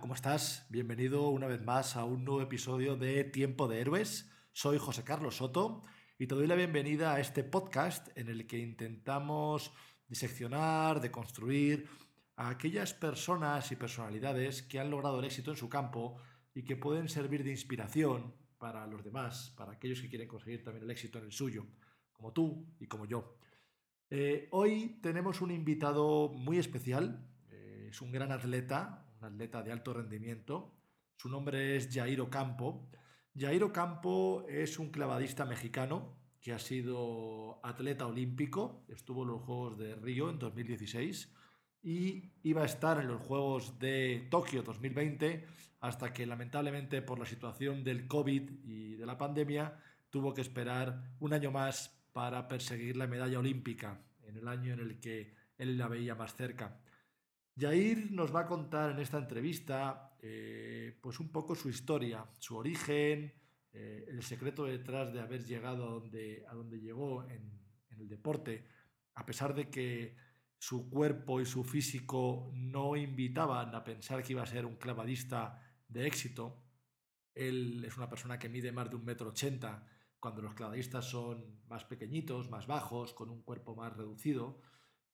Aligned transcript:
¿Cómo 0.00 0.14
estás? 0.14 0.66
Bienvenido 0.68 1.28
una 1.28 1.46
vez 1.46 1.62
más 1.64 1.96
a 1.96 2.04
un 2.04 2.24
nuevo 2.24 2.40
episodio 2.42 2.96
de 2.96 3.24
Tiempo 3.24 3.66
de 3.66 3.80
Héroes. 3.80 4.30
Soy 4.52 4.78
José 4.78 5.02
Carlos 5.02 5.38
Soto 5.38 5.82
y 6.18 6.26
te 6.26 6.34
doy 6.34 6.46
la 6.46 6.54
bienvenida 6.54 7.14
a 7.14 7.20
este 7.20 7.42
podcast 7.42 8.08
en 8.16 8.28
el 8.28 8.46
que 8.46 8.58
intentamos 8.58 9.72
diseccionar, 10.06 11.00
deconstruir 11.00 11.88
a 12.36 12.50
aquellas 12.50 12.94
personas 12.94 13.72
y 13.72 13.76
personalidades 13.76 14.62
que 14.62 14.78
han 14.78 14.90
logrado 14.90 15.18
el 15.18 15.24
éxito 15.24 15.50
en 15.50 15.56
su 15.56 15.68
campo 15.68 16.18
y 16.54 16.64
que 16.64 16.76
pueden 16.76 17.08
servir 17.08 17.42
de 17.42 17.50
inspiración 17.50 18.34
para 18.58 18.86
los 18.86 19.02
demás, 19.02 19.52
para 19.56 19.72
aquellos 19.72 20.00
que 20.00 20.08
quieren 20.08 20.28
conseguir 20.28 20.62
también 20.62 20.84
el 20.84 20.90
éxito 20.90 21.18
en 21.18 21.24
el 21.24 21.32
suyo, 21.32 21.66
como 22.12 22.32
tú 22.32 22.66
y 22.78 22.86
como 22.86 23.06
yo. 23.06 23.36
Eh, 24.10 24.48
hoy 24.52 25.00
tenemos 25.02 25.40
un 25.40 25.50
invitado 25.50 26.28
muy 26.28 26.58
especial, 26.58 27.26
eh, 27.50 27.88
es 27.90 28.00
un 28.00 28.12
gran 28.12 28.30
atleta, 28.30 29.07
un 29.20 29.24
atleta 29.26 29.62
de 29.62 29.72
alto 29.72 29.92
rendimiento. 29.92 30.74
Su 31.16 31.28
nombre 31.28 31.76
es 31.76 31.88
Jairo 31.92 32.30
Campo. 32.30 32.88
Jairo 33.36 33.72
Campo 33.72 34.44
es 34.48 34.78
un 34.78 34.90
clavadista 34.90 35.44
mexicano 35.44 36.16
que 36.40 36.52
ha 36.52 36.58
sido 36.58 37.60
atleta 37.64 38.06
olímpico, 38.06 38.84
estuvo 38.88 39.22
en 39.22 39.28
los 39.28 39.42
Juegos 39.42 39.78
de 39.78 39.96
Río 39.96 40.30
en 40.30 40.38
2016 40.38 41.34
y 41.82 42.32
iba 42.42 42.62
a 42.62 42.66
estar 42.66 43.00
en 43.00 43.08
los 43.08 43.20
Juegos 43.20 43.78
de 43.78 44.28
Tokio 44.30 44.62
2020 44.62 45.46
hasta 45.80 46.12
que 46.12 46.26
lamentablemente 46.26 47.02
por 47.02 47.18
la 47.18 47.26
situación 47.26 47.84
del 47.84 48.06
COVID 48.06 48.50
y 48.64 48.94
de 48.94 49.06
la 49.06 49.18
pandemia 49.18 49.80
tuvo 50.10 50.32
que 50.32 50.40
esperar 50.40 51.16
un 51.20 51.32
año 51.32 51.50
más 51.50 51.88
para 52.12 52.48
perseguir 52.48 52.96
la 52.96 53.06
medalla 53.06 53.38
olímpica 53.38 54.00
en 54.22 54.36
el 54.36 54.48
año 54.48 54.74
en 54.74 54.80
el 54.80 55.00
que 55.00 55.34
él 55.56 55.76
la 55.76 55.88
veía 55.88 56.14
más 56.14 56.34
cerca. 56.34 56.80
Jair 57.58 58.12
nos 58.12 58.34
va 58.34 58.40
a 58.40 58.46
contar 58.46 58.92
en 58.92 59.00
esta 59.00 59.18
entrevista 59.18 60.16
eh, 60.22 60.96
pues 61.00 61.18
un 61.18 61.30
poco 61.30 61.54
su 61.54 61.68
historia, 61.68 62.24
su 62.38 62.56
origen, 62.56 63.32
eh, 63.72 64.06
el 64.08 64.22
secreto 64.22 64.64
detrás 64.64 65.12
de 65.12 65.20
haber 65.20 65.44
llegado 65.44 65.84
a 65.88 65.90
donde, 65.92 66.44
a 66.48 66.54
donde 66.54 66.80
llegó 66.80 67.24
en, 67.24 67.60
en, 67.90 68.00
el 68.00 68.08
deporte, 68.08 68.66
a 69.14 69.26
pesar 69.26 69.54
de 69.54 69.68
que 69.68 70.16
su 70.56 70.88
cuerpo 70.88 71.40
y 71.40 71.46
su 71.46 71.64
físico 71.64 72.50
no 72.54 72.96
invitaban 72.96 73.74
a 73.74 73.84
pensar 73.84 74.22
que 74.22 74.32
iba 74.32 74.42
a 74.42 74.46
ser 74.46 74.64
un 74.64 74.76
clavadista 74.76 75.60
de 75.88 76.06
éxito. 76.06 76.64
Él 77.34 77.84
es 77.84 77.96
una 77.96 78.08
persona 78.08 78.38
que 78.38 78.48
mide 78.48 78.72
más 78.72 78.90
de 78.90 78.96
un 78.96 79.04
metro 79.04 79.30
ochenta, 79.30 79.86
cuando 80.20 80.42
los 80.42 80.54
clavadistas 80.54 81.04
son 81.04 81.60
más 81.68 81.84
pequeñitos, 81.84 82.50
más 82.50 82.66
bajos, 82.66 83.14
con 83.14 83.30
un 83.30 83.42
cuerpo 83.42 83.76
más 83.76 83.96
reducido. 83.96 84.60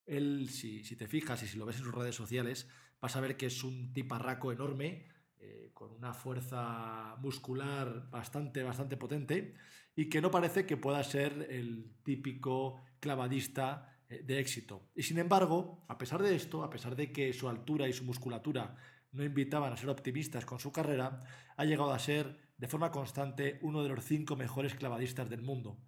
Él, 0.07 0.49
si, 0.51 0.85
si, 0.85 0.97
te 0.97 1.07
fijas 1.07 1.43
y 1.43 1.47
si 1.47 1.57
lo 1.57 1.67
ves 1.67 1.79
en 1.79 1.85
sus 1.85 1.95
redes 1.95 2.15
sociales, 2.15 2.69
vas 3.01 3.17
a 3.17 3.21
ver 3.21 3.37
que 3.37 3.47
es 3.47 3.65
un 3.65 3.93
tiparraco 3.93 4.53
enorme, 4.53 5.09
eh, 5.39 5.71
con 5.75 5.91
una 5.93 6.15
fuerza 6.15 7.17
muscular 7.21 8.09
bastante, 8.11 8.63
bastante 8.63 8.97
potente 8.97 9.55
y 9.95 10.09
que 10.09 10.21
no 10.21 10.31
parece 10.31 10.65
que 10.65 10.77
pueda 10.77 11.05
ser 11.05 11.48
el 11.51 11.93
típico 12.03 12.81
clavadista 13.01 14.01
eh, 14.09 14.23
de 14.25 14.39
éxito. 14.39 14.89
Y 14.95 15.03
sin 15.03 15.19
embargo, 15.19 15.85
a 15.89 15.98
pesar 15.98 16.23
de 16.23 16.35
esto, 16.35 16.64
a 16.64 16.70
pesar 16.70 16.97
de 16.97 17.13
que 17.13 17.33
su 17.33 17.48
altura 17.48 17.89
y 17.89 17.93
su 17.93 18.05
musculatura 18.05 18.77
no 19.13 19.23
invitaban 19.23 19.73
a 19.73 19.77
ser 19.77 19.91
optimistas 19.91 20.45
con 20.45 20.59
su 20.59 20.73
carrera, 20.73 21.20
ha 21.57 21.64
llegado 21.64 21.93
a 21.93 21.98
ser 21.98 22.53
de 22.57 22.69
forma 22.69 22.91
constante 22.91 23.59
uno 23.63 23.83
de 23.83 23.91
los 23.91 24.05
cinco 24.05 24.37
mejores 24.37 24.75
clavadistas 24.75 25.29
del 25.29 25.43
mundo. 25.43 25.79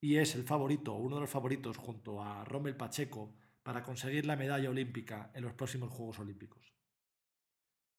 Y 0.00 0.16
es 0.16 0.34
el 0.34 0.44
favorito, 0.44 0.94
uno 0.94 1.16
de 1.16 1.22
los 1.22 1.30
favoritos 1.30 1.78
junto 1.78 2.22
a 2.22 2.44
Rommel 2.44 2.76
Pacheco, 2.76 3.34
para 3.66 3.82
conseguir 3.82 4.26
la 4.26 4.36
medalla 4.36 4.70
olímpica 4.70 5.32
en 5.34 5.42
los 5.42 5.52
próximos 5.52 5.90
Juegos 5.90 6.20
Olímpicos. 6.20 6.72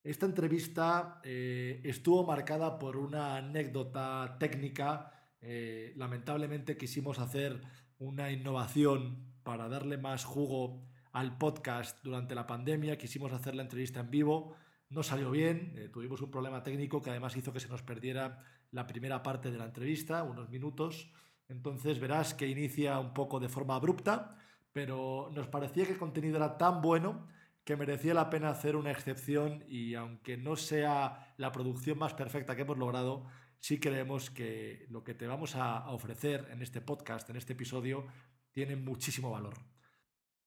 Esta 0.01 0.25
entrevista 0.25 1.19
eh, 1.25 1.81
estuvo 1.83 2.25
marcada 2.25 2.79
por 2.79 2.95
una 2.95 3.35
anécdota 3.35 4.37
técnica. 4.39 5.11
Eh, 5.41 5.91
lamentablemente 5.97 6.77
quisimos 6.77 7.19
hacer 7.19 7.59
una 7.97 8.31
innovación 8.31 9.33
para 9.43 9.67
darle 9.67 9.97
más 9.97 10.23
jugo 10.23 10.87
al 11.11 11.37
podcast 11.37 12.01
durante 12.01 12.33
la 12.33 12.47
pandemia. 12.47 12.97
Quisimos 12.97 13.33
hacer 13.33 13.53
la 13.53 13.63
entrevista 13.63 13.99
en 13.99 14.09
vivo. 14.09 14.55
No 14.87 15.03
salió 15.03 15.31
bien. 15.31 15.73
Eh, 15.75 15.89
tuvimos 15.89 16.21
un 16.21 16.31
problema 16.31 16.63
técnico 16.63 17.01
que 17.01 17.09
además 17.09 17.35
hizo 17.35 17.51
que 17.51 17.59
se 17.59 17.67
nos 17.67 17.83
perdiera 17.83 18.41
la 18.71 18.87
primera 18.87 19.21
parte 19.21 19.51
de 19.51 19.57
la 19.57 19.65
entrevista, 19.65 20.23
unos 20.23 20.49
minutos. 20.49 21.11
Entonces 21.49 21.99
verás 21.99 22.33
que 22.33 22.47
inicia 22.47 22.97
un 22.99 23.13
poco 23.13 23.41
de 23.41 23.49
forma 23.49 23.75
abrupta 23.75 24.37
pero 24.77 25.31
nos 25.33 25.47
parecía 25.47 25.85
que 25.85 25.93
el 25.93 25.97
contenido 25.97 26.37
era 26.37 26.55
tan 26.55 26.83
bueno 26.83 27.27
que 27.63 27.75
merecía 27.75 28.13
la 28.13 28.29
pena 28.29 28.51
hacer 28.51 28.75
una 28.75 28.91
excepción 28.91 29.65
y 29.67 29.95
aunque 29.95 30.37
no 30.37 30.55
sea 30.55 31.33
la 31.37 31.51
producción 31.51 31.97
más 31.97 32.13
perfecta 32.13 32.55
que 32.55 32.61
hemos 32.61 32.77
logrado, 32.77 33.25
sí 33.59 33.79
creemos 33.79 34.29
que 34.29 34.85
lo 34.91 35.03
que 35.03 35.15
te 35.15 35.25
vamos 35.25 35.55
a 35.55 35.89
ofrecer 35.89 36.47
en 36.51 36.61
este 36.61 36.79
podcast, 36.79 37.27
en 37.31 37.37
este 37.37 37.53
episodio, 37.53 38.05
tiene 38.51 38.75
muchísimo 38.75 39.31
valor. 39.31 39.55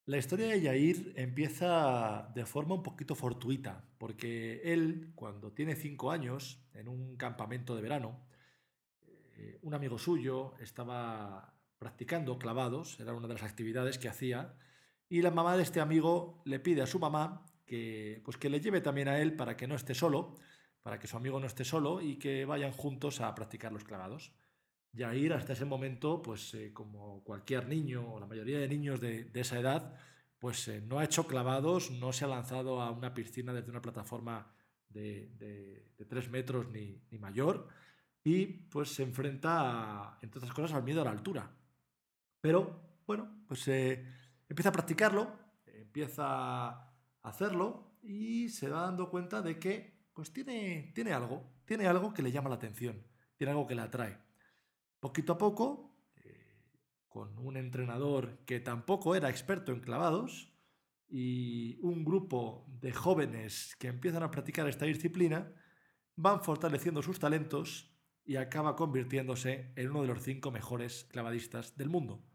La 0.07 0.19
historia 0.19 0.47
de 0.47 0.61
Yair 0.61 1.13
empieza 1.17 2.31
de 2.33 2.47
forma 2.47 2.77
un 2.77 2.85
poquito 2.85 3.17
fortuita, 3.17 3.85
porque 3.99 4.61
él, 4.63 5.11
cuando 5.17 5.51
tiene 5.51 5.75
cinco 5.75 6.13
años, 6.13 6.65
en 6.73 6.87
un 6.87 7.17
campamento 7.17 7.75
de 7.75 7.83
verano, 7.83 8.29
eh, 9.37 9.59
un 9.63 9.75
amigo 9.75 9.99
suyo 9.99 10.55
estaba 10.61 11.60
practicando 11.81 12.39
clavados, 12.39 13.01
era 13.01 13.15
una 13.15 13.27
de 13.27 13.35
las 13.35 13.43
actividades 13.43 13.99
que 13.99 14.09
hacía, 14.09 14.55
y 15.09 15.23
la 15.23 15.31
mamá 15.31 15.57
de 15.57 15.63
este 15.63 15.81
amigo 15.81 16.43
le 16.45 16.61
pide 16.61 16.83
a 16.83 16.87
su 16.87 16.99
mamá 16.99 17.47
que, 17.65 18.21
pues 18.23 18.37
que 18.37 18.51
le 18.51 18.61
lleve 18.61 18.83
también 18.83 19.09
a 19.09 19.19
él 19.19 19.35
para 19.35 19.57
que 19.57 19.67
no 19.67 19.75
esté 19.75 19.95
solo, 19.95 20.37
para 20.83 20.99
que 20.99 21.07
su 21.07 21.17
amigo 21.17 21.41
no 21.41 21.47
esté 21.47 21.65
solo 21.65 22.03
y 22.03 22.19
que 22.19 22.45
vayan 22.45 22.73
juntos 22.73 23.23
a 23.23 23.35
practicar 23.35 23.73
los 23.73 23.85
clavados. 23.85 24.35
Yair 24.93 25.33
hasta 25.33 25.55
ese 25.55 25.65
momento, 25.65 26.21
pues 26.21 26.53
eh, 26.53 26.71
como 26.75 27.25
cualquier 27.25 27.67
niño 27.67 28.13
o 28.13 28.21
la 28.21 28.27
mayoría 28.27 28.59
de 28.59 28.69
niños 28.69 29.01
de, 29.01 29.31
esa 29.33 29.59
edad, 29.59 29.97
pues 30.39 30.69
eh, 30.69 30.83
no 30.83 30.99
ha 30.99 31.05
hecho 31.05 31.27
clavados, 31.27 31.91
no 31.93 32.13
se 32.13 32.27
ha 32.27 32.29
lanzado 32.29 32.83
a 32.83 32.91
una 32.91 33.15
piscina 33.15 33.55
desde 33.55 33.71
una 33.71 33.81
plataforma 33.81 34.53
de 34.91 35.87
tres 36.09 36.29
metros 36.29 36.69
ni, 36.69 37.01
ni, 37.11 37.19
mayor 37.19 37.69
y 38.23 38.47
pues 38.47 38.91
se 38.91 39.03
enfrenta, 39.03 39.61
a, 39.61 40.19
entre 40.21 40.41
otras 40.41 40.53
cosas, 40.53 40.73
al 40.73 40.83
miedo 40.83 41.01
a 41.01 41.05
la 41.05 41.13
altura. 41.13 41.51
Pero, 42.41 43.01
bueno, 43.07 43.45
pues 43.47 43.67
eh, 43.69 44.05
empieza 44.49 44.71
a 44.71 44.73
practicarlo, 44.73 45.39
empieza 45.67 46.25
a 46.69 46.95
hacerlo 47.23 47.99
y 48.03 48.49
se 48.49 48.69
va 48.69 48.83
dando 48.83 49.11
cuenta 49.11 49.43
de 49.43 49.59
que 49.59 50.01
pues 50.15 50.33
tiene, 50.33 50.93
tiene 50.95 51.13
algo, 51.13 51.45
tiene 51.65 51.87
algo 51.87 52.13
que 52.13 52.23
le 52.23 52.33
llama 52.33 52.49
la 52.49 52.57
atención, 52.57 53.07
tiene 53.37 53.53
algo 53.53 53.67
que 53.67 53.75
le 53.75 53.83
atrae. 53.83 54.19
Poquito 55.01 55.33
a 55.33 55.39
poco, 55.39 55.97
eh, 56.17 56.63
con 57.09 57.39
un 57.39 57.57
entrenador 57.57 58.45
que 58.45 58.61
tampoco 58.61 59.15
era 59.15 59.31
experto 59.31 59.73
en 59.73 59.81
clavados 59.81 60.53
y 61.09 61.79
un 61.83 62.05
grupo 62.05 62.67
de 62.81 62.93
jóvenes 62.93 63.77
que 63.79 63.89
empiezan 63.89 64.23
a 64.23 64.31
practicar 64.31 64.69
esta 64.69 64.85
disciplina, 64.85 65.53
van 66.17 66.43
fortaleciendo 66.43 67.03
sus 67.03 67.19
talentos 67.19 67.91
y 68.25 68.37
acaba 68.37 68.77
convirtiéndose 68.77 69.73
en 69.75 69.91
uno 69.91 70.03
de 70.03 70.09
los 70.09 70.23
cinco 70.23 70.51
mejores 70.51 71.05
clavadistas 71.11 71.77
del 71.77 71.89
mundo. 71.89 72.30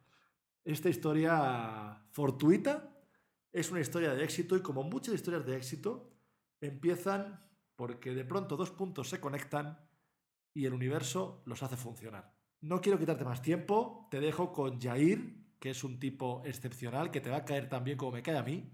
Esta 0.65 0.89
historia 0.89 2.01
fortuita 2.11 2.91
es 3.53 3.69
una 3.69 3.81
historia 3.81 4.15
de 4.15 4.23
éxito 4.23 4.57
y 4.57 4.61
como 4.61 4.81
muchas 4.81 5.13
historias 5.13 5.45
de 5.45 5.55
éxito, 5.55 6.11
empiezan 6.59 7.47
porque 7.75 8.15
de 8.15 8.25
pronto 8.25 8.57
dos 8.57 8.71
puntos 8.71 9.07
se 9.09 9.19
conectan 9.19 9.79
y 10.55 10.65
el 10.65 10.73
universo 10.73 11.43
los 11.45 11.61
hace 11.61 11.77
funcionar. 11.77 12.33
No 12.61 12.81
quiero 12.81 12.97
quitarte 12.97 13.23
más 13.23 13.43
tiempo, 13.43 14.07
te 14.09 14.19
dejo 14.19 14.51
con 14.51 14.81
Jair, 14.81 15.35
que 15.59 15.69
es 15.69 15.83
un 15.83 15.99
tipo 15.99 16.41
excepcional, 16.45 17.11
que 17.11 17.21
te 17.21 17.29
va 17.29 17.37
a 17.37 17.45
caer 17.45 17.69
tan 17.69 17.83
bien 17.83 17.97
como 17.97 18.13
me 18.13 18.23
cae 18.23 18.37
a 18.37 18.43
mí, 18.43 18.73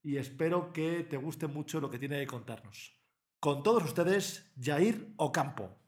y 0.00 0.18
espero 0.18 0.72
que 0.72 1.02
te 1.02 1.16
guste 1.16 1.48
mucho 1.48 1.80
lo 1.80 1.90
que 1.90 1.98
tiene 1.98 2.20
que 2.20 2.26
contarnos. 2.28 3.02
Con 3.40 3.64
todos 3.64 3.82
ustedes, 3.82 4.52
Jair 4.60 5.12
Ocampo. 5.16 5.81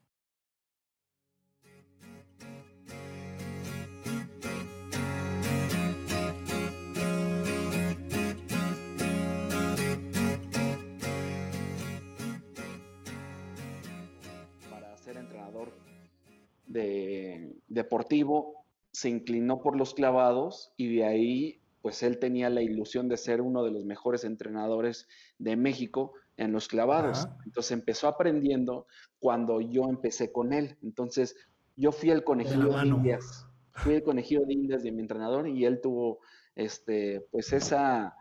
De 16.67 17.55
deportivo, 17.69 18.65
se 18.93 19.09
inclinó 19.09 19.61
por 19.61 19.77
los 19.77 19.95
clavados 19.95 20.73
y 20.77 20.97
de 20.97 21.05
ahí 21.05 21.61
pues 21.83 22.03
él 22.03 22.19
tenía 22.19 22.49
la 22.49 22.63
ilusión 22.63 23.09
de 23.09 23.19
ser 23.19 23.43
uno 23.43 23.63
de 23.63 23.71
los 23.71 23.85
mejores 23.85 24.25
entrenadores 24.25 25.07
de 25.39 25.55
México 25.57 26.15
en 26.39 26.53
los 26.53 26.67
clavados. 26.67 27.29
Entonces 27.45 27.73
empezó 27.73 28.09
aprendiendo 28.09 28.87
cuando 29.19 29.61
yo 29.61 29.83
empecé 29.91 30.33
con 30.33 30.55
él. 30.55 30.79
Entonces 30.83 31.37
yo 31.77 31.93
fui 31.93 32.11
el 32.11 32.25
conejillo 32.25 32.73
de, 32.73 32.87
indias, 32.87 33.47
fui 33.75 33.95
el 33.95 34.03
conejillo 34.03 34.47
de 34.47 34.55
indias 34.55 34.83
de 34.83 34.93
mi 34.93 35.01
entrenador 35.01 35.49
y 35.49 35.67
él 35.67 35.81
tuvo 35.83 36.21
este 36.55 37.27
pues 37.31 37.53
esa 37.53 38.17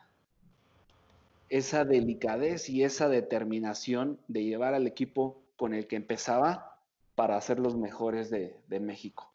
esa 1.50 1.86
delicadez 1.86 2.68
y 2.68 2.84
esa 2.84 3.07
determinación 3.10 4.19
de 4.28 4.44
llevar 4.44 4.74
al 4.74 4.88
equipo 4.88 5.42
con 5.56 5.74
el 5.74 5.88
que 5.88 5.96
empezaba 5.96 6.73
para 7.15 7.39
ser 7.42 7.60
los 7.60 7.75
mejores 7.75 8.30
de, 8.30 8.57
de 8.68 8.80
México. 8.80 9.33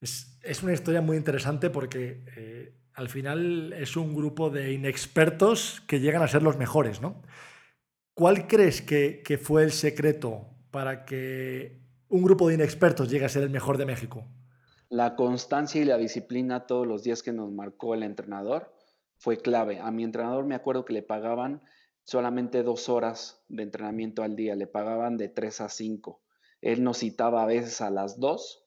Es, 0.00 0.62
una 0.62 0.72
historia 0.72 1.00
muy 1.00 1.16
interesante 1.16 1.70
porque 1.70 2.24
eh, 2.36 2.74
al 2.94 3.08
final 3.08 3.72
es 3.72 3.96
un 3.96 4.14
grupo 4.14 4.50
de 4.50 4.72
inexpertos 4.72 5.82
que 5.86 6.00
llegan 6.00 6.22
a 6.22 6.28
ser 6.28 6.42
los 6.42 6.56
mejores, 6.56 7.00
¿no? 7.00 7.22
¿Cuál 8.14 8.46
crees 8.46 8.80
que, 8.82 9.22
que 9.24 9.38
fue 9.38 9.64
el 9.64 9.72
secreto 9.72 10.48
para 10.70 11.04
que 11.04 11.82
un 12.08 12.22
grupo 12.22 12.48
de 12.48 12.54
inexpertos 12.54 13.10
llegue 13.10 13.24
a 13.24 13.28
ser 13.28 13.42
el 13.42 13.50
mejor 13.50 13.78
de 13.78 13.86
México? 13.86 14.24
La 14.88 15.16
constancia 15.16 15.80
y 15.82 15.84
la 15.84 15.98
disciplina 15.98 16.66
todos 16.66 16.86
los 16.86 17.02
días 17.02 17.22
que 17.22 17.32
nos 17.32 17.50
marcó 17.50 17.94
el 17.94 18.04
entrenador 18.04 18.72
fue 19.18 19.38
clave. 19.38 19.80
A 19.80 19.90
mi 19.90 20.04
entrenador 20.04 20.44
me 20.46 20.54
acuerdo 20.54 20.84
que 20.84 20.92
le 20.92 21.02
pagaban 21.02 21.62
solamente 22.06 22.62
dos 22.62 22.88
horas 22.88 23.44
de 23.48 23.64
entrenamiento 23.64 24.22
al 24.22 24.34
día, 24.34 24.56
le 24.56 24.66
pagaban 24.66 25.18
de 25.18 25.28
tres 25.28 25.60
a 25.60 25.68
cinco. 25.68 26.22
Él 26.62 26.82
nos 26.82 27.00
citaba 27.00 27.42
a 27.42 27.46
veces 27.46 27.82
a 27.82 27.90
las 27.90 28.18
dos 28.18 28.66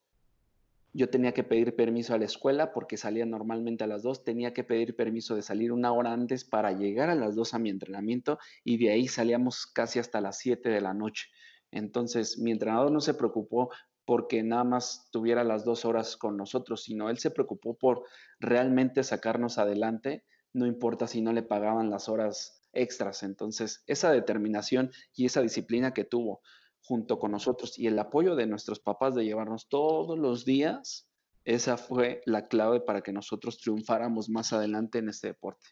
yo 0.93 1.09
tenía 1.09 1.33
que 1.33 1.43
pedir 1.43 1.75
permiso 1.75 2.13
a 2.13 2.17
la 2.17 2.25
escuela 2.25 2.73
porque 2.73 2.97
salía 2.97 3.25
normalmente 3.25 3.83
a 3.83 3.87
las 3.87 4.01
2, 4.01 4.23
tenía 4.23 4.53
que 4.53 4.63
pedir 4.63 4.95
permiso 4.95 5.35
de 5.35 5.43
salir 5.43 5.71
una 5.71 5.91
hora 5.91 6.11
antes 6.11 6.43
para 6.43 6.71
llegar 6.71 7.09
a 7.09 7.15
las 7.15 7.35
2 7.35 7.53
a 7.53 7.59
mi 7.59 7.69
entrenamiento 7.69 8.39
y 8.63 8.77
de 8.77 8.91
ahí 8.91 9.07
salíamos 9.07 9.67
casi 9.67 9.99
hasta 9.99 10.19
las 10.19 10.39
7 10.39 10.69
de 10.69 10.81
la 10.81 10.93
noche. 10.93 11.27
Entonces, 11.71 12.39
mi 12.39 12.51
entrenador 12.51 12.91
no 12.91 13.01
se 13.01 13.13
preocupó 13.13 13.69
porque 14.03 14.41
nada 14.41 14.63
más 14.63 15.09
tuviera 15.11 15.43
las 15.43 15.63
dos 15.63 15.85
horas 15.85 16.17
con 16.17 16.35
nosotros, 16.35 16.83
sino 16.83 17.11
él 17.11 17.19
se 17.19 17.29
preocupó 17.29 17.77
por 17.77 18.03
realmente 18.39 19.03
sacarnos 19.03 19.59
adelante, 19.59 20.25
no 20.53 20.65
importa 20.65 21.05
si 21.05 21.21
no 21.21 21.31
le 21.31 21.43
pagaban 21.43 21.91
las 21.91 22.09
horas 22.09 22.58
extras. 22.73 23.23
Entonces, 23.23 23.83
esa 23.87 24.11
determinación 24.11 24.91
y 25.15 25.25
esa 25.25 25.41
disciplina 25.41 25.93
que 25.93 26.05
tuvo 26.05 26.41
junto 26.81 27.19
con 27.19 27.31
nosotros 27.31 27.77
y 27.77 27.87
el 27.87 27.99
apoyo 27.99 28.35
de 28.35 28.47
nuestros 28.47 28.79
papás 28.79 29.15
de 29.15 29.25
llevarnos 29.25 29.67
todos 29.69 30.17
los 30.17 30.45
días, 30.45 31.07
esa 31.45 31.77
fue 31.77 32.21
la 32.25 32.47
clave 32.47 32.79
para 32.79 33.01
que 33.01 33.13
nosotros 33.13 33.59
triunfáramos 33.59 34.29
más 34.29 34.53
adelante 34.53 34.99
en 34.99 35.09
este 35.09 35.27
deporte. 35.27 35.67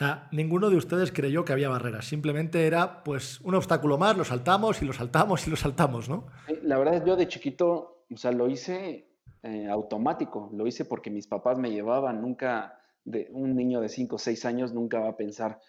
O 0.00 0.04
sea, 0.04 0.28
ninguno 0.32 0.70
de 0.70 0.76
ustedes 0.76 1.12
creyó 1.12 1.44
que 1.44 1.52
había 1.52 1.68
barreras, 1.68 2.06
simplemente 2.06 2.66
era 2.66 3.04
pues 3.04 3.40
un 3.42 3.54
obstáculo 3.54 3.98
más, 3.98 4.16
lo 4.16 4.24
saltamos 4.24 4.80
y 4.80 4.86
lo 4.86 4.94
saltamos 4.94 5.46
y 5.46 5.50
lo 5.50 5.56
saltamos, 5.56 6.08
¿no? 6.08 6.26
La 6.62 6.78
verdad 6.78 6.94
es 6.94 7.04
yo 7.04 7.16
de 7.16 7.28
chiquito, 7.28 8.06
o 8.10 8.16
sea, 8.16 8.32
lo 8.32 8.48
hice 8.48 9.10
eh, 9.42 9.68
automático, 9.68 10.50
lo 10.54 10.66
hice 10.66 10.86
porque 10.86 11.10
mis 11.10 11.26
papás 11.26 11.58
me 11.58 11.70
llevaban, 11.70 12.22
nunca, 12.22 12.78
de 13.04 13.28
un 13.32 13.54
niño 13.54 13.80
de 13.80 13.88
5 13.88 14.16
o 14.16 14.18
6 14.18 14.44
años 14.46 14.72
nunca 14.72 15.00
va 15.00 15.10
a 15.10 15.16
pensar, 15.16 15.60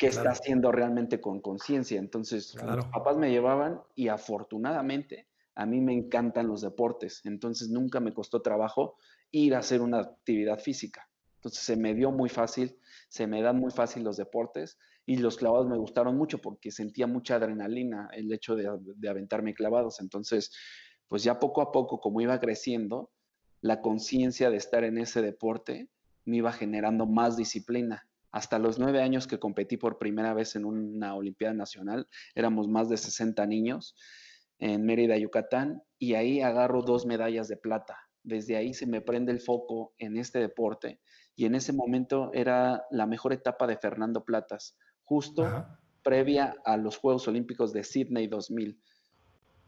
qué 0.00 0.06
está 0.06 0.30
haciendo 0.30 0.72
realmente 0.72 1.20
con 1.20 1.42
conciencia. 1.42 1.98
Entonces, 1.98 2.54
mis 2.54 2.84
papás 2.86 3.18
me 3.18 3.30
llevaban 3.30 3.82
y 3.94 4.08
afortunadamente 4.08 5.28
a 5.54 5.66
mí 5.66 5.82
me 5.82 5.92
encantan 5.92 6.48
los 6.48 6.62
deportes, 6.62 7.20
entonces 7.24 7.68
nunca 7.68 8.00
me 8.00 8.14
costó 8.14 8.40
trabajo 8.40 8.96
ir 9.30 9.54
a 9.54 9.58
hacer 9.58 9.82
una 9.82 9.98
actividad 9.98 10.58
física. 10.58 11.06
Entonces 11.36 11.62
se 11.62 11.76
me 11.76 11.94
dio 11.94 12.10
muy 12.12 12.30
fácil, 12.30 12.78
se 13.10 13.26
me 13.26 13.42
dan 13.42 13.58
muy 13.58 13.70
fácil 13.70 14.02
los 14.02 14.16
deportes 14.16 14.78
y 15.04 15.18
los 15.18 15.36
clavados 15.36 15.68
me 15.68 15.76
gustaron 15.76 16.16
mucho 16.16 16.38
porque 16.38 16.70
sentía 16.70 17.06
mucha 17.06 17.34
adrenalina 17.34 18.08
el 18.14 18.32
hecho 18.32 18.56
de, 18.56 18.70
de 18.96 19.08
aventarme 19.08 19.52
clavados. 19.52 20.00
Entonces, 20.00 20.50
pues 21.08 21.24
ya 21.24 21.38
poco 21.38 21.60
a 21.60 21.72
poco, 21.72 22.00
como 22.00 22.22
iba 22.22 22.40
creciendo, 22.40 23.10
la 23.60 23.82
conciencia 23.82 24.48
de 24.48 24.56
estar 24.56 24.82
en 24.82 24.96
ese 24.96 25.20
deporte 25.20 25.90
me 26.24 26.38
iba 26.38 26.52
generando 26.52 27.04
más 27.04 27.36
disciplina 27.36 28.06
hasta 28.32 28.58
los 28.58 28.78
nueve 28.78 29.02
años 29.02 29.26
que 29.26 29.38
competí 29.38 29.76
por 29.76 29.98
primera 29.98 30.34
vez 30.34 30.56
en 30.56 30.64
una 30.64 31.14
Olimpiada 31.14 31.54
Nacional, 31.54 32.08
éramos 32.34 32.68
más 32.68 32.88
de 32.88 32.96
60 32.96 33.46
niños 33.46 33.96
en 34.58 34.84
Mérida, 34.84 35.16
Yucatán, 35.16 35.82
y 35.98 36.14
ahí 36.14 36.40
agarro 36.40 36.82
dos 36.82 37.06
medallas 37.06 37.48
de 37.48 37.56
plata. 37.56 37.96
Desde 38.22 38.56
ahí 38.56 38.74
se 38.74 38.86
me 38.86 39.00
prende 39.00 39.32
el 39.32 39.40
foco 39.40 39.94
en 39.98 40.16
este 40.16 40.38
deporte 40.38 41.00
y 41.34 41.46
en 41.46 41.54
ese 41.54 41.72
momento 41.72 42.30
era 42.34 42.84
la 42.90 43.06
mejor 43.06 43.32
etapa 43.32 43.66
de 43.66 43.78
Fernando 43.78 44.24
Platas, 44.24 44.76
justo 45.04 45.66
previa 46.02 46.54
a 46.64 46.76
los 46.76 46.96
Juegos 46.96 47.26
Olímpicos 47.28 47.72
de 47.72 47.82
Sydney 47.82 48.26
2000. 48.26 48.78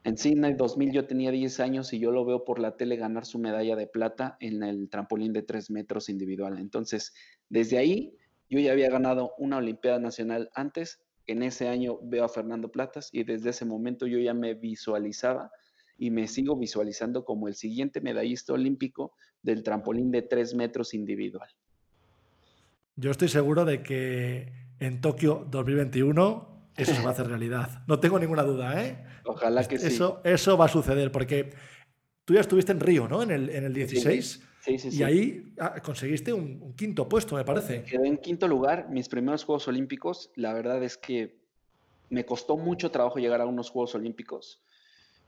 En 0.05 0.19
Sydney 0.19 0.55
2000 0.55 0.93
yo 0.93 1.06
tenía 1.06 1.31
10 1.31 1.61
años 1.61 1.93
y 1.93 1.99
yo 1.99 2.11
lo 2.11 2.25
veo 2.25 2.44
por 2.44 2.59
la 2.59 2.76
tele 2.76 2.97
ganar 2.97 3.25
su 3.25 3.38
medalla 3.38 3.76
de 3.76 3.87
plata 3.87 4.37
en 4.41 4.62
el 4.62 4.91
trampolín 4.91 5.32
de 5.32 5.43
3 5.43 5.70
metros 5.70 6.09
individual. 6.09 6.59
Entonces, 6.59 7.14
desde 7.49 7.79
ahí 7.79 8.17
yo 8.52 8.60
ya 8.60 8.72
había 8.72 8.90
ganado 8.90 9.32
una 9.38 9.56
Olimpiada 9.56 9.99
Nacional 9.99 10.50
antes, 10.54 11.00
en 11.26 11.43
ese 11.43 11.69
año 11.69 11.99
veo 12.02 12.22
a 12.22 12.28
Fernando 12.28 12.70
Platas 12.70 13.08
y 13.10 13.25
desde 13.25 13.49
ese 13.49 13.64
momento 13.64 14.06
yo 14.06 14.19
ya 14.19 14.34
me 14.34 14.52
visualizaba 14.52 15.50
y 15.96 16.10
me 16.10 16.28
sigo 16.28 16.54
visualizando 16.54 17.25
como 17.25 17.49
el 17.49 17.54
siguiente 17.54 18.02
medallista 18.02 18.52
olímpico 18.52 19.14
del 19.43 19.62
trampolín 19.62 20.10
de 20.10 20.20
tres 20.20 20.54
metros 20.54 20.93
individual. 20.93 21.49
Yo 22.96 23.10
estoy 23.10 23.28
seguro 23.28 23.64
de 23.64 23.82
que 23.82 24.52
en 24.81 25.00
Tokio 25.00 25.46
2021 25.50 26.72
eso 26.76 26.94
se 26.94 27.00
va 27.00 27.08
a 27.08 27.12
hacer 27.12 27.28
realidad. 27.28 27.84
No 27.88 28.00
tengo 28.00 28.19
ninguna 28.19 28.43
duda, 28.43 28.84
¿eh? 28.84 29.02
Ojalá 29.25 29.64
que 29.64 29.76
eso, 29.76 30.20
sí. 30.22 30.28
Eso 30.28 30.58
va 30.58 30.66
a 30.66 30.69
suceder 30.69 31.10
porque 31.10 31.54
tú 32.26 32.34
ya 32.34 32.40
estuviste 32.40 32.72
en 32.72 32.81
Río, 32.81 33.08
¿no? 33.08 33.22
En 33.22 33.31
el, 33.31 33.49
en 33.49 33.64
el 33.64 33.72
16. 33.72 34.46
Y 34.67 35.03
ahí 35.03 35.53
ah, 35.59 35.81
conseguiste 35.82 36.32
un, 36.32 36.75
quinto 36.75 37.09
puesto, 37.09 37.37
me 37.37 37.44
parece. 37.44 37.82
Quedé 37.82 38.06
en 38.06 38.19
quinto 38.19 38.47
lugar, 38.47 38.88
mis 38.91 39.09
primeros 39.09 39.44
Juegos 39.44 39.67
Olímpicos. 39.69 40.31
La 40.37 40.53
verdad 40.53 40.82
es 40.82 40.97
que 40.97 41.37
me 42.11 42.25
costó 42.25 42.57
mucho 42.57 42.90
trabajo 42.90 43.19
llegar 43.19 43.40
a 43.40 43.47
unos 43.47 43.71
Juegos 43.71 43.95
Olímpicos. 43.95 44.62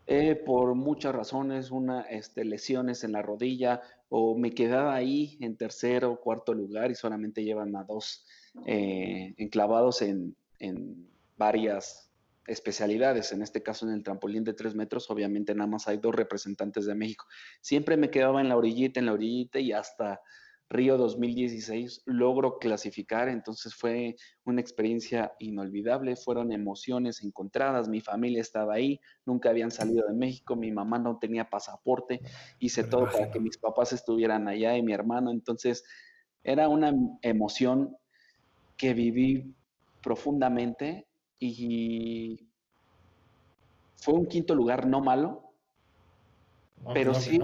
Eh, 0.07 0.37
por 0.37 0.75
muchas 0.75 1.15
razones, 1.15 1.71
una, 1.71 2.03
este, 2.03 2.45
lesiones 2.45 3.05
en 3.05 3.13
la 3.13 3.23
rodilla, 3.23 3.81
o 4.09 4.37
me 4.37 4.53
quedaba 4.53 4.95
ahí 4.95 5.39
en 5.41 5.57
tercero 5.57 6.13
o 6.13 6.21
cuarto 6.21 6.53
lugar 6.55 6.91
y 6.91 6.95
solamente 6.95 7.43
llevan 7.43 7.75
a 7.75 7.85
dos 7.85 8.27
eh, 8.67 9.35
enclavados 9.39 10.03
en, 10.03 10.37
en 10.59 11.09
varias 11.37 12.11
especialidades, 12.47 13.33
en 13.33 13.43
este 13.43 13.63
caso 13.63 13.87
en 13.87 13.95
el 13.95 14.03
trampolín 14.03 14.45
de 14.45 14.55
tres 14.55 14.75
metros, 14.75 15.11
obviamente 15.11 15.55
nada 15.55 15.69
más 15.69 15.89
hay 15.89 15.99
dos 15.99 16.15
representantes 16.15 16.87
de 16.87 16.95
México. 16.95 17.27
Siempre 17.61 17.97
me 17.97 18.11
quedaba 18.11 18.41
en 18.41 18.49
la 18.49 18.57
orillita, 18.57 19.01
en 19.01 19.07
la 19.07 19.13
orillita 19.13 19.59
y 19.61 19.73
hasta 19.73 20.21
Río 20.71 20.97
2016 20.97 22.03
logro 22.07 22.59
clasificar, 22.59 23.29
entonces 23.29 23.75
fue 23.75 24.17
una 24.45 24.61
experiencia 24.61 25.33
inolvidable, 25.39 26.17
fueron 26.17 26.53
emociones 26.53 27.23
encontradas, 27.23 27.89
mi 27.89 28.01
familia 28.01 28.41
estaba 28.41 28.75
ahí, 28.75 29.01
nunca 29.27 29.51
habían 29.51 29.71
salido 29.71 30.07
de 30.09 30.15
México, 30.15 30.57
mi 30.57 30.73
mamá 30.73 30.99
no 30.99 31.19
tenía 31.19 31.51
pasaporte, 31.51 32.21
hice 32.59 32.83
todo 32.83 33.11
para 33.11 33.31
que 33.31 33.41
mis 33.41 33.59
papás 33.59 33.93
estuvieran 33.93 34.49
allá 34.49 34.77
y 34.77 34.83
mi 34.83 34.93
hermano, 34.93 35.31
entonces 35.31 35.85
era 36.43 36.69
una 36.69 36.93
emoción 37.23 37.97
que 38.77 38.95
viví 38.95 39.55
profundamente 40.03 41.07
y 41.39 42.49
fue 43.97 44.15
un 44.15 44.27
quinto 44.27 44.55
lugar 44.55 44.87
no 44.87 45.01
malo, 45.01 45.53
pero 46.93 47.15
sí, 47.15 47.41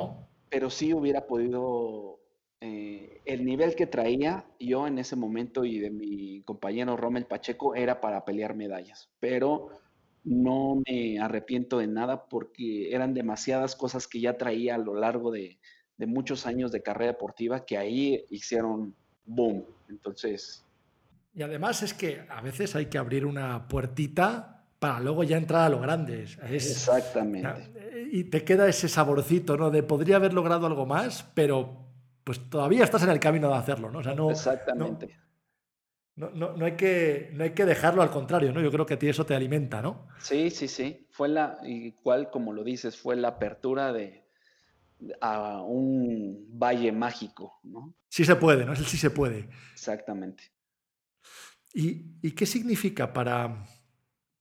pero 0.49 0.68
sí 0.68 0.92
hubiera 0.92 1.26
podido 1.26 2.20
eh, 2.61 3.23
el 3.25 3.44
nivel 3.47 3.75
que 3.75 3.87
traía 3.87 4.44
yo 4.59 4.87
en 4.87 4.99
ese 4.99 5.16
momento 5.16 5.64
y 5.64 5.78
de 5.78 5.90
mi 5.90 6.42
compañero 6.42 6.97
Rommel 6.97 7.25
Pacheco 7.25 7.75
era 7.75 8.00
para 8.00 8.25
pelear 8.26 8.54
medallas, 8.54 9.09
pero 9.20 9.70
no 10.25 10.82
me 10.87 11.18
arrepiento 11.18 11.78
de 11.78 11.87
nada 11.87 12.28
porque 12.28 12.94
eran 12.94 13.14
demasiadas 13.14 13.75
cosas 13.75 14.06
que 14.06 14.20
ya 14.20 14.37
traía 14.37 14.75
a 14.75 14.78
lo 14.78 14.94
largo 14.94 15.30
de, 15.30 15.59
de 15.97 16.06
muchos 16.06 16.47
años 16.47 16.73
de 16.73 16.82
carrera 16.82 17.12
deportiva 17.12 17.64
que 17.64 17.78
ahí 17.78 18.25
hicieron 18.28 18.94
boom. 19.25 19.64
Entonces, 19.88 20.64
y 21.32 21.42
además 21.42 21.82
es 21.82 21.94
que 21.94 22.26
a 22.28 22.40
veces 22.40 22.75
hay 22.75 22.87
que 22.87 22.99
abrir 22.99 23.25
una 23.25 23.68
puertita 23.68 24.64
para 24.78 24.99
luego 24.99 25.22
ya 25.22 25.37
entrar 25.37 25.62
a 25.62 25.68
lo 25.68 25.80
grande. 25.80 26.22
Exactamente. 26.22 28.08
Y 28.10 28.25
te 28.25 28.44
queda 28.44 28.66
ese 28.66 28.88
saborcito, 28.88 29.56
¿no? 29.56 29.70
De 29.70 29.82
podría 29.82 30.16
haber 30.16 30.32
logrado 30.32 30.66
algo 30.66 30.87
más, 30.87 31.25
pero 31.34 31.87
pues 32.25 32.50
todavía 32.50 32.84
estás 32.84 33.02
en 33.02 33.10
el 33.10 33.20
camino 33.20 33.49
de 33.49 33.56
hacerlo, 33.56 33.90
¿no? 33.90 34.30
Exactamente. 34.30 35.16
no, 36.16 36.30
no, 36.30 36.56
no, 36.56 36.64
hay 36.64 36.76
que, 36.76 37.30
no 37.34 37.44
hay 37.44 37.50
que 37.50 37.66
dejarlo 37.66 38.02
al 38.02 38.10
contrario, 38.10 38.52
¿no? 38.52 38.60
Yo 38.60 38.70
creo 38.70 38.87
que 38.87 38.94
a 38.94 38.99
ti 38.99 39.08
eso 39.08 39.26
te 39.26 39.34
alimenta, 39.34 39.82
¿no? 39.82 40.08
Sí, 40.18 40.50
sí, 40.50 40.66
sí. 40.66 41.06
Fue 41.10 41.28
la, 41.28 41.58
igual 41.62 42.30
como 42.30 42.52
lo 42.52 42.64
dices, 42.64 42.96
fue 42.96 43.16
la 43.16 43.28
apertura 43.28 43.92
de, 43.92 44.25
a 45.20 45.62
un 45.62 46.46
valle 46.58 46.92
mágico, 46.92 47.60
¿no? 47.64 47.94
Sí 48.08 48.25
se 48.25 48.37
puede, 48.37 48.64
¿no? 48.64 48.72
Es 48.72 48.80
el 48.80 48.87
sí 48.87 48.96
se 48.96 49.10
puede. 49.10 49.49
Exactamente. 49.72 50.44
¿Y, 51.72 52.16
y 52.22 52.32
qué 52.32 52.46
significa 52.46 53.12
para, 53.12 53.64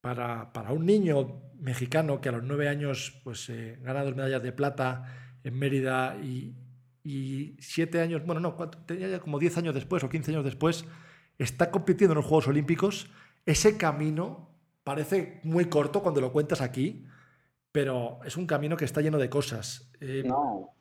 para, 0.02 0.52
para, 0.52 0.72
un 0.72 0.86
niño 0.86 1.42
mexicano 1.60 2.22
que 2.22 2.30
a 2.30 2.32
los 2.32 2.44
nueve 2.44 2.68
años 2.68 3.20
pues, 3.24 3.50
eh, 3.50 3.78
gana 3.82 4.04
dos 4.04 4.16
medallas 4.16 4.42
de 4.42 4.52
plata 4.52 5.06
en 5.44 5.58
Mérida 5.58 6.18
y, 6.18 6.56
y 7.04 7.56
siete 7.60 8.02
años, 8.02 8.26
bueno, 8.26 8.42
no, 8.42 8.56
tenía 8.86 9.08
ya 9.08 9.20
como 9.20 9.40
diez 9.40 9.58
años 9.58 9.76
después 9.76 10.04
o 10.04 10.10
quince 10.10 10.32
años 10.32 10.44
después, 10.44 10.86
está 11.38 11.72
compitiendo 11.72 12.14
en 12.14 12.18
los 12.18 12.26
Juegos 12.26 12.48
Olímpicos, 12.48 13.10
ese 13.46 13.78
camino 13.78 14.50
parece 14.84 15.40
muy 15.44 15.66
corto 15.66 16.02
cuando 16.02 16.22
lo 16.22 16.32
cuentas 16.32 16.62
aquí, 16.62 17.06
pero 17.72 18.20
es 18.26 18.38
un 18.38 18.48
camino 18.48 18.76
que 18.76 18.86
está 18.86 19.02
lleno 19.02 19.18
de 19.18 19.30
cosas. 19.30 19.92
Eh, 20.02 20.24
no, 20.26 20.76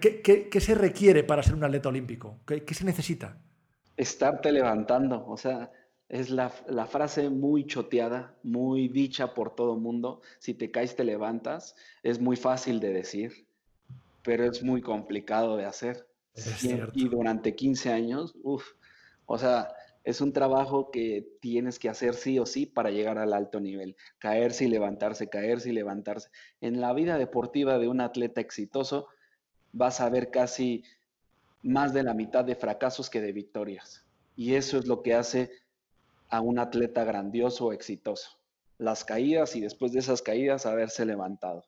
¿qué, 0.00 0.22
qué, 0.22 0.48
qué, 0.48 0.60
se 0.60 0.74
requiere 0.74 1.24
para 1.24 1.42
ser 1.42 1.54
un 1.54 1.64
atleta 1.64 1.88
olímpico? 1.88 2.40
¿Qué, 2.46 2.64
qué 2.64 2.74
se 2.74 2.84
necesita? 2.84 3.38
Estarte 3.96 4.52
levantando, 4.52 5.24
o 5.26 5.36
sea, 5.36 5.70
es 6.08 6.30
la, 6.30 6.52
la, 6.68 6.86
frase 6.86 7.30
muy 7.30 7.66
choteada, 7.66 8.36
muy 8.42 8.88
dicha 8.88 9.34
por 9.34 9.54
todo 9.54 9.76
mundo. 9.76 10.20
Si 10.38 10.54
te 10.54 10.70
caes, 10.70 10.96
te 10.96 11.04
levantas. 11.04 11.76
Es 12.02 12.20
muy 12.20 12.36
fácil 12.36 12.80
de 12.80 12.92
decir, 12.92 13.46
pero 14.22 14.44
es 14.44 14.62
muy 14.62 14.82
complicado 14.82 15.56
de 15.56 15.64
hacer. 15.64 16.06
Es 16.34 16.64
y, 16.64 16.78
y, 16.94 17.08
durante 17.08 17.54
15 17.54 17.92
años, 17.92 18.34
uff, 18.42 18.64
o 19.26 19.38
sea, 19.38 19.68
es 20.04 20.20
un 20.20 20.32
trabajo 20.34 20.90
que 20.90 21.26
tienes 21.40 21.78
que 21.78 21.88
hacer 21.88 22.14
sí 22.14 22.38
o 22.38 22.44
sí 22.44 22.66
para 22.66 22.90
llegar 22.90 23.18
al 23.18 23.32
alto 23.32 23.58
nivel. 23.58 23.96
Caerse 24.18 24.66
y 24.66 24.68
levantarse, 24.68 25.28
caerse 25.28 25.70
y 25.70 25.72
levantarse. 25.72 26.28
En 26.60 26.80
la 26.80 26.92
vida 26.92 27.16
deportiva 27.16 27.78
de 27.78 27.88
un 27.88 28.02
atleta 28.02 28.42
exitoso 28.42 29.08
vas 29.72 30.00
a 30.00 30.10
ver 30.10 30.30
casi 30.30 30.84
más 31.64 31.94
de 31.94 32.02
la 32.02 32.14
mitad 32.14 32.44
de 32.44 32.54
fracasos 32.54 33.10
que 33.10 33.20
de 33.20 33.32
victorias. 33.32 34.04
Y 34.36 34.54
eso 34.54 34.78
es 34.78 34.86
lo 34.86 35.02
que 35.02 35.14
hace 35.14 35.50
a 36.28 36.40
un 36.40 36.58
atleta 36.58 37.04
grandioso 37.04 37.66
o 37.66 37.72
exitoso. 37.72 38.38
Las 38.78 39.04
caídas 39.04 39.56
y 39.56 39.60
después 39.60 39.92
de 39.92 40.00
esas 40.00 40.20
caídas 40.20 40.66
haberse 40.66 41.06
levantado. 41.06 41.64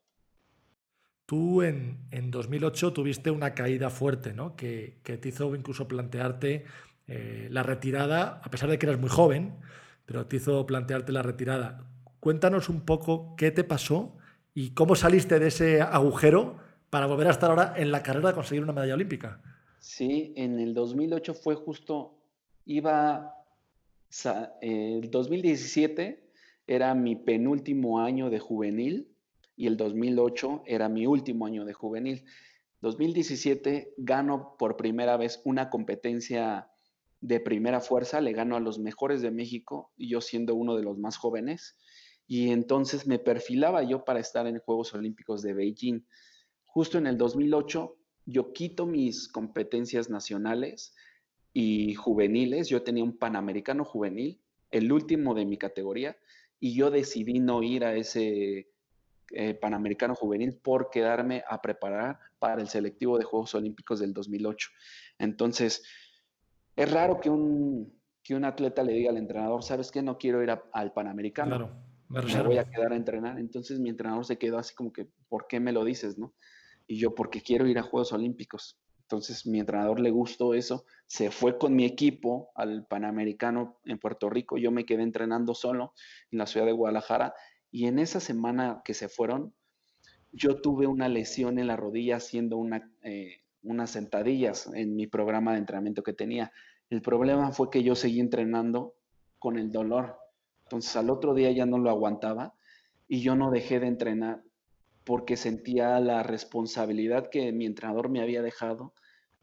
Tú 1.24 1.62
en, 1.62 2.06
en 2.10 2.30
2008 2.30 2.92
tuviste 2.92 3.30
una 3.30 3.54
caída 3.54 3.90
fuerte, 3.90 4.32
¿no? 4.32 4.54
Que, 4.54 5.00
que 5.02 5.18
te 5.18 5.30
hizo 5.30 5.54
incluso 5.56 5.88
plantearte 5.88 6.64
eh, 7.08 7.48
la 7.50 7.62
retirada, 7.62 8.40
a 8.44 8.50
pesar 8.50 8.68
de 8.68 8.78
que 8.78 8.86
eras 8.86 9.00
muy 9.00 9.08
joven, 9.08 9.56
pero 10.04 10.26
te 10.26 10.36
hizo 10.36 10.66
plantearte 10.66 11.10
la 11.10 11.22
retirada. 11.22 11.88
Cuéntanos 12.20 12.68
un 12.68 12.82
poco 12.82 13.34
qué 13.36 13.50
te 13.50 13.64
pasó 13.64 14.16
y 14.54 14.70
cómo 14.70 14.94
saliste 14.94 15.38
de 15.38 15.48
ese 15.48 15.80
agujero 15.80 16.58
para 16.90 17.06
volver 17.06 17.28
a 17.28 17.30
estar 17.30 17.50
ahora 17.50 17.74
en 17.76 17.90
la 17.92 18.02
carrera 18.02 18.28
de 18.28 18.34
conseguir 18.34 18.62
una 18.62 18.72
medalla 18.72 18.94
olímpica. 18.94 19.40
Sí, 19.86 20.32
en 20.34 20.58
el 20.58 20.74
2008 20.74 21.32
fue 21.32 21.54
justo, 21.54 22.18
iba, 22.64 23.36
el 24.60 25.08
2017 25.12 26.28
era 26.66 26.92
mi 26.96 27.14
penúltimo 27.14 28.00
año 28.00 28.28
de 28.28 28.40
juvenil 28.40 29.14
y 29.54 29.68
el 29.68 29.76
2008 29.76 30.64
era 30.66 30.88
mi 30.88 31.06
último 31.06 31.46
año 31.46 31.64
de 31.64 31.72
juvenil. 31.72 32.24
2017 32.80 33.94
gano 33.96 34.56
por 34.58 34.76
primera 34.76 35.16
vez 35.16 35.40
una 35.44 35.70
competencia 35.70 36.68
de 37.20 37.38
primera 37.38 37.80
fuerza, 37.80 38.20
le 38.20 38.32
gano 38.32 38.56
a 38.56 38.60
los 38.60 38.80
mejores 38.80 39.22
de 39.22 39.30
México 39.30 39.92
y 39.96 40.08
yo 40.08 40.20
siendo 40.20 40.56
uno 40.56 40.74
de 40.74 40.82
los 40.82 40.98
más 40.98 41.16
jóvenes. 41.16 41.76
Y 42.26 42.50
entonces 42.50 43.06
me 43.06 43.20
perfilaba 43.20 43.84
yo 43.84 44.04
para 44.04 44.18
estar 44.18 44.48
en 44.48 44.58
Juegos 44.58 44.92
Olímpicos 44.94 45.42
de 45.42 45.54
Beijing. 45.54 46.00
Justo 46.64 46.98
en 46.98 47.06
el 47.06 47.16
2008 47.16 47.95
yo 48.26 48.52
quito 48.52 48.86
mis 48.86 49.28
competencias 49.28 50.10
nacionales 50.10 50.94
y 51.52 51.94
juveniles. 51.94 52.68
Yo 52.68 52.82
tenía 52.82 53.04
un 53.04 53.16
Panamericano 53.16 53.84
juvenil, 53.84 54.40
el 54.70 54.92
último 54.92 55.34
de 55.34 55.46
mi 55.46 55.56
categoría, 55.56 56.16
y 56.58 56.74
yo 56.74 56.90
decidí 56.90 57.38
no 57.38 57.62
ir 57.62 57.84
a 57.84 57.94
ese 57.94 58.68
eh, 59.30 59.54
Panamericano 59.54 60.14
juvenil 60.14 60.54
por 60.54 60.90
quedarme 60.90 61.44
a 61.48 61.62
preparar 61.62 62.18
para 62.38 62.60
el 62.60 62.68
selectivo 62.68 63.16
de 63.16 63.24
Juegos 63.24 63.54
Olímpicos 63.54 64.00
del 64.00 64.12
2008. 64.12 64.70
Entonces, 65.18 65.84
es 66.74 66.90
raro 66.90 67.20
que 67.20 67.30
un, 67.30 67.92
que 68.22 68.34
un 68.34 68.44
atleta 68.44 68.82
le 68.82 68.92
diga 68.92 69.10
al 69.10 69.16
entrenador, 69.16 69.62
¿sabes 69.62 69.90
qué? 69.92 70.02
No 70.02 70.18
quiero 70.18 70.42
ir 70.42 70.50
al 70.50 70.92
Panamericano. 70.92 71.56
Claro, 71.56 71.76
me, 72.08 72.22
me 72.22 72.42
voy 72.42 72.58
a 72.58 72.68
quedar 72.68 72.92
a 72.92 72.96
entrenar. 72.96 73.38
Entonces 73.38 73.78
mi 73.78 73.88
entrenador 73.88 74.24
se 74.24 74.36
quedó 74.36 74.58
así 74.58 74.74
como 74.74 74.92
que, 74.92 75.08
¿por 75.28 75.46
qué 75.46 75.60
me 75.60 75.72
lo 75.72 75.84
dices, 75.84 76.18
no? 76.18 76.34
Y 76.86 76.98
yo, 76.98 77.14
porque 77.14 77.40
quiero 77.40 77.66
ir 77.66 77.78
a 77.78 77.82
Juegos 77.82 78.12
Olímpicos. 78.12 78.78
Entonces 79.06 79.46
mi 79.46 79.60
entrenador 79.60 80.00
le 80.00 80.10
gustó 80.10 80.52
eso, 80.52 80.84
se 81.06 81.30
fue 81.30 81.58
con 81.58 81.76
mi 81.76 81.84
equipo 81.84 82.50
al 82.56 82.86
Panamericano 82.86 83.78
en 83.84 83.98
Puerto 83.98 84.28
Rico, 84.28 84.58
yo 84.58 84.72
me 84.72 84.84
quedé 84.84 85.04
entrenando 85.04 85.54
solo 85.54 85.94
en 86.32 86.40
la 86.40 86.46
ciudad 86.46 86.66
de 86.66 86.72
Guadalajara 86.72 87.32
y 87.70 87.86
en 87.86 88.00
esa 88.00 88.18
semana 88.18 88.82
que 88.84 88.94
se 88.94 89.08
fueron, 89.08 89.54
yo 90.32 90.60
tuve 90.60 90.88
una 90.88 91.08
lesión 91.08 91.60
en 91.60 91.68
la 91.68 91.76
rodilla 91.76 92.16
haciendo 92.16 92.56
una, 92.56 92.90
eh, 93.02 93.42
unas 93.62 93.90
sentadillas 93.90 94.68
en 94.74 94.96
mi 94.96 95.06
programa 95.06 95.52
de 95.52 95.58
entrenamiento 95.58 96.02
que 96.02 96.12
tenía. 96.12 96.52
El 96.90 97.00
problema 97.00 97.52
fue 97.52 97.70
que 97.70 97.84
yo 97.84 97.94
seguí 97.94 98.18
entrenando 98.18 98.94
con 99.38 99.56
el 99.56 99.70
dolor. 99.70 100.18
Entonces 100.64 100.96
al 100.96 101.10
otro 101.10 101.32
día 101.32 101.52
ya 101.52 101.64
no 101.64 101.78
lo 101.78 101.90
aguantaba 101.90 102.54
y 103.06 103.20
yo 103.20 103.36
no 103.36 103.52
dejé 103.52 103.78
de 103.78 103.86
entrenar 103.86 104.42
porque 105.06 105.36
sentía 105.36 106.00
la 106.00 106.24
responsabilidad 106.24 107.30
que 107.30 107.52
mi 107.52 107.64
entrenador 107.64 108.10
me 108.10 108.20
había 108.20 108.42
dejado 108.42 108.92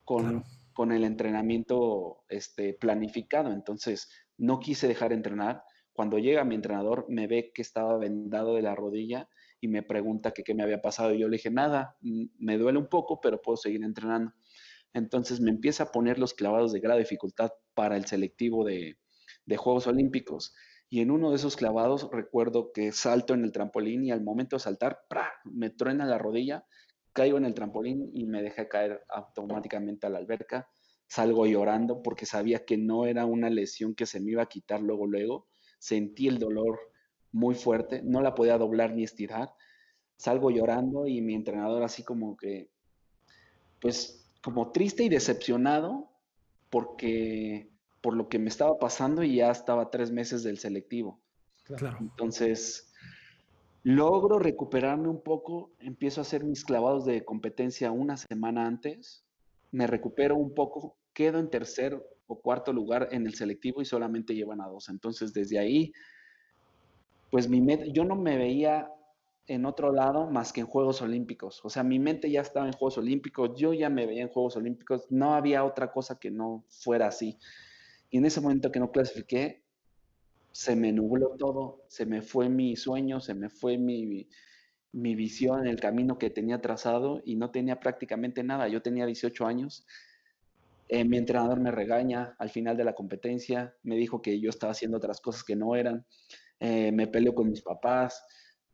con, 0.04 0.24
claro. 0.24 0.44
con 0.74 0.92
el 0.92 1.06
entrenamiento 1.06 2.26
este, 2.28 2.74
planificado. 2.74 3.54
Entonces 3.54 4.10
no 4.38 4.60
quise 4.60 4.90
dejar 4.90 5.10
de 5.10 5.16
entrenar. 5.16 5.64
Cuando 5.94 6.20
llega 6.20 6.44
mi 6.44 6.56
entrenador 6.56 7.06
me 7.08 7.28
ve 7.28 7.54
que 7.56 7.62
estaba 7.62 7.98
vendado 7.98 8.56
de 8.56 8.62
la 8.62 8.76
rodilla 8.76 9.30
y 9.62 9.70
me 9.70 9.84
pregunta 9.84 10.32
que 10.32 10.44
qué 10.44 10.54
me 10.54 10.64
había 10.64 10.82
pasado. 10.82 11.14
Y 11.14 11.20
yo 11.20 11.30
le 11.30 11.38
dije, 11.38 11.50
nada, 11.50 11.96
me 12.02 12.58
duele 12.58 12.78
un 12.78 12.90
poco, 12.90 13.22
pero 13.22 13.42
puedo 13.42 13.56
seguir 13.56 13.86
entrenando. 13.86 14.34
Entonces 14.94 15.40
me 15.40 15.50
empieza 15.50 15.84
a 15.84 15.92
poner 15.94 16.20
los 16.20 16.34
clavados 16.34 16.74
de 16.74 16.82
gran 16.82 16.98
dificultad 17.00 17.52
para 17.74 17.96
el 17.96 18.06
selectivo 18.06 18.66
de, 18.66 18.98
de 19.46 19.58
Juegos 19.58 19.88
Olímpicos. 19.88 20.54
Y 20.94 21.02
en 21.02 21.10
uno 21.10 21.32
de 21.32 21.38
esos 21.38 21.56
clavados 21.56 22.08
recuerdo 22.12 22.72
que 22.72 22.92
salto 22.92 23.34
en 23.34 23.44
el 23.44 23.52
trampolín 23.52 24.06
y 24.06 24.12
al 24.12 24.22
momento 24.22 24.58
de 24.58 24.60
saltar, 24.60 25.00
¡pra! 25.10 25.28
me 25.44 25.72
truena 25.72 26.06
la 26.06 26.20
rodilla, 26.20 26.68
caigo 27.14 27.40
en 27.40 27.46
el 27.46 27.56
trampolín 27.56 28.12
y 28.14 28.28
me 28.28 28.44
deja 28.44 28.70
caer 28.70 29.02
automáticamente 29.10 30.06
a 30.06 30.12
la 30.12 30.20
alberca. 30.20 30.70
Salgo 31.08 31.48
llorando 31.48 32.04
porque 32.04 32.28
sabía 32.28 32.64
que 32.64 32.78
no 32.78 33.08
era 33.08 33.26
una 33.26 33.50
lesión 33.50 33.96
que 33.96 34.06
se 34.06 34.20
me 34.20 34.34
iba 34.34 34.44
a 34.44 34.50
quitar 34.50 34.82
luego, 34.82 35.08
luego. 35.08 35.48
Sentí 35.80 36.28
el 36.28 36.38
dolor 36.38 36.80
muy 37.32 37.56
fuerte, 37.56 38.04
no 38.04 38.22
la 38.22 38.36
podía 38.36 38.60
doblar 38.60 38.94
ni 38.94 39.04
estirar. 39.04 39.50
Salgo 40.16 40.52
llorando 40.52 41.08
y 41.08 41.22
mi 41.22 41.34
entrenador 41.34 41.82
así 41.82 42.04
como 42.04 42.38
que, 42.38 42.70
pues 43.82 44.32
como 44.44 44.72
triste 44.72 45.04
y 45.04 45.10
decepcionado 45.10 46.12
porque 46.70 47.73
por 48.04 48.16
lo 48.16 48.30
que 48.30 48.38
me 48.38 48.50
estaba 48.50 48.78
pasando 48.78 49.24
y 49.24 49.38
ya 49.38 49.50
estaba 49.50 49.90
tres 49.90 50.12
meses 50.12 50.44
del 50.44 50.60
selectivo. 50.60 51.20
Claro. 51.64 51.98
Entonces, 52.00 52.94
logro 53.82 54.38
recuperarme 54.38 55.08
un 55.08 55.24
poco, 55.24 55.72
empiezo 55.80 56.22
a 56.22 56.24
hacer 56.24 56.44
mis 56.44 56.64
clavados 56.64 57.06
de 57.06 57.26
competencia 57.26 57.92
una 57.92 58.18
semana 58.18 58.68
antes, 58.68 59.24
me 59.72 59.88
recupero 59.88 60.36
un 60.36 60.54
poco, 60.54 60.98
quedo 61.14 61.40
en 61.40 61.50
tercer 61.50 62.00
o 62.28 62.40
cuarto 62.40 62.72
lugar 62.72 63.08
en 63.12 63.26
el 63.26 63.34
selectivo 63.34 63.82
y 63.82 63.86
solamente 63.86 64.36
llevan 64.36 64.62
a 64.62 64.68
dos. 64.68 64.90
Entonces, 64.90 65.34
desde 65.34 65.58
ahí 65.58 65.92
pues 67.34 67.50
mi 67.50 67.62
mente, 67.62 67.92
yo 67.92 68.06
no 68.06 68.16
me 68.16 68.38
veía 68.38 68.92
en 69.48 69.66
otro 69.66 69.92
lado 69.92 70.30
más 70.30 70.54
que 70.54 70.62
en 70.62 70.68
Juegos 70.68 71.02
Olímpicos. 71.02 71.66
O 71.66 71.70
sea, 71.72 71.82
mi 71.82 71.98
mente 71.98 72.30
ya 72.30 72.42
estaba 72.42 72.68
en 72.68 72.74
Juegos 72.74 73.00
Olímpicos, 73.00 73.60
yo 73.60 73.74
ya 73.74 73.90
me 73.90 74.06
veía 74.06 74.22
en 74.22 74.30
Juegos 74.30 74.56
Olímpicos, 74.56 75.08
no 75.10 75.34
había 75.34 75.64
otra 75.64 75.92
cosa 75.92 76.20
que 76.20 76.30
no 76.30 76.64
fuera 76.70 77.08
así. 77.08 77.40
Y 78.14 78.20
en 78.20 78.26
ese 78.26 78.42
momento 78.42 78.72
que 78.72 78.80
no 78.80 78.92
clasifiqué, 78.92 79.64
se 80.52 80.76
me 80.76 80.92
nubló 80.92 81.36
todo, 81.36 81.84
se 81.88 82.06
me 82.06 82.22
fue 82.22 82.48
mi 82.48 82.76
sueño, 82.76 83.20
se 83.20 83.34
me 83.34 83.50
fue 83.50 83.80
mi, 83.80 84.30
mi 84.92 85.16
visión, 85.16 85.66
el 85.66 85.80
camino 85.80 86.20
que 86.20 86.30
tenía 86.30 86.62
trazado 86.62 87.24
y 87.26 87.38
no 87.38 87.50
tenía 87.50 87.80
prácticamente 87.80 88.44
nada. 88.44 88.68
Yo 88.68 88.84
tenía 88.84 89.08
18 89.08 89.48
años. 89.48 89.88
Eh, 90.90 91.06
mi 91.06 91.18
entrenador 91.18 91.60
me 91.60 91.72
regaña 91.72 92.36
al 92.38 92.52
final 92.52 92.78
de 92.78 92.84
la 92.84 92.94
competencia, 92.94 93.76
me 93.82 93.96
dijo 93.96 94.22
que 94.22 94.40
yo 94.40 94.52
estaba 94.52 94.74
haciendo 94.74 94.98
otras 94.98 95.20
cosas 95.20 95.44
que 95.44 95.56
no 95.56 95.76
eran 95.76 96.06
eh, 96.60 96.92
me 96.92 97.08
peleó 97.08 97.34
con 97.34 97.50
mis 97.50 97.64
papás, 97.64 98.24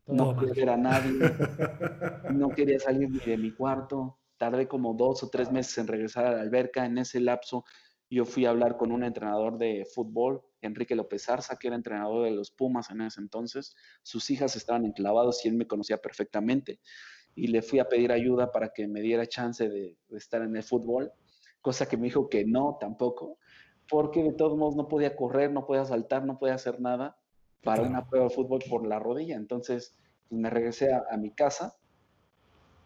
no 0.06 0.36
quería 0.36 0.54
ver 0.54 0.68
a 0.68 0.76
nadie, 0.76 1.18
no 2.34 2.50
quería 2.50 2.78
salir 2.78 3.08
ni 3.08 3.20
de 3.20 3.38
mi 3.38 3.54
cuarto, 3.54 4.18
tardé 4.36 4.68
como 4.68 4.92
dos 4.92 5.22
o 5.22 5.30
tres 5.30 5.50
meses 5.50 5.78
en 5.78 5.86
regresar 5.86 6.26
a 6.26 6.32
la 6.32 6.42
alberca, 6.42 6.84
en 6.84 6.98
ese 6.98 7.20
lapso 7.20 7.64
yo 8.10 8.24
fui 8.24 8.44
a 8.44 8.50
hablar 8.50 8.76
con 8.76 8.90
un 8.90 9.04
entrenador 9.04 9.56
de 9.56 9.86
fútbol, 9.86 10.42
Enrique 10.60 10.96
López 10.96 11.28
Arza, 11.28 11.56
que 11.56 11.68
era 11.68 11.76
entrenador 11.76 12.24
de 12.24 12.32
los 12.32 12.50
Pumas 12.50 12.90
en 12.90 13.02
ese 13.02 13.20
entonces. 13.20 13.76
Sus 14.02 14.30
hijas 14.30 14.56
estaban 14.56 14.84
enclavados 14.84 15.44
y 15.44 15.48
él 15.48 15.54
me 15.54 15.68
conocía 15.68 15.98
perfectamente. 15.98 16.80
Y 17.36 17.46
le 17.46 17.62
fui 17.62 17.78
a 17.78 17.88
pedir 17.88 18.10
ayuda 18.10 18.50
para 18.50 18.70
que 18.70 18.88
me 18.88 19.00
diera 19.00 19.26
chance 19.26 19.68
de, 19.68 19.96
estar 20.10 20.42
en 20.42 20.56
el 20.56 20.64
fútbol, 20.64 21.12
cosa 21.60 21.86
que 21.88 21.96
me 21.96 22.04
dijo 22.04 22.28
que 22.28 22.44
no 22.44 22.78
tampoco, 22.80 23.38
porque 23.88 24.24
de 24.24 24.32
todos 24.32 24.58
modos 24.58 24.74
no 24.74 24.88
podía 24.88 25.14
correr, 25.14 25.52
no 25.52 25.64
podía 25.64 25.84
saltar, 25.84 26.26
no 26.26 26.36
podía 26.36 26.54
hacer 26.54 26.80
nada 26.80 27.16
para 27.62 27.82
una 27.82 28.08
prueba 28.08 28.26
de 28.26 28.34
fútbol 28.34 28.60
por 28.68 28.88
la 28.88 28.98
rodilla. 28.98 29.36
Entonces 29.36 29.96
pues, 30.28 30.40
me 30.40 30.50
regresé 30.50 30.92
a, 30.92 31.16
mi 31.16 31.30
casa 31.30 31.76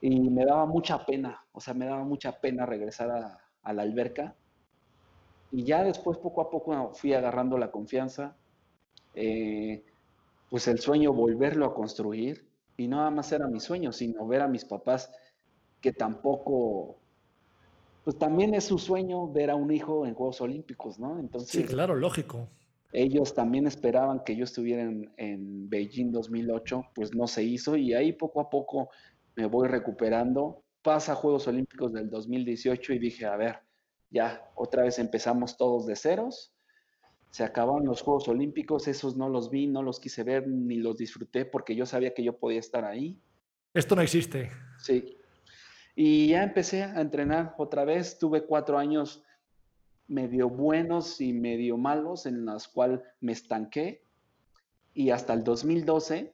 y 0.02 0.28
me 0.28 0.44
daba 0.44 0.66
mucha 0.66 1.06
pena, 1.06 1.46
o 1.52 1.60
sea, 1.60 1.72
me 1.72 1.86
daba 1.86 2.04
mucha 2.04 2.40
pena 2.40 2.66
regresar 2.66 3.10
a, 3.10 3.38
a 3.62 3.72
la 3.72 3.82
alberca 3.82 4.36
y 5.52 5.64
ya 5.64 5.84
después, 5.84 6.18
poco 6.18 6.40
a 6.40 6.50
poco, 6.50 6.92
fui 6.94 7.12
agarrando 7.12 7.58
la 7.58 7.70
confianza. 7.70 8.36
Eh, 9.14 9.84
pues 10.50 10.68
el 10.68 10.78
sueño, 10.78 11.12
volverlo 11.12 11.66
a 11.66 11.74
construir. 11.74 12.46
Y 12.76 12.88
no 12.88 12.96
nada 12.96 13.10
más 13.10 13.30
era 13.32 13.46
mi 13.46 13.60
sueño, 13.60 13.92
sino 13.92 14.26
ver 14.26 14.40
a 14.40 14.48
mis 14.48 14.64
papás 14.64 15.10
que 15.80 15.92
tampoco, 15.92 16.96
pues 18.04 18.18
también 18.18 18.54
es 18.54 18.64
su 18.64 18.78
sueño 18.78 19.28
ver 19.28 19.50
a 19.50 19.54
un 19.54 19.70
hijo 19.70 20.06
en 20.06 20.14
Juegos 20.14 20.40
Olímpicos, 20.40 20.98
¿no? 20.98 21.18
Entonces, 21.18 21.50
sí, 21.50 21.64
claro, 21.64 21.94
lógico. 21.94 22.48
Ellos 22.92 23.34
también 23.34 23.66
esperaban 23.66 24.24
que 24.24 24.36
yo 24.36 24.44
estuviera 24.44 24.82
en, 24.82 25.12
en 25.16 25.68
Beijing 25.68 26.10
2008, 26.10 26.86
pues 26.94 27.14
no 27.14 27.26
se 27.26 27.42
hizo 27.42 27.76
y 27.76 27.92
ahí 27.92 28.12
poco 28.12 28.40
a 28.40 28.48
poco 28.48 28.90
me 29.36 29.46
voy 29.46 29.68
recuperando. 29.68 30.62
Pasa 30.82 31.14
Juegos 31.14 31.48
Olímpicos 31.48 31.92
del 31.92 32.08
2018 32.08 32.92
y 32.92 32.98
dije, 32.98 33.26
a 33.26 33.36
ver, 33.36 33.58
ya 34.14 34.48
otra 34.54 34.84
vez 34.84 35.00
empezamos 35.00 35.56
todos 35.56 35.86
de 35.86 35.96
ceros. 35.96 36.54
Se 37.30 37.42
acabaron 37.42 37.84
los 37.84 38.00
Juegos 38.00 38.28
Olímpicos, 38.28 38.86
esos 38.86 39.16
no 39.16 39.28
los 39.28 39.50
vi, 39.50 39.66
no 39.66 39.82
los 39.82 39.98
quise 39.98 40.22
ver 40.22 40.46
ni 40.46 40.76
los 40.76 40.96
disfruté 40.96 41.44
porque 41.44 41.74
yo 41.74 41.84
sabía 41.84 42.14
que 42.14 42.22
yo 42.22 42.38
podía 42.38 42.60
estar 42.60 42.84
ahí. 42.84 43.20
Esto 43.74 43.96
no 43.96 44.02
existe. 44.02 44.52
Sí. 44.78 45.18
Y 45.96 46.28
ya 46.28 46.44
empecé 46.44 46.84
a 46.84 47.00
entrenar 47.00 47.56
otra 47.58 47.84
vez. 47.84 48.16
Tuve 48.16 48.44
cuatro 48.46 48.78
años 48.78 49.24
medio 50.06 50.48
buenos 50.48 51.20
y 51.20 51.32
medio 51.32 51.76
malos 51.76 52.26
en 52.26 52.44
los 52.44 52.68
cuales 52.68 53.00
me 53.20 53.32
estanqué. 53.32 54.04
Y 54.92 55.10
hasta 55.10 55.32
el 55.32 55.42
2012, 55.42 56.32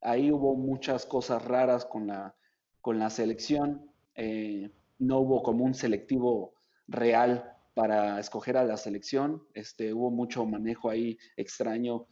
ahí 0.00 0.32
hubo 0.32 0.56
muchas 0.56 1.06
cosas 1.06 1.44
raras 1.44 1.84
con 1.84 2.08
la, 2.08 2.34
con 2.80 2.98
la 2.98 3.10
selección. 3.10 3.92
Eh, 4.16 4.72
no 4.98 5.20
hubo 5.20 5.44
como 5.44 5.64
un 5.64 5.74
selectivo 5.74 6.55
real 6.88 7.52
para 7.74 8.18
escoger 8.18 8.56
a 8.56 8.64
la 8.64 8.76
selección. 8.76 9.42
Este, 9.54 9.92
hubo 9.92 10.10
mucho 10.10 10.46
manejo 10.46 10.88
ahí 10.90 11.18
extraño 11.36 12.06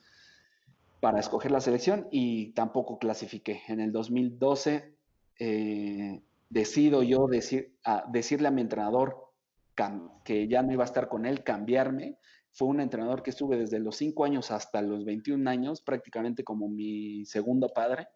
para 1.01 1.21
escoger 1.21 1.51
la 1.51 1.61
selección 1.61 2.09
y 2.11 2.53
tampoco 2.53 2.99
clasifiqué. 2.99 3.63
En 3.69 3.81
el 3.81 3.93
2012 3.93 4.95
eh, 5.39 6.23
decido 6.49 7.03
yo 7.03 7.27
decir, 7.27 7.77
a, 7.85 8.05
decirle 8.11 8.49
a 8.49 8.51
mi 8.51 8.63
entrenador 8.63 9.33
que 10.25 10.47
ya 10.49 10.63
no 10.63 10.73
iba 10.73 10.85
a 10.85 10.87
estar 10.87 11.09
con 11.09 11.27
él, 11.27 11.43
cambiarme. 11.43 12.19
Fue 12.53 12.69
un 12.69 12.81
entrenador 12.81 13.23
que 13.23 13.31
estuve 13.31 13.57
desde 13.57 13.81
los 13.81 13.97
5 13.97 14.25
años 14.25 14.51
hasta 14.53 14.81
los 14.81 15.05
21 15.05 15.51
años, 15.51 15.81
prácticamente 15.81 16.45
como 16.45 16.69
mi 16.69 17.25
segundo 17.25 17.69
padre. 17.69 18.07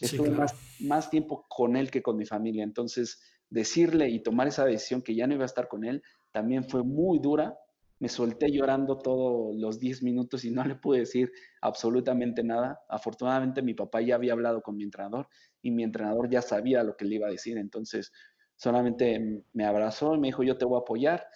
estuve 0.00 0.30
más, 0.30 0.54
más 0.80 1.10
tiempo 1.10 1.46
con 1.48 1.76
él 1.76 1.90
que 1.90 2.02
con 2.02 2.16
mi 2.16 2.26
familia. 2.26 2.64
Entonces, 2.64 3.20
decirle 3.50 4.08
y 4.08 4.20
tomar 4.20 4.48
esa 4.48 4.64
decisión 4.64 5.02
que 5.02 5.14
ya 5.14 5.26
no 5.26 5.34
iba 5.34 5.44
a 5.44 5.46
estar 5.46 5.68
con 5.68 5.84
él, 5.84 6.02
también 6.32 6.64
fue 6.64 6.82
muy 6.82 7.18
dura. 7.20 7.56
Me 8.00 8.08
solté 8.08 8.50
llorando 8.50 8.98
todos 8.98 9.54
los 9.56 9.78
10 9.78 10.02
minutos 10.02 10.44
y 10.44 10.50
no 10.50 10.64
le 10.64 10.74
pude 10.74 11.00
decir 11.00 11.30
absolutamente 11.60 12.42
nada. 12.42 12.80
Afortunadamente 12.88 13.62
mi 13.62 13.74
papá 13.74 14.00
ya 14.00 14.16
había 14.16 14.32
hablado 14.32 14.62
con 14.62 14.76
mi 14.76 14.82
entrenador 14.82 15.28
y 15.62 15.70
mi 15.70 15.84
entrenador 15.84 16.28
ya 16.28 16.42
sabía 16.42 16.82
lo 16.82 16.96
que 16.96 17.04
le 17.04 17.14
iba 17.16 17.28
a 17.28 17.30
decir. 17.30 17.56
Entonces 17.56 18.12
solamente 18.56 19.44
me 19.52 19.64
abrazó 19.64 20.14
y 20.14 20.18
me 20.18 20.28
dijo, 20.28 20.42
yo 20.42 20.58
te 20.58 20.64
voy 20.64 20.78
a 20.78 20.80
apoyar, 20.80 21.26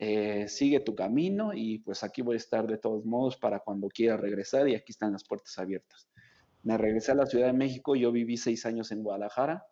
eh, 0.00 0.48
sigue 0.48 0.80
tu 0.80 0.94
camino 0.94 1.52
y 1.54 1.78
pues 1.78 2.02
aquí 2.02 2.22
voy 2.22 2.34
a 2.34 2.38
estar 2.38 2.66
de 2.66 2.78
todos 2.78 3.04
modos 3.04 3.36
para 3.36 3.60
cuando 3.60 3.88
quiera 3.88 4.16
regresar 4.16 4.68
y 4.68 4.74
aquí 4.74 4.92
están 4.92 5.12
las 5.12 5.24
puertas 5.24 5.56
abiertas. 5.58 6.08
Me 6.64 6.76
regresé 6.76 7.12
a 7.12 7.14
la 7.14 7.26
Ciudad 7.26 7.46
de 7.46 7.52
México, 7.52 7.94
yo 7.94 8.10
viví 8.10 8.36
seis 8.36 8.66
años 8.66 8.90
en 8.90 9.02
Guadalajara 9.02 9.64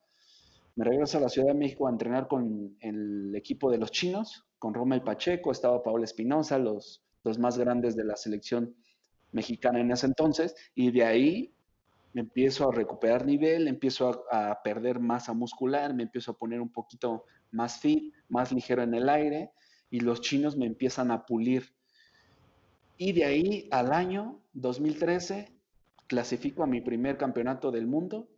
me 0.77 0.85
regreso 0.85 1.17
a 1.17 1.23
la 1.23 1.29
Ciudad 1.31 1.49
de 1.49 1.55
México 1.55 1.87
a 1.87 1.91
entrenar 1.91 2.29
con 2.29 2.77
el 2.81 3.35
equipo 3.35 3.71
de 3.71 3.79
los 3.79 3.91
chinos, 3.91 4.45
con 4.59 4.75
Romel 4.75 5.03
Pacheco, 5.03 5.51
estaba 5.51 5.83
Paola 5.83 6.05
Espinosa, 6.05 6.59
los, 6.59 7.03
los 7.25 7.39
más 7.39 7.57
grandes 7.57 7.97
de 7.97 8.05
la 8.05 8.15
selección 8.15 8.77
mexicana 9.33 9.81
en 9.81 9.91
ese 9.91 10.07
entonces, 10.07 10.55
y 10.75 10.91
de 10.91 11.05
ahí 11.05 11.55
me 12.13 12.21
empiezo 12.21 12.69
a 12.69 12.75
recuperar 12.75 13.25
nivel, 13.25 13.69
empiezo 13.69 14.27
a, 14.31 14.51
a, 14.51 14.63
perder 14.63 15.01
masa 15.01 15.33
muscular, 15.33 15.95
me 15.95 16.03
empiezo 16.03 16.33
a 16.33 16.39
poner 16.39 16.61
un 16.61 16.71
poquito 16.71 17.25
más 17.51 17.81
fit, 17.81 18.15
más 18.29 18.53
ligero 18.53 18.83
en 18.83 18.95
el 18.95 19.09
aire, 19.09 19.53
y 19.89 20.01
los 20.01 20.21
chinos 20.21 20.57
me 20.57 20.67
empiezan 20.67 21.11
a 21.11 21.25
pulir. 21.25 21.75
Y 22.99 23.13
de 23.13 23.25
ahí 23.25 23.69
al 23.71 23.93
año 23.93 24.43
2013 24.53 25.55
clasifico 26.07 26.63
a 26.63 26.67
mi 26.67 26.83
primer 26.83 27.17
campeonato 27.17 27.71
del 27.71 27.87
mundo 27.87 28.29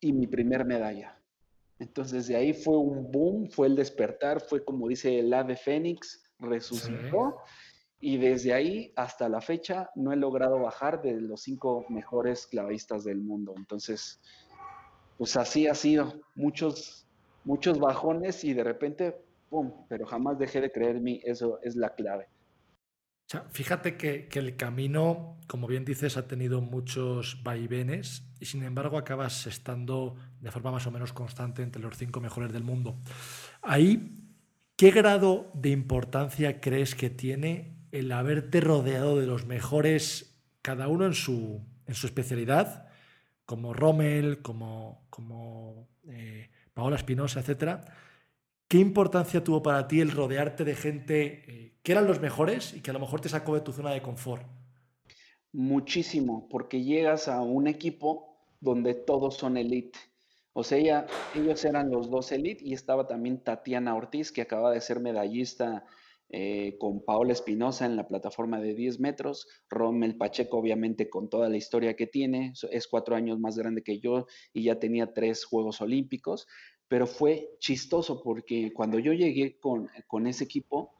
y 0.00 0.12
mi 0.12 0.26
primer 0.26 0.64
medalla. 0.64 1.19
Entonces 1.80 2.28
de 2.28 2.36
ahí 2.36 2.52
fue 2.52 2.76
un 2.76 3.10
boom, 3.10 3.50
fue 3.50 3.66
el 3.66 3.74
despertar, 3.74 4.40
fue 4.40 4.62
como 4.64 4.86
dice 4.86 5.18
el 5.18 5.32
ave 5.32 5.56
fénix, 5.56 6.22
resucitó. 6.38 7.38
Y 8.02 8.18
desde 8.18 8.54
ahí 8.54 8.92
hasta 8.96 9.28
la 9.28 9.40
fecha 9.40 9.90
no 9.94 10.12
he 10.12 10.16
logrado 10.16 10.60
bajar 10.60 11.02
de 11.02 11.20
los 11.20 11.42
cinco 11.42 11.84
mejores 11.88 12.46
clavadistas 12.46 13.04
del 13.04 13.20
mundo. 13.20 13.54
Entonces, 13.56 14.20
pues 15.18 15.36
así 15.36 15.66
ha 15.66 15.74
sido. 15.74 16.20
Muchos, 16.34 17.06
muchos 17.44 17.78
bajones 17.78 18.44
y 18.44 18.54
de 18.54 18.64
repente, 18.64 19.16
¡pum! 19.48 19.86
Pero 19.88 20.06
jamás 20.06 20.38
dejé 20.38 20.60
de 20.60 20.72
creer 20.72 20.96
en 20.96 21.02
mí. 21.02 21.20
Eso 21.24 21.58
es 21.62 21.76
la 21.76 21.94
clave 21.94 22.28
fíjate 23.50 23.96
que, 23.96 24.28
el 24.32 24.56
camino, 24.56 25.38
como 25.46 25.66
bien 25.66 25.84
dices, 25.84 26.16
ha 26.16 26.26
tenido 26.26 26.60
muchos 26.60 27.42
vaivenes 27.42 28.24
y 28.40 28.46
sin 28.46 28.64
embargo 28.64 28.98
acabas 28.98 29.46
estando 29.46 30.16
de 30.40 30.50
forma 30.50 30.72
más 30.72 30.86
o 30.86 30.90
menos 30.90 31.12
constante 31.12 31.62
entre 31.62 31.82
los 31.82 31.96
cinco 31.96 32.20
mejores 32.20 32.52
del 32.52 32.64
mundo. 32.64 32.98
Ahí, 33.62 34.16
¿qué 34.76 34.90
grado 34.90 35.50
de 35.54 35.70
importancia 35.70 36.60
crees 36.60 36.94
que 36.94 37.10
tiene 37.10 37.76
el 37.92 38.10
haberte 38.12 38.60
rodeado 38.60 39.18
de 39.18 39.26
los 39.26 39.46
mejores, 39.46 40.40
cada 40.62 40.88
uno 40.88 41.06
en 41.06 41.14
su, 41.14 41.64
especialidad, 41.86 42.88
como 43.44 43.74
Rommel, 43.74 44.42
como, 44.42 45.06
como 45.10 45.88
eh, 46.08 46.50
Paola 46.74 46.96
Espinosa, 46.96 47.40
etcétera? 47.40 47.84
¿Qué 48.70 48.78
importancia 48.78 49.42
tuvo 49.42 49.64
para 49.64 49.88
ti 49.88 49.98
el 49.98 50.12
rodearte 50.12 50.62
de 50.62 50.76
gente 50.76 51.42
eh, 51.48 51.72
que 51.82 51.90
eran 51.90 52.06
los 52.06 52.20
mejores 52.20 52.72
y 52.72 52.80
que 52.80 52.90
a 52.90 52.92
lo 52.92 53.00
mejor 53.00 53.20
te 53.20 53.28
sacó 53.28 53.56
de 53.56 53.62
tu 53.62 53.72
zona 53.72 53.90
de 53.90 54.00
confort? 54.00 54.46
Muchísimo, 55.50 56.46
porque 56.48 56.84
llegas 56.84 57.26
a 57.26 57.40
un 57.40 57.66
equipo 57.66 58.38
donde 58.60 58.94
todos 58.94 59.34
son 59.34 59.56
elite. 59.56 59.98
O 60.52 60.62
sea, 60.62 61.04
ellos 61.34 61.64
eran 61.64 61.90
los 61.90 62.10
dos 62.10 62.30
elite 62.30 62.64
y 62.64 62.72
estaba 62.72 63.08
también 63.08 63.42
Tatiana 63.42 63.96
Ortiz, 63.96 64.30
que 64.30 64.42
acaba 64.42 64.70
de 64.70 64.80
ser 64.80 65.00
medallista 65.00 65.84
eh, 66.28 66.76
con 66.78 67.04
Paola 67.04 67.32
Espinosa 67.32 67.86
en 67.86 67.96
la 67.96 68.06
plataforma 68.06 68.60
de 68.60 68.76
10 68.76 69.00
metros. 69.00 69.48
Rommel 69.68 70.16
Pacheco, 70.16 70.58
obviamente, 70.58 71.10
con 71.10 71.28
toda 71.28 71.48
la 71.48 71.56
historia 71.56 71.96
que 71.96 72.06
tiene, 72.06 72.52
es 72.70 72.86
cuatro 72.86 73.16
años 73.16 73.40
más 73.40 73.58
grande 73.58 73.82
que 73.82 73.98
yo 73.98 74.26
y 74.52 74.62
ya 74.62 74.78
tenía 74.78 75.12
tres 75.12 75.44
Juegos 75.44 75.80
Olímpicos 75.80 76.46
pero 76.90 77.06
fue 77.06 77.54
chistoso 77.60 78.20
porque 78.20 78.72
cuando 78.72 78.98
yo 78.98 79.12
llegué 79.12 79.60
con, 79.60 79.88
con 80.08 80.26
ese 80.26 80.42
equipo, 80.42 80.92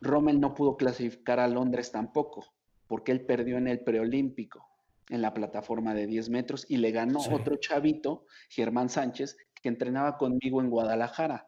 Rommel 0.00 0.40
no 0.40 0.54
pudo 0.54 0.78
clasificar 0.78 1.38
a 1.38 1.48
Londres 1.48 1.92
tampoco, 1.92 2.46
porque 2.88 3.12
él 3.12 3.20
perdió 3.20 3.58
en 3.58 3.68
el 3.68 3.80
preolímpico, 3.80 4.66
en 5.10 5.20
la 5.20 5.34
plataforma 5.34 5.92
de 5.92 6.06
10 6.06 6.30
metros, 6.30 6.64
y 6.70 6.78
le 6.78 6.92
ganó 6.92 7.20
otro 7.30 7.56
chavito, 7.56 8.24
Germán 8.48 8.88
Sánchez, 8.88 9.36
que 9.60 9.68
entrenaba 9.68 10.16
conmigo 10.16 10.62
en 10.62 10.70
Guadalajara. 10.70 11.46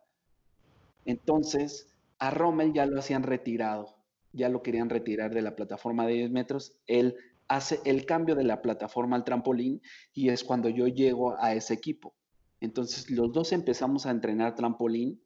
Entonces, 1.06 1.96
a 2.18 2.30
Rommel 2.30 2.74
ya 2.74 2.84
lo 2.84 2.98
hacían 2.98 3.22
retirado, 3.22 3.96
ya 4.34 4.50
lo 4.50 4.62
querían 4.62 4.90
retirar 4.90 5.32
de 5.32 5.40
la 5.40 5.56
plataforma 5.56 6.06
de 6.06 6.12
10 6.12 6.32
metros. 6.32 6.78
Él 6.86 7.16
hace 7.48 7.80
el 7.86 8.04
cambio 8.04 8.34
de 8.34 8.44
la 8.44 8.60
plataforma 8.60 9.16
al 9.16 9.24
trampolín 9.24 9.80
y 10.12 10.28
es 10.28 10.44
cuando 10.44 10.68
yo 10.68 10.86
llego 10.86 11.34
a 11.40 11.54
ese 11.54 11.72
equipo. 11.72 12.12
Entonces 12.60 13.10
los 13.10 13.32
dos 13.32 13.52
empezamos 13.52 14.06
a 14.06 14.10
entrenar 14.10 14.54
trampolín 14.54 15.20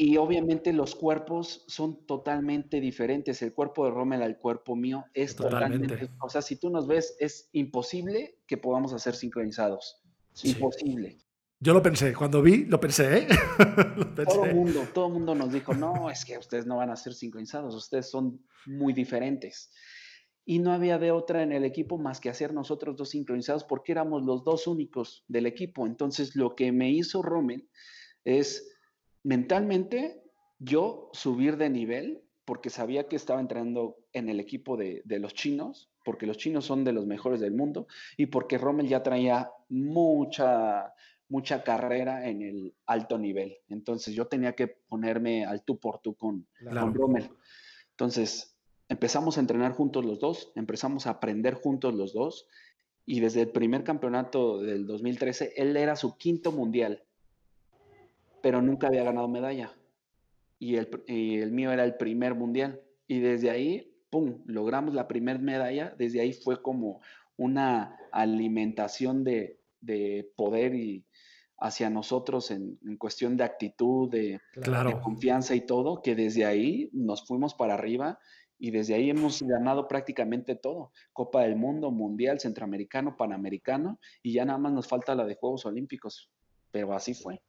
y 0.00 0.16
obviamente 0.16 0.72
los 0.72 0.94
cuerpos 0.94 1.64
son 1.66 2.06
totalmente 2.06 2.80
diferentes. 2.80 3.42
El 3.42 3.52
cuerpo 3.52 3.84
de 3.84 3.90
Rommel 3.90 4.22
al 4.22 4.38
cuerpo 4.38 4.76
mío 4.76 5.04
es 5.12 5.34
totalmente. 5.34 6.08
O 6.20 6.28
sea, 6.28 6.40
si 6.40 6.54
tú 6.54 6.70
nos 6.70 6.86
ves, 6.86 7.16
es 7.18 7.48
imposible 7.52 8.38
que 8.46 8.56
podamos 8.56 8.92
hacer 8.92 9.16
sincronizados. 9.16 10.00
Imposible. 10.44 11.18
Yo 11.60 11.74
lo 11.74 11.82
pensé, 11.82 12.14
cuando 12.14 12.40
vi, 12.40 12.64
lo 12.66 12.78
pensé, 12.78 13.18
¿eh? 13.18 13.28
lo 13.96 14.14
pensé. 14.14 14.32
Todo 14.32 14.44
el 14.44 14.54
mundo, 14.54 14.86
todo 14.94 15.10
mundo 15.10 15.34
nos 15.34 15.52
dijo, 15.52 15.74
no, 15.74 16.08
es 16.08 16.24
que 16.24 16.38
ustedes 16.38 16.64
no 16.66 16.76
van 16.76 16.90
a 16.90 16.96
ser 16.96 17.14
sincronizados, 17.14 17.74
ustedes 17.74 18.08
son 18.08 18.40
muy 18.66 18.92
diferentes. 18.92 19.72
Y 20.48 20.60
no 20.60 20.72
había 20.72 20.98
de 20.98 21.10
otra 21.10 21.42
en 21.42 21.52
el 21.52 21.62
equipo 21.64 21.98
más 21.98 22.20
que 22.20 22.30
hacer 22.30 22.54
nosotros 22.54 22.96
dos 22.96 23.10
sincronizados 23.10 23.64
porque 23.64 23.92
éramos 23.92 24.22
los 24.22 24.44
dos 24.44 24.66
únicos 24.66 25.26
del 25.28 25.44
equipo. 25.44 25.86
Entonces, 25.86 26.36
lo 26.36 26.54
que 26.56 26.72
me 26.72 26.90
hizo 26.90 27.20
Rommel 27.20 27.68
es 28.24 28.74
mentalmente 29.22 30.22
yo 30.58 31.10
subir 31.12 31.58
de 31.58 31.68
nivel 31.68 32.22
porque 32.46 32.70
sabía 32.70 33.08
que 33.08 33.16
estaba 33.16 33.40
entrando 33.40 33.98
en 34.14 34.30
el 34.30 34.40
equipo 34.40 34.78
de, 34.78 35.02
de 35.04 35.18
los 35.18 35.34
chinos, 35.34 35.90
porque 36.02 36.26
los 36.26 36.38
chinos 36.38 36.64
son 36.64 36.82
de 36.82 36.92
los 36.92 37.04
mejores 37.04 37.40
del 37.40 37.52
mundo 37.52 37.86
y 38.16 38.24
porque 38.26 38.56
Rommel 38.56 38.88
ya 38.88 39.02
traía 39.02 39.50
mucha 39.68 40.94
mucha 41.28 41.62
carrera 41.62 42.26
en 42.26 42.40
el 42.40 42.74
alto 42.86 43.18
nivel. 43.18 43.58
Entonces 43.68 44.14
yo 44.14 44.28
tenía 44.28 44.54
que 44.54 44.66
ponerme 44.66 45.44
al 45.44 45.62
tú 45.62 45.78
por 45.78 46.00
tú 46.00 46.14
con, 46.14 46.46
Rommel. 46.62 47.30
Entonces 47.90 48.57
empezamos 48.88 49.36
a 49.36 49.40
entrenar 49.40 49.72
juntos 49.72 50.04
los 50.04 50.18
dos, 50.18 50.52
empezamos 50.54 51.06
a 51.06 51.10
aprender 51.10 51.54
juntos 51.54 51.94
los 51.94 52.12
dos 52.12 52.46
y 53.06 53.20
desde 53.20 53.42
el 53.42 53.48
primer 53.48 53.84
campeonato 53.84 54.60
del 54.60 54.86
2013 54.86 55.54
él 55.56 55.76
era 55.76 55.96
su 55.96 56.16
quinto 56.16 56.52
mundial, 56.52 57.02
pero 58.42 58.62
nunca 58.62 58.88
había 58.88 59.04
ganado 59.04 59.28
medalla. 59.28 59.72
Y 60.58 60.76
el, 60.76 60.88
y 61.06 61.38
el 61.38 61.52
mío 61.52 61.70
era 61.72 61.84
el 61.84 61.96
primer 61.96 62.34
mundial. 62.34 62.80
Y 63.06 63.20
desde 63.20 63.50
ahí, 63.50 63.94
¡pum!, 64.10 64.42
logramos 64.46 64.92
la 64.92 65.06
primera 65.06 65.38
medalla. 65.38 65.94
Desde 65.96 66.20
ahí 66.20 66.32
fue 66.32 66.60
como 66.60 67.00
una 67.36 67.96
alimentación 68.10 69.22
de, 69.22 69.60
de 69.80 70.30
poder 70.36 70.74
y, 70.74 71.04
hacia 71.58 71.90
nosotros 71.90 72.50
en, 72.50 72.78
cuestión 72.98 73.36
de 73.36 73.44
actitud, 73.44 74.08
de, 74.10 74.40
confianza 75.02 75.54
y 75.54 75.62
todo, 75.62 76.02
que 76.02 76.14
desde 76.14 76.44
ahí 76.44 76.88
nos 76.92 77.26
fuimos 77.26 77.54
para 77.54 77.74
arriba 77.74 78.18
y 78.58 78.70
desde 78.70 78.94
ahí 78.94 79.10
hemos 79.10 79.42
ganado 79.42 79.86
prácticamente 79.88 80.56
todo. 80.56 80.92
Copa 81.12 81.42
del 81.42 81.56
Mundo, 81.56 81.90
Mundial, 81.90 82.40
Centroamericano, 82.40 83.16
Panamericano 83.16 83.98
y 84.22 84.32
ya 84.32 84.44
nada 84.44 84.58
más 84.58 84.72
nos 84.72 84.88
falta 84.88 85.14
la 85.14 85.24
de 85.24 85.36
Juegos 85.36 85.66
Olímpicos. 85.66 86.30
Pero 86.70 86.94
así 86.94 87.14
fue. 87.14 87.40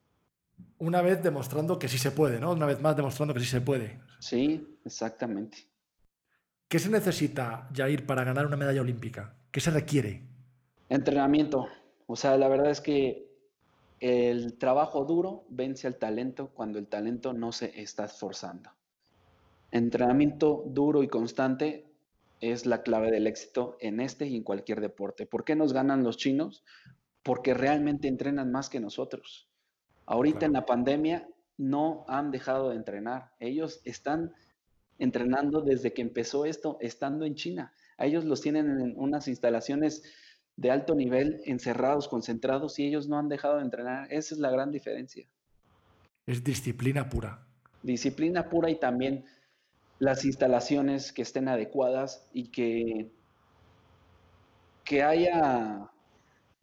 Una 0.78 1.02
vez 1.02 1.22
demostrando 1.24 1.80
que 1.80 1.88
sí 1.88 1.98
se 1.98 2.12
puede, 2.12 2.40
¿no? 2.40 2.52
Una 2.52 2.66
vez 2.66 2.82
más 2.82 2.96
demostrando 2.96 3.34
que 3.34 3.40
sí 3.40 3.48
se 3.48 3.62
puede. 3.62 4.00
Sí, 4.20 4.78
exactamente. 4.86 5.58
¿Qué 6.68 6.80
se 6.80 6.90
necesita, 6.90 7.68
Jair, 7.74 8.06
para 8.06 8.24
ganar 8.24 8.46
una 8.46 8.58
medalla 8.58 8.82
olímpica? 8.82 9.36
¿Qué 9.52 9.60
se 9.60 9.72
requiere? 9.72 10.24
Entrenamiento. 10.88 11.68
O 12.06 12.16
sea, 12.16 12.38
la 12.38 12.48
verdad 12.48 12.70
es 12.70 12.82
que 12.82 13.30
el 14.00 14.58
trabajo 14.58 15.04
duro 15.04 15.46
vence 15.50 15.88
al 15.88 15.98
talento 15.98 16.52
cuando 16.54 16.80
el 16.80 16.88
talento 16.88 17.34
no 17.34 17.52
se 17.52 17.82
está 17.82 18.06
esforzando. 18.06 18.70
Entrenamiento 19.72 20.64
duro 20.68 21.04
y 21.04 21.08
constante 21.08 21.86
es 22.42 22.66
la 22.66 22.82
clave 22.82 23.12
del 23.12 23.28
éxito 23.28 23.78
en 23.80 24.00
este 24.00 24.28
y 24.28 24.36
en 24.36 24.44
cualquier 24.44 24.82
deporte. 24.82 25.26
¿Por 25.26 25.44
qué 25.44 25.56
nos 25.56 25.74
ganan 25.74 26.04
los 26.04 26.18
chinos? 26.18 26.64
Porque 27.24 27.54
realmente 27.54 28.08
entrenan 28.08 28.52
más 28.52 28.70
que 28.70 28.80
nosotros. 28.80 29.50
Ahorita 30.06 30.46
en 30.46 30.54
la 30.54 30.66
pandemia 30.66 31.28
no 31.58 32.06
han 32.08 32.32
dejado 32.32 32.70
de 32.70 32.78
entrenar. 32.78 33.34
Ellos 33.40 33.82
están 33.84 34.34
entrenando 34.98 35.62
desde 35.62 35.94
que 35.94 36.02
empezó 36.02 36.46
esto, 36.46 36.78
estando 36.82 37.26
en 37.26 37.36
China. 37.36 37.74
A 37.98 38.06
ellos 38.06 38.26
los 38.26 38.42
tienen 38.42 38.80
en 38.80 38.94
unas 38.98 39.28
instalaciones 39.28 40.04
de 40.56 40.72
alto 40.72 40.96
nivel, 40.96 41.42
encerrados, 41.46 42.08
concentrados, 42.08 42.80
y 42.80 42.88
ellos 42.88 43.08
no 43.08 43.18
han 43.18 43.30
dejado 43.30 43.58
de 43.58 43.64
entrenar. 43.64 44.12
Esa 44.12 44.36
es 44.36 44.40
la 44.40 44.52
gran 44.52 44.72
diferencia. 44.72 45.28
Es 46.26 46.44
disciplina 46.44 47.10
pura. 47.10 47.46
Disciplina 47.82 48.50
pura 48.50 48.70
y 48.70 48.80
también 48.80 49.26
las 50.00 50.26
instalaciones 50.26 51.12
que 51.12 51.22
estén 51.22 51.48
adecuadas 51.48 52.28
y 52.34 52.48
que, 52.48 53.12
que 54.86 55.04
haya 55.04 55.90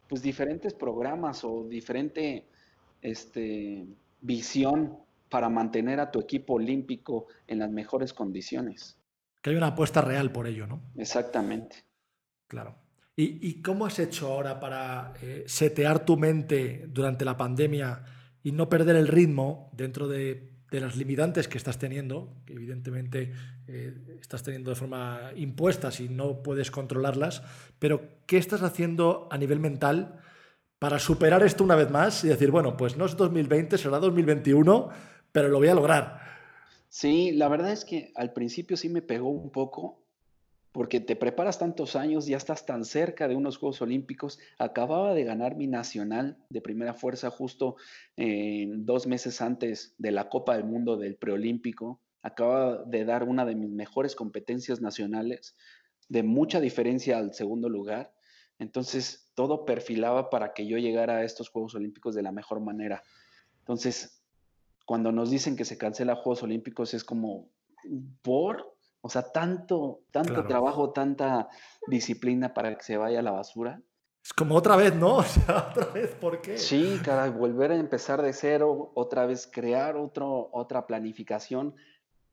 pues 0.09 0.21
diferentes 0.21 0.73
programas 0.73 1.43
o 1.43 1.63
diferente 1.63 2.47
este, 3.01 3.85
visión 4.21 4.97
para 5.29 5.49
mantener 5.49 5.99
a 5.99 6.11
tu 6.11 6.19
equipo 6.19 6.53
olímpico 6.53 7.27
en 7.47 7.59
las 7.59 7.69
mejores 7.69 8.13
condiciones. 8.13 8.97
Que 9.41 9.51
hay 9.51 9.55
una 9.55 9.67
apuesta 9.67 10.01
real 10.01 10.31
por 10.31 10.47
ello, 10.47 10.65
¿no? 10.65 10.81
Exactamente. 10.95 11.83
Claro. 12.47 12.75
¿Y, 13.19 13.63
cómo 13.63 13.87
has 13.87 13.97
hecho 13.97 14.31
ahora 14.31 14.59
para 14.59 15.13
eh, 15.23 15.43
setear 15.47 16.05
tu 16.05 16.17
mente 16.17 16.85
durante 16.87 17.25
la 17.25 17.35
pandemia 17.35 18.03
y 18.43 18.51
no 18.51 18.69
perder 18.69 18.95
el 18.95 19.07
ritmo 19.07 19.71
dentro 19.73 20.07
de, 20.07 20.56
las 20.71 20.95
limitantes 20.95 21.47
que 21.47 21.57
estás 21.57 21.79
teniendo, 21.79 22.33
que 22.45 22.53
evidentemente 22.53 23.31
eh, 23.67 23.93
estás 24.19 24.43
teniendo 24.43 24.69
de 24.69 24.75
forma 24.75 25.31
impuesta 25.35 25.91
si 25.91 26.09
no 26.09 26.43
puedes 26.43 26.71
controlarlas, 26.71 27.41
pero 27.79 28.01
¿qué 28.25 28.37
estás 28.37 28.61
haciendo 28.61 29.27
a 29.31 29.37
nivel 29.37 29.59
mental 29.59 30.19
para 30.79 30.99
superar 30.99 31.43
esto 31.43 31.63
una 31.63 31.75
vez 31.75 31.89
más 31.89 32.23
y 32.23 32.27
decir, 32.27 32.51
bueno, 32.51 32.77
pues 32.77 32.97
no 32.97 33.05
es 33.05 33.15
2020, 33.15 33.77
será 33.77 33.99
2021, 33.99 34.89
pero 35.31 35.47
lo 35.47 35.57
voy 35.57 35.69
a 35.69 35.75
lograr? 35.75 36.21
Sí, 36.89 37.31
la 37.31 37.47
verdad 37.47 37.71
es 37.71 37.85
que 37.85 38.11
al 38.15 38.33
principio 38.33 38.77
sí 38.77 38.89
me 38.89 39.01
pegó 39.01 39.29
un 39.29 39.51
poco 39.51 40.06
porque 40.77 40.99
te 40.99 41.15
preparas 41.15 41.57
tantos 41.57 41.95
años, 41.95 42.27
ya 42.27 42.37
estás 42.37 42.67
tan 42.67 42.85
cerca 42.85 43.27
de 43.27 43.35
unos 43.35 43.57
Juegos 43.57 43.81
Olímpicos. 43.81 44.37
Acababa 44.59 45.15
de 45.15 45.23
ganar 45.23 45.55
mi 45.55 45.65
nacional 45.65 46.37
de 46.49 46.61
primera 46.61 46.93
fuerza 46.93 47.31
justo 47.31 47.77
dos 48.15 49.07
meses 49.07 49.41
antes 49.41 49.95
de 49.97 50.11
la 50.11 50.29
Copa 50.29 50.55
del 50.55 50.65
Mundo 50.65 50.95
del 50.95 51.15
preolímpico. 51.15 51.99
Acababa 52.21 52.83
de 52.83 53.05
dar 53.05 53.23
una 53.23 53.43
de 53.43 53.55
mis 53.55 53.71
mejores 53.71 54.15
competencias 54.15 54.79
nacionales, 54.79 55.57
de 56.09 56.21
mucha 56.21 56.61
diferencia 56.61 57.17
al 57.17 57.33
segundo 57.33 57.69
lugar. 57.69 58.13
Entonces, 58.59 59.31
todo 59.33 59.65
perfilaba 59.65 60.29
para 60.29 60.53
que 60.53 60.67
yo 60.67 60.77
llegara 60.77 61.15
a 61.15 61.23
estos 61.23 61.49
Juegos 61.49 61.73
Olímpicos 61.73 62.13
de 62.13 62.21
la 62.21 62.31
mejor 62.31 62.59
manera. 62.59 63.01
Entonces, 63.61 64.23
cuando 64.85 65.11
nos 65.11 65.31
dicen 65.31 65.55
que 65.55 65.65
se 65.65 65.79
cancela 65.79 66.17
Juegos 66.17 66.43
Olímpicos, 66.43 66.93
es 66.93 67.03
como, 67.03 67.49
¿por? 68.21 68.76
O 69.01 69.09
sea, 69.09 69.31
tanto, 69.31 70.01
tanto 70.11 70.45
trabajo, 70.45 70.91
tanta 70.91 71.47
disciplina 71.87 72.53
para 72.53 72.75
que 72.75 72.83
se 72.83 72.97
vaya 72.97 73.19
a 73.19 73.23
la 73.23 73.31
basura. 73.31 73.81
Es 74.23 74.33
como 74.33 74.55
otra 74.55 74.75
vez, 74.75 74.93
¿no? 74.95 75.17
O 75.17 75.23
sea, 75.23 75.69
otra 75.71 75.85
vez, 75.93 76.13
¿por 76.15 76.41
qué? 76.41 76.57
Sí, 76.57 76.99
cada 77.03 77.29
volver 77.29 77.71
a 77.71 77.75
empezar 77.75 78.21
de 78.21 78.33
cero, 78.33 78.91
otra 78.95 79.25
vez 79.25 79.47
crear 79.47 79.95
otro, 79.95 80.49
otra 80.51 80.85
planificación, 80.85 81.75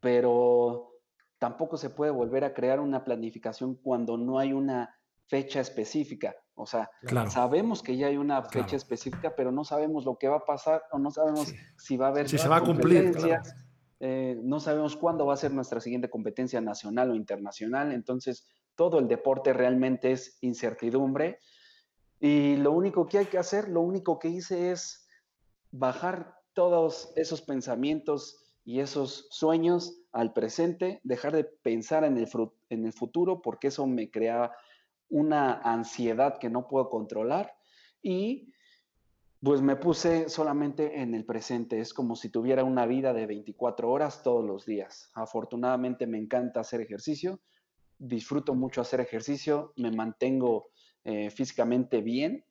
pero 0.01 0.91
tampoco 1.39 1.77
se 1.77 1.91
puede 1.91 2.11
volver 2.11 2.45
a 2.45 2.55
crear 2.55 2.81
una 2.81 3.05
planificación 3.05 3.77
cuando 3.77 4.17
no 4.17 4.39
hay 4.39 4.53
una 4.53 4.99
fecha 5.27 5.61
específica. 5.61 6.35
O 6.57 6.67
sea, 6.67 6.91
sabemos 7.29 7.83
que 7.83 7.97
ya 7.97 8.07
hay 8.07 8.17
una 8.17 8.43
fecha 8.43 8.77
específica, 8.77 9.35
pero 9.37 9.51
no 9.51 9.65
sabemos 9.65 10.05
lo 10.05 10.17
que 10.17 10.29
va 10.29 10.37
a 10.37 10.45
pasar 10.45 10.83
o 10.93 10.99
no 10.99 11.11
sabemos 11.11 11.53
si 11.77 11.97
va 11.97 12.07
a 12.07 12.09
haber. 12.11 12.29
Si 12.29 12.39
se 12.39 12.49
va 12.49 12.57
a 12.57 12.61
cumplir. 12.61 13.13
Eh, 14.01 14.39
no 14.43 14.61
sabemos 14.61 14.97
cuándo 14.97 15.27
va 15.27 15.35
a 15.35 15.39
ser 15.39 15.53
nuestra 15.53 15.81
siguiente 15.81 16.11
competencia 16.11 16.61
nacional 16.61 17.11
o 17.11 17.15
internacional, 17.15 17.93
entonces 17.93 18.47
todo 18.75 18.99
el 18.99 19.09
deporte 19.09 19.53
realmente 19.53 20.13
es 20.13 20.39
incertidumbre. 20.41 21.39
Y 22.21 22.57
lo 22.57 22.73
único 22.73 23.07
que 23.07 23.19
hay 23.19 23.27
que 23.27 23.39
hacer, 23.39 23.69
lo 23.69 23.81
único 23.81 24.19
que 24.19 24.29
hice 24.29 24.71
es 24.71 25.07
bajar 25.71 26.37
todos 26.55 27.13
esos 27.17 27.43
pensamientos 27.43 28.45
y 28.65 28.81
esos 28.81 29.27
sueños 29.31 30.01
al 30.13 30.33
presente, 30.33 31.01
dejar 31.03 31.33
de 31.33 31.45
pensar 31.45 32.05
en 32.05 32.17
el, 32.17 32.29
en 32.71 32.87
el 32.87 32.93
futuro 32.93 33.43
porque 33.43 33.69
eso 33.69 33.87
me 33.87 34.11
crea 34.11 34.53
una 35.11 35.61
ansiedad 35.61 36.39
que 36.39 36.49
no 36.49 36.67
puedo 36.67 36.89
controlar. 36.89 37.55
Y 38.03 38.54
pues 39.45 39.61
me 39.61 39.77
puse 39.77 40.31
solamente 40.31 41.03
en 41.03 41.15
el 41.15 41.27
presente. 41.27 41.79
Es 41.79 41.93
como 41.93 42.17
si 42.17 42.31
tuviera 42.31 42.65
una 42.65 42.87
vida 42.87 43.13
de 43.13 43.27
24 43.27 43.91
horas 43.91 44.23
todos 44.23 44.43
los 44.43 44.65
días. 44.65 45.11
Afortunadamente 45.15 46.07
me 46.07 46.17
encanta 46.17 46.61
hacer 46.61 46.81
ejercicio, 46.81 47.41
disfruto 47.99 48.55
mucho 48.55 48.81
hacer 48.81 49.01
ejercicio, 49.01 49.75
me 49.77 49.91
mantengo 49.91 50.71
eh, 51.05 51.29
físicamente 51.29 52.01
bien, 52.01 52.45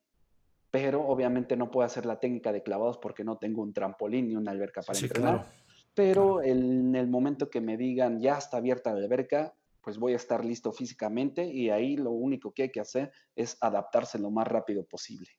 pero 0.69 1.07
obviamente 1.07 1.57
no 1.57 1.71
puedo 1.71 1.85
hacer 1.85 2.05
la 2.05 2.19
técnica 2.19 2.51
de 2.51 2.61
clavados 2.61 2.99
porque 2.99 3.23
no 3.23 3.37
tengo 3.37 3.63
un 3.63 3.73
trampolín 3.73 4.27
ni 4.27 4.35
una 4.35 4.51
alberca 4.51 4.83
para 4.83 4.99
entrenar. 4.99 5.51
Pero 5.95 6.43
en 6.43 6.95
el 6.95 7.07
momento 7.07 7.49
que 7.49 7.61
me 7.61 7.75
digan 7.75 8.19
ya 8.19 8.37
está 8.37 8.57
abierta 8.57 8.93
la 8.93 8.99
alberca, 8.99 9.55
pues 9.81 9.97
voy 9.97 10.13
a 10.13 10.17
estar 10.17 10.45
listo 10.45 10.71
físicamente 10.71 11.45
y 11.45 11.71
ahí 11.71 11.97
lo 11.97 12.11
único 12.11 12.51
que 12.51 12.63
hay 12.63 12.71
que 12.71 12.79
hacer 12.81 13.11
es 13.35 13.57
adaptarse 13.61 14.19
lo 14.19 14.29
más 14.29 14.47
rápido 14.47 14.85
posible. 14.85 15.29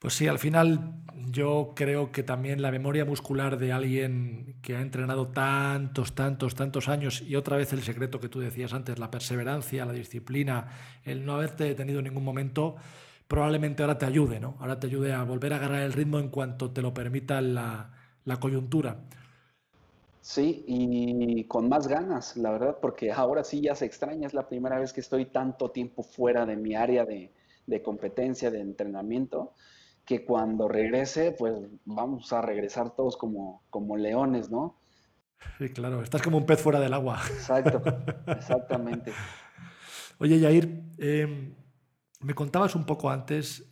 Pues 0.00 0.14
sí, 0.14 0.26
al 0.26 0.38
final 0.38 0.94
yo 1.30 1.72
creo 1.76 2.10
que 2.10 2.22
también 2.22 2.62
la 2.62 2.70
memoria 2.70 3.04
muscular 3.04 3.58
de 3.58 3.70
alguien 3.70 4.56
que 4.62 4.74
ha 4.74 4.80
entrenado 4.80 5.28
tantos, 5.28 6.14
tantos, 6.14 6.54
tantos 6.54 6.88
años 6.88 7.20
y 7.20 7.36
otra 7.36 7.58
vez 7.58 7.74
el 7.74 7.82
secreto 7.82 8.18
que 8.18 8.30
tú 8.30 8.40
decías 8.40 8.72
antes, 8.72 8.98
la 8.98 9.10
perseverancia, 9.10 9.84
la 9.84 9.92
disciplina, 9.92 10.68
el 11.04 11.26
no 11.26 11.34
haberte 11.34 11.64
detenido 11.64 11.98
en 11.98 12.06
ningún 12.06 12.24
momento, 12.24 12.76
probablemente 13.28 13.82
ahora 13.82 13.98
te 13.98 14.06
ayude, 14.06 14.40
¿no? 14.40 14.56
Ahora 14.58 14.80
te 14.80 14.86
ayude 14.86 15.12
a 15.12 15.22
volver 15.22 15.52
a 15.52 15.56
agarrar 15.56 15.82
el 15.82 15.92
ritmo 15.92 16.18
en 16.18 16.30
cuanto 16.30 16.70
te 16.70 16.80
lo 16.80 16.94
permita 16.94 17.42
la, 17.42 17.90
coyuntura. 18.40 18.96
Sí, 20.22 20.64
y 20.66 21.44
con 21.44 21.68
más 21.68 21.88
ganas, 21.88 22.38
la 22.38 22.52
verdad, 22.52 22.78
porque 22.80 23.12
ahora 23.12 23.44
sí 23.44 23.60
ya 23.60 23.74
se 23.74 23.84
extraña, 23.84 24.26
es 24.26 24.32
la 24.32 24.48
primera 24.48 24.78
vez 24.78 24.94
que 24.94 25.00
estoy 25.00 25.26
tanto 25.26 25.70
tiempo 25.72 26.02
fuera 26.02 26.46
de 26.46 26.56
mi 26.56 26.74
área 26.74 27.04
de, 27.04 27.32
de 27.66 27.82
competencia, 27.82 28.50
de 28.50 28.60
entrenamiento, 28.60 29.52
que 30.10 30.24
cuando 30.24 30.66
regrese, 30.66 31.30
pues 31.30 31.54
vamos 31.84 32.32
a 32.32 32.42
regresar 32.42 32.96
todos 32.96 33.16
como, 33.16 33.62
como 33.70 33.96
leones, 33.96 34.50
¿no? 34.50 34.76
Sí, 35.56 35.68
claro, 35.68 36.02
estás 36.02 36.20
como 36.20 36.36
un 36.36 36.46
pez 36.46 36.60
fuera 36.60 36.80
del 36.80 36.94
agua. 36.94 37.20
Exacto, 37.30 37.80
exactamente. 38.26 39.12
Oye, 40.18 40.40
Yair, 40.40 40.82
em, 40.98 41.54
me 42.22 42.34
contabas 42.34 42.74
un 42.74 42.86
poco 42.86 43.08
antes 43.08 43.68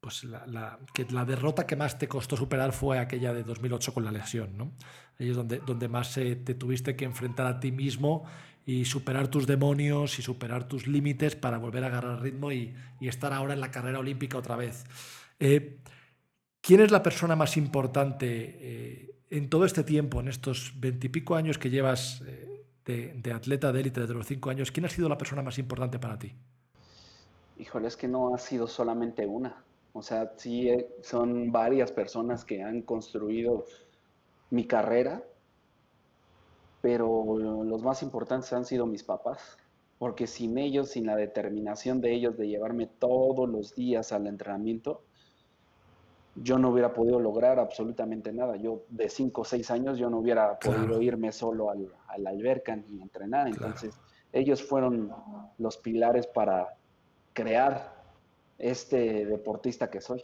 pues 0.00 0.24
la, 0.24 0.80
que 0.92 1.06
la 1.12 1.24
derrota 1.24 1.64
que 1.64 1.76
más 1.76 1.96
te 1.96 2.08
costó 2.08 2.36
superar 2.36 2.72
fue 2.72 2.98
aquella 2.98 3.32
de 3.32 3.44
2008 3.44 3.94
con 3.94 4.04
la 4.04 4.10
lesión, 4.10 4.58
¿no? 4.58 4.72
Ahí 5.20 5.30
es 5.30 5.36
donde, 5.36 5.60
donde 5.64 5.86
más 5.86 6.12
te 6.12 6.54
tuviste 6.56 6.96
que 6.96 7.04
enfrentar 7.04 7.46
a 7.46 7.60
ti 7.60 7.70
mismo 7.70 8.24
y 8.66 8.84
superar 8.84 9.28
tus 9.28 9.46
demonios 9.46 10.18
y 10.18 10.22
superar 10.22 10.66
tus 10.66 10.86
límites 10.86 11.36
para 11.36 11.58
volver 11.58 11.84
a 11.84 11.88
agarrar 11.88 12.22
ritmo 12.22 12.52
y, 12.52 12.74
estar 13.00 13.34
ahora 13.34 13.52
en 13.52 13.60
la 13.60 13.70
carrera 13.70 13.98
olímpica 13.98 14.38
otra 14.38 14.56
vez. 14.56 14.84
Eh, 15.38 15.78
¿Quién 16.62 16.80
es 16.80 16.90
la 16.90 17.02
persona 17.02 17.36
más 17.36 17.58
importante 17.58 18.56
eh, 18.60 19.14
en 19.28 19.50
todo 19.50 19.66
este 19.66 19.84
tiempo, 19.84 20.20
en 20.20 20.28
estos 20.28 20.72
veintipico 20.80 21.34
años 21.34 21.58
que 21.58 21.68
llevas 21.68 22.22
eh, 22.26 22.64
de, 22.86 23.32
atleta 23.32 23.70
de 23.72 23.80
élite 23.80 24.00
desde 24.00 24.14
los 24.14 24.26
cinco 24.26 24.48
años? 24.48 24.72
¿Quién 24.72 24.86
ha 24.86 24.88
sido 24.88 25.10
la 25.10 25.18
persona 25.18 25.42
más 25.42 25.58
importante 25.58 25.98
para 25.98 26.18
ti? 26.18 26.32
Híjole, 27.58 27.88
es 27.88 27.96
que 27.96 28.08
no 28.08 28.34
ha 28.34 28.38
sido 28.38 28.66
solamente 28.66 29.26
una. 29.26 29.62
O 29.92 30.00
sea, 30.00 30.32
sí 30.38 30.70
son 31.02 31.52
varias 31.52 31.92
personas 31.92 32.42
que 32.42 32.62
han 32.62 32.80
construido 32.80 33.66
mi 34.48 34.64
carrera 34.64 35.22
pero 36.84 37.38
los 37.64 37.82
más 37.82 38.02
importantes 38.02 38.52
han 38.52 38.66
sido 38.66 38.84
mis 38.84 39.02
papás, 39.02 39.56
porque 39.98 40.26
sin 40.26 40.58
ellos, 40.58 40.90
sin 40.90 41.06
la 41.06 41.16
determinación 41.16 42.02
de 42.02 42.12
ellos 42.12 42.36
de 42.36 42.46
llevarme 42.46 42.86
todos 42.86 43.48
los 43.48 43.74
días 43.74 44.12
al 44.12 44.26
entrenamiento, 44.26 45.00
yo 46.34 46.58
no 46.58 46.68
hubiera 46.68 46.92
podido 46.92 47.18
lograr 47.20 47.58
absolutamente 47.58 48.34
nada. 48.34 48.56
Yo 48.56 48.82
de 48.90 49.08
5 49.08 49.40
o 49.40 49.44
6 49.46 49.70
años 49.70 49.98
yo 49.98 50.10
no 50.10 50.18
hubiera 50.18 50.58
podido 50.58 51.00
irme 51.00 51.32
solo 51.32 51.70
al, 51.70 51.88
a 52.06 52.18
la 52.18 52.28
alberca 52.28 52.76
ni 52.76 53.00
entrenar. 53.00 53.48
Entonces 53.48 53.98
ellos 54.30 54.62
fueron 54.62 55.10
los 55.56 55.78
pilares 55.78 56.26
para 56.26 56.76
crear 57.32 57.94
este 58.58 59.24
deportista 59.24 59.88
que 59.88 60.02
soy. 60.02 60.22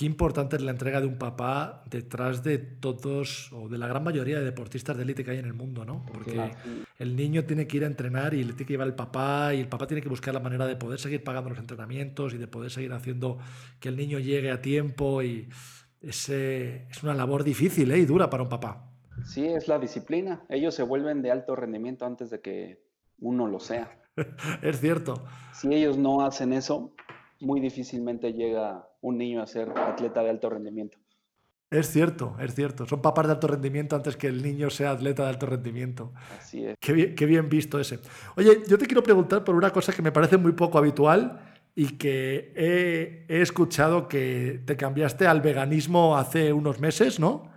Qué 0.00 0.06
importante 0.06 0.56
es 0.56 0.62
la 0.62 0.70
entrega 0.70 0.98
de 1.02 1.06
un 1.06 1.18
papá 1.18 1.84
detrás 1.90 2.42
de 2.42 2.56
todos 2.56 3.52
o 3.52 3.68
de 3.68 3.76
la 3.76 3.86
gran 3.86 4.02
mayoría 4.02 4.38
de 4.38 4.46
deportistas 4.46 4.96
de 4.96 5.02
élite 5.02 5.22
que 5.22 5.32
hay 5.32 5.38
en 5.40 5.44
el 5.44 5.52
mundo, 5.52 5.84
¿no? 5.84 6.06
Porque 6.10 6.52
el 6.98 7.16
niño 7.16 7.44
tiene 7.44 7.66
que 7.66 7.76
ir 7.76 7.84
a 7.84 7.86
entrenar 7.86 8.32
y 8.32 8.42
le 8.42 8.54
tiene 8.54 8.64
que 8.64 8.72
llevar 8.72 8.86
el 8.86 8.94
papá 8.94 9.52
y 9.52 9.60
el 9.60 9.68
papá 9.68 9.86
tiene 9.86 10.00
que 10.00 10.08
buscar 10.08 10.32
la 10.32 10.40
manera 10.40 10.66
de 10.66 10.74
poder 10.74 10.98
seguir 10.98 11.22
pagando 11.22 11.50
los 11.50 11.58
entrenamientos 11.58 12.32
y 12.32 12.38
de 12.38 12.46
poder 12.46 12.70
seguir 12.70 12.94
haciendo 12.94 13.40
que 13.78 13.90
el 13.90 13.96
niño 13.98 14.18
llegue 14.18 14.50
a 14.50 14.62
tiempo 14.62 15.22
y 15.22 15.50
ese, 16.00 16.86
es 16.88 17.02
una 17.02 17.12
labor 17.12 17.44
difícil 17.44 17.90
¿eh? 17.90 17.98
y 17.98 18.06
dura 18.06 18.30
para 18.30 18.42
un 18.42 18.48
papá. 18.48 18.90
Sí, 19.26 19.44
es 19.44 19.68
la 19.68 19.78
disciplina. 19.78 20.46
Ellos 20.48 20.74
se 20.74 20.82
vuelven 20.82 21.20
de 21.20 21.30
alto 21.30 21.54
rendimiento 21.54 22.06
antes 22.06 22.30
de 22.30 22.40
que 22.40 22.82
uno 23.18 23.46
lo 23.46 23.60
sea. 23.60 24.00
es 24.62 24.80
cierto. 24.80 25.26
Si 25.52 25.68
ellos 25.74 25.98
no 25.98 26.24
hacen 26.24 26.54
eso, 26.54 26.94
muy 27.40 27.60
difícilmente 27.60 28.32
llega 28.32 28.86
un 29.00 29.18
niño 29.18 29.42
a 29.42 29.46
ser 29.46 29.70
atleta 29.76 30.22
de 30.22 30.30
alto 30.30 30.50
rendimiento. 30.50 30.98
Es 31.70 31.88
cierto, 31.88 32.36
es 32.40 32.54
cierto. 32.54 32.84
Son 32.86 33.00
papás 33.00 33.26
de 33.26 33.32
alto 33.32 33.46
rendimiento 33.46 33.94
antes 33.94 34.16
que 34.16 34.26
el 34.26 34.42
niño 34.42 34.70
sea 34.70 34.90
atleta 34.90 35.22
de 35.22 35.28
alto 35.28 35.46
rendimiento. 35.46 36.12
Así 36.36 36.66
es. 36.66 36.76
Qué 36.80 36.92
bien, 36.92 37.14
qué 37.14 37.26
bien 37.26 37.48
visto 37.48 37.78
ese. 37.78 38.00
Oye, 38.36 38.62
yo 38.66 38.76
te 38.76 38.86
quiero 38.86 39.02
preguntar 39.02 39.44
por 39.44 39.54
una 39.54 39.70
cosa 39.70 39.92
que 39.92 40.02
me 40.02 40.10
parece 40.10 40.36
muy 40.36 40.52
poco 40.52 40.78
habitual 40.78 41.40
y 41.76 41.96
que 41.96 42.52
he, 42.56 43.26
he 43.28 43.40
escuchado 43.40 44.08
que 44.08 44.62
te 44.66 44.76
cambiaste 44.76 45.28
al 45.28 45.40
veganismo 45.40 46.16
hace 46.16 46.52
unos 46.52 46.80
meses, 46.80 47.20
¿no? 47.20 47.52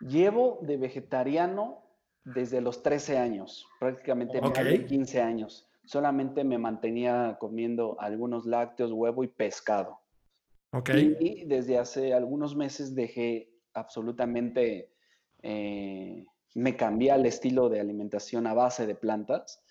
Llevo 0.00 0.60
de 0.62 0.76
vegetariano 0.76 1.82
desde 2.22 2.60
los 2.60 2.84
13 2.84 3.18
años, 3.18 3.66
prácticamente 3.80 4.38
okay. 4.40 4.84
15 4.84 5.20
años 5.20 5.68
solamente 5.84 6.44
me 6.44 6.58
mantenía 6.58 7.36
comiendo 7.38 7.96
algunos 8.00 8.46
lácteos, 8.46 8.92
huevo 8.92 9.24
y 9.24 9.28
pescado. 9.28 10.00
Okay. 10.70 11.16
Y 11.20 11.44
desde 11.44 11.78
hace 11.78 12.14
algunos 12.14 12.56
meses 12.56 12.94
dejé 12.94 13.52
absolutamente, 13.74 14.92
eh, 15.42 16.24
me 16.54 16.76
cambié 16.76 17.12
al 17.12 17.26
estilo 17.26 17.68
de 17.68 17.80
alimentación 17.80 18.46
a 18.46 18.54
base 18.54 18.86
de 18.86 18.94
plantas 18.94 19.62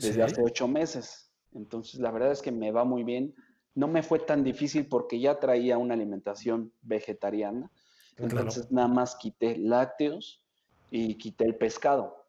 desde 0.00 0.22
hace 0.22 0.42
ocho 0.42 0.66
meses. 0.66 1.30
Entonces, 1.52 2.00
la 2.00 2.10
verdad 2.10 2.32
es 2.32 2.42
que 2.42 2.50
me 2.50 2.72
va 2.72 2.84
muy 2.84 3.04
bien. 3.04 3.34
No 3.74 3.88
me 3.88 4.02
fue 4.02 4.18
tan 4.18 4.42
difícil 4.42 4.86
porque 4.86 5.20
ya 5.20 5.38
traía 5.38 5.78
una 5.78 5.94
alimentación 5.94 6.72
vegetariana. 6.82 7.70
Entonces, 8.16 8.70
nada 8.70 8.88
más 8.88 9.16
quité 9.16 9.56
lácteos 9.58 10.42
y 10.90 11.16
quité 11.16 11.44
el 11.44 11.56
pescado. 11.56 12.21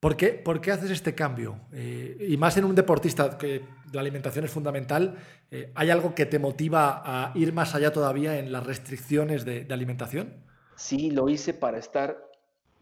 ¿Por 0.00 0.16
qué, 0.16 0.70
haces 0.70 0.90
este 0.90 1.14
cambio? 1.14 1.60
Eh, 1.72 2.26
y 2.28 2.36
más 2.36 2.56
en 2.56 2.64
un 2.64 2.74
deportista 2.74 3.38
que 3.38 3.62
la 3.92 4.02
alimentación 4.02 4.44
es 4.44 4.50
fundamental, 4.50 5.16
eh, 5.50 5.72
¿hay 5.74 5.90
algo 5.90 6.14
que 6.14 6.26
te 6.26 6.38
motiva 6.38 7.02
a 7.04 7.32
ir 7.34 7.52
más 7.52 7.74
allá 7.74 7.92
todavía 7.92 8.38
en 8.38 8.52
las 8.52 8.66
restricciones 8.66 9.44
de, 9.44 9.66
alimentación? 9.70 10.34
Sí, 10.76 11.10
lo 11.10 11.28
hice 11.30 11.54
para 11.54 11.78
estar 11.78 12.30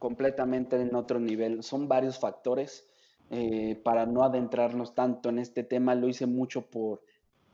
completamente 0.01 0.81
en 0.81 0.95
otro 0.97 1.21
nivel. 1.21 1.63
Son 1.63 1.89
varios 1.89 2.19
factores. 2.19 2.89
Eh, 3.31 3.81
para 3.83 4.05
no 4.07 4.23
adentrarnos 4.23 4.95
tanto 4.95 5.29
en 5.29 5.39
este 5.39 5.63
tema, 5.63 5.95
lo 5.95 6.09
hice 6.09 6.27
mucho 6.27 6.67
por 6.67 7.03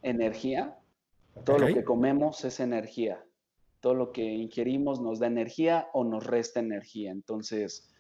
energía. 0.03 0.79
Todo 1.45 1.59
lo 1.59 1.67
que 1.67 1.85
comemos 1.85 2.45
es 2.45 2.61
energía. 2.61 3.23
Todo 3.81 3.95
lo 3.95 4.11
que 4.11 4.23
ingerimos 4.23 5.01
nos 5.01 5.21
da 5.21 5.27
energía 5.27 5.89
o 5.93 6.03
nos 6.03 6.27
resta 6.27 6.61
energía. 6.61 7.13
Entonces, 7.13 7.91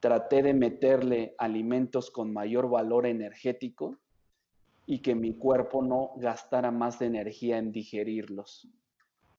traté 0.00 0.42
de 0.42 0.54
meterle 0.54 1.34
alimentos 1.38 2.10
con 2.10 2.32
mayor 2.32 2.68
valor 2.68 3.06
energético 3.06 3.98
y 4.86 5.00
que 5.00 5.14
mi 5.14 5.34
cuerpo 5.34 5.82
no 5.82 6.12
gastara 6.16 6.70
más 6.70 6.98
de 6.98 7.06
energía 7.06 7.58
en 7.58 7.72
digerirlos. 7.72 8.68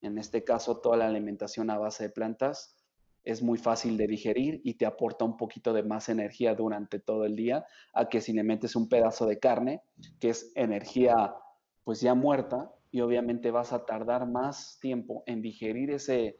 En 0.01 0.17
este 0.17 0.43
caso, 0.43 0.79
toda 0.79 0.97
la 0.97 1.07
alimentación 1.07 1.69
a 1.69 1.77
base 1.77 2.03
de 2.03 2.09
plantas 2.09 2.75
es 3.23 3.41
muy 3.41 3.57
fácil 3.57 3.97
de 3.97 4.07
digerir 4.07 4.61
y 4.63 4.75
te 4.75 4.85
aporta 4.85 5.25
un 5.25 5.35
poquito 5.35 5.73
de 5.73 5.83
más 5.83 6.07
energía 6.09 6.55
durante 6.55 6.99
todo 6.99 7.25
el 7.25 7.35
día 7.35 7.65
a 7.93 8.07
que 8.07 8.21
si 8.21 8.31
le 8.33 8.43
metes 8.43 8.75
un 8.75 8.87
pedazo 8.87 9.25
de 9.25 9.39
carne, 9.39 9.81
que 10.19 10.29
es 10.29 10.51
energía 10.55 11.35
pues 11.83 12.01
ya 12.01 12.13
muerta, 12.13 12.71
y 12.91 13.01
obviamente 13.01 13.51
vas 13.51 13.73
a 13.73 13.85
tardar 13.85 14.27
más 14.27 14.79
tiempo 14.79 15.23
en 15.25 15.41
digerir 15.41 15.91
ese, 15.91 16.37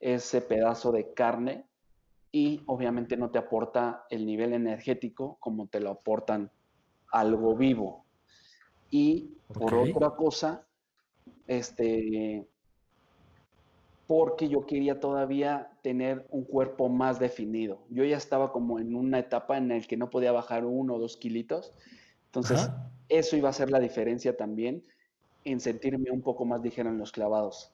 ese 0.00 0.40
pedazo 0.40 0.92
de 0.92 1.14
carne 1.14 1.66
y 2.34 2.64
obviamente 2.66 3.16
no 3.16 3.30
te 3.30 3.38
aporta 3.38 4.06
el 4.10 4.26
nivel 4.26 4.54
energético 4.54 5.36
como 5.38 5.68
te 5.68 5.78
lo 5.78 5.90
aportan 5.90 6.50
algo 7.12 7.54
vivo. 7.54 8.04
Y 8.90 9.36
por 9.52 9.72
otra 9.72 10.10
cosa, 10.16 10.66
este, 11.46 12.44
porque 14.08 14.48
yo 14.48 14.66
quería 14.66 14.98
todavía 14.98 15.70
tener 15.80 16.26
un 16.28 16.42
cuerpo 16.42 16.88
más 16.88 17.20
definido. 17.20 17.78
Yo 17.88 18.02
ya 18.04 18.16
estaba 18.16 18.50
como 18.50 18.80
en 18.80 18.96
una 18.96 19.20
etapa 19.20 19.56
en 19.56 19.68
la 19.68 19.80
que 19.82 19.96
no 19.96 20.10
podía 20.10 20.32
bajar 20.32 20.64
uno 20.64 20.96
o 20.96 20.98
dos 20.98 21.16
kilitos. 21.16 21.72
Entonces, 22.26 22.68
eso 23.08 23.36
iba 23.36 23.50
a 23.50 23.52
ser 23.52 23.70
la 23.70 23.78
diferencia 23.78 24.36
también 24.36 24.82
en 25.44 25.60
sentirme 25.60 26.10
un 26.10 26.22
poco 26.22 26.44
más 26.44 26.60
ligero 26.62 26.90
en 26.90 26.98
los 26.98 27.12
clavados 27.12 27.73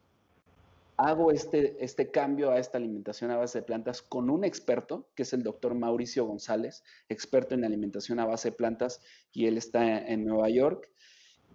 hago 1.01 1.33
este, 1.33 1.83
este 1.83 2.11
cambio 2.11 2.51
a 2.51 2.59
esta 2.59 2.77
alimentación 2.77 3.31
a 3.31 3.39
base 3.39 3.61
de 3.61 3.65
plantas 3.65 4.03
con 4.03 4.29
un 4.29 4.45
experto, 4.45 5.09
que 5.15 5.23
es 5.23 5.33
el 5.33 5.43
doctor 5.43 5.75
Mauricio 5.75 6.27
González, 6.27 6.85
experto 7.09 7.55
en 7.55 7.65
alimentación 7.65 8.21
a 8.21 8.27
base 8.27 8.51
de 8.51 8.57
plantas, 8.57 9.01
y 9.33 9.47
él 9.47 9.57
está 9.57 10.07
en 10.07 10.27
Nueva 10.27 10.51
York. 10.51 10.91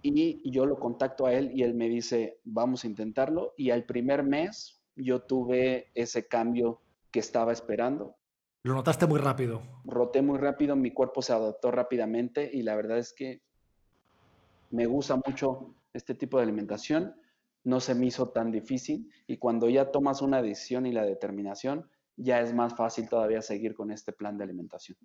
Y 0.02 0.50
yo 0.50 0.66
lo 0.66 0.80
contacto 0.80 1.26
a 1.26 1.34
él 1.34 1.52
y 1.54 1.64
él 1.64 1.74
me 1.74 1.90
dice, 1.90 2.40
vamos 2.44 2.84
a 2.84 2.88
intentarlo. 2.88 3.54
Y 3.58 3.70
al 3.70 3.86
primer 3.86 4.24
mes 4.24 4.82
yo 4.96 5.22
tuve 5.22 5.92
ese 5.94 6.28
cambio 6.28 6.82
que 7.12 7.20
estaba 7.20 7.52
esperando. 7.54 8.16
Lo 8.64 8.74
notaste 8.74 9.06
muy 9.06 9.20
rápido. 9.20 9.62
Roté 9.84 10.22
muy 10.22 10.40
rápido, 10.40 10.76
mi 10.76 10.92
cuerpo 10.92 11.22
se 11.22 11.34
adaptó 11.34 11.72
rápidamente 11.72 12.50
y 12.52 12.64
la 12.64 12.76
verdad 12.76 12.98
es 12.98 13.14
que 13.14 13.42
me 14.72 14.86
gusta 14.88 15.20
mucho 15.26 15.76
este 15.94 16.16
tipo 16.16 16.38
de 16.38 16.44
alimentación 16.44 17.16
no 17.65 17.80
se 17.80 17.95
me 17.95 18.06
hizo 18.06 18.30
tan 18.30 18.51
difícil 18.51 19.12
y 19.28 19.38
cuando 19.38 19.67
ya 19.69 19.91
tomas 19.91 20.21
una 20.21 20.41
decisión 20.41 20.86
y 20.86 20.93
la 20.93 21.04
determinación, 21.04 21.89
ya 22.15 22.39
es 22.39 22.54
más 22.54 22.75
fácil 22.75 23.10
todavía 23.10 23.41
seguir 23.41 23.73
con 23.73 23.91
este 23.91 24.13
plan 24.13 24.38
de 24.38 24.45
alimentación. 24.45 24.97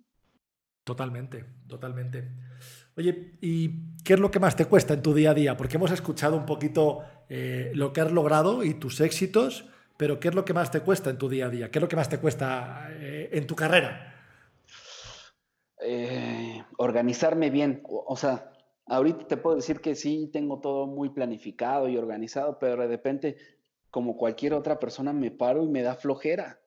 Totalmente, 0.83 1.45
totalmente. 1.67 2.31
Oye, 2.95 3.37
¿y 3.41 3.97
qué 4.03 4.13
es 4.13 4.19
lo 4.19 4.31
que 4.31 4.39
más 4.39 4.55
te 4.55 4.65
cuesta 4.65 4.93
en 4.93 5.01
tu 5.01 5.13
día 5.13 5.31
a 5.31 5.33
día? 5.33 5.57
Porque 5.57 5.77
hemos 5.77 5.91
escuchado 5.91 6.37
un 6.37 6.45
poquito 6.45 7.03
eh, 7.29 7.71
lo 7.75 7.93
que 7.93 8.01
has 8.01 8.11
logrado 8.11 8.63
y 8.63 8.73
tus 8.75 9.01
éxitos, 9.01 9.67
pero 9.97 10.19
¿qué 10.19 10.29
es 10.29 10.35
lo 10.35 10.45
que 10.45 10.53
más 10.53 10.71
te 10.71 10.81
cuesta 10.81 11.09
en 11.09 11.17
tu 11.17 11.29
día 11.29 11.47
a 11.47 11.49
día? 11.49 11.69
¿Qué 11.69 11.79
es 11.79 11.81
lo 11.81 11.87
que 11.87 11.95
más 11.95 12.09
te 12.09 12.17
cuesta 12.17 12.87
eh, 12.91 13.29
en 13.31 13.45
tu 13.45 13.55
carrera? 13.55 14.15
Eh, 15.79 16.63
organizarme 16.77 17.49
bien. 17.49 17.81
O, 17.85 18.05
o, 18.07 18.15
sea, 18.15 18.50
ahorita 18.85 19.27
te 19.27 19.37
puedo 19.37 19.55
decir 19.55 19.81
que 19.81 19.95
sí, 19.95 20.29
tengo 20.31 20.59
todo 20.59 20.87
muy 20.87 21.09
planificado 21.09 21.87
y 21.87 21.97
organizado, 21.97 22.57
pero 22.59 22.77
de 22.81 22.87
repente, 22.87 23.37
como 23.89 24.17
cualquier 24.17 24.53
otra 24.53 24.79
persona, 24.79 25.13
me 25.13 25.31
paro 25.31 25.63
y 25.63 25.67
me 25.67 25.81
da 25.81 25.95
flojera. 25.95 26.59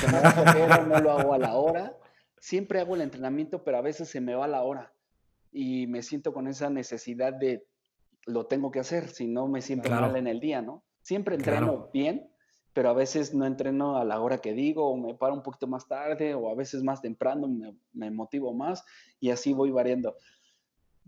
Se 0.00 0.06
me 0.06 0.20
da 0.20 0.30
flojera, 0.32 0.82
no 0.82 1.00
lo 1.00 1.10
hago 1.10 1.34
a 1.34 1.38
la 1.38 1.54
hora. 1.56 1.96
Siempre 2.38 2.80
hago 2.80 2.94
el 2.94 3.00
entrenamiento, 3.02 3.64
pero 3.64 3.78
a 3.78 3.82
veces 3.82 4.08
se 4.08 4.20
me 4.20 4.34
va 4.34 4.46
la 4.46 4.62
hora 4.62 4.92
y 5.52 5.86
me 5.86 6.02
siento 6.02 6.32
con 6.32 6.46
esa 6.46 6.70
necesidad 6.70 7.32
de 7.32 7.66
lo 8.26 8.46
tengo 8.46 8.70
que 8.70 8.80
hacer, 8.80 9.08
si 9.08 9.26
no 9.26 9.48
me 9.48 9.62
siento 9.62 9.88
Claro. 9.88 10.08
mal 10.08 10.16
en 10.16 10.26
el 10.26 10.38
día, 10.38 10.60
¿no? 10.60 10.82
Siempre 11.00 11.36
entreno 11.36 11.66
Claro. 11.66 11.90
bien, 11.92 12.30
pero 12.74 12.90
a 12.90 12.92
veces 12.92 13.32
no 13.34 13.46
entreno 13.46 13.96
a 13.96 14.04
la 14.04 14.20
hora 14.20 14.38
que 14.38 14.52
digo, 14.52 14.86
o 14.90 14.96
me 14.96 15.14
paro 15.14 15.34
un 15.34 15.42
poquito 15.42 15.66
más 15.66 15.88
tarde, 15.88 16.34
o 16.34 16.50
a 16.50 16.54
veces 16.54 16.82
más 16.82 17.00
temprano, 17.00 17.48
me, 17.48 17.74
me 17.92 18.10
motivo 18.10 18.52
más, 18.52 18.84
y 19.18 19.30
así 19.30 19.52
voy 19.54 19.70
variando. 19.70 20.14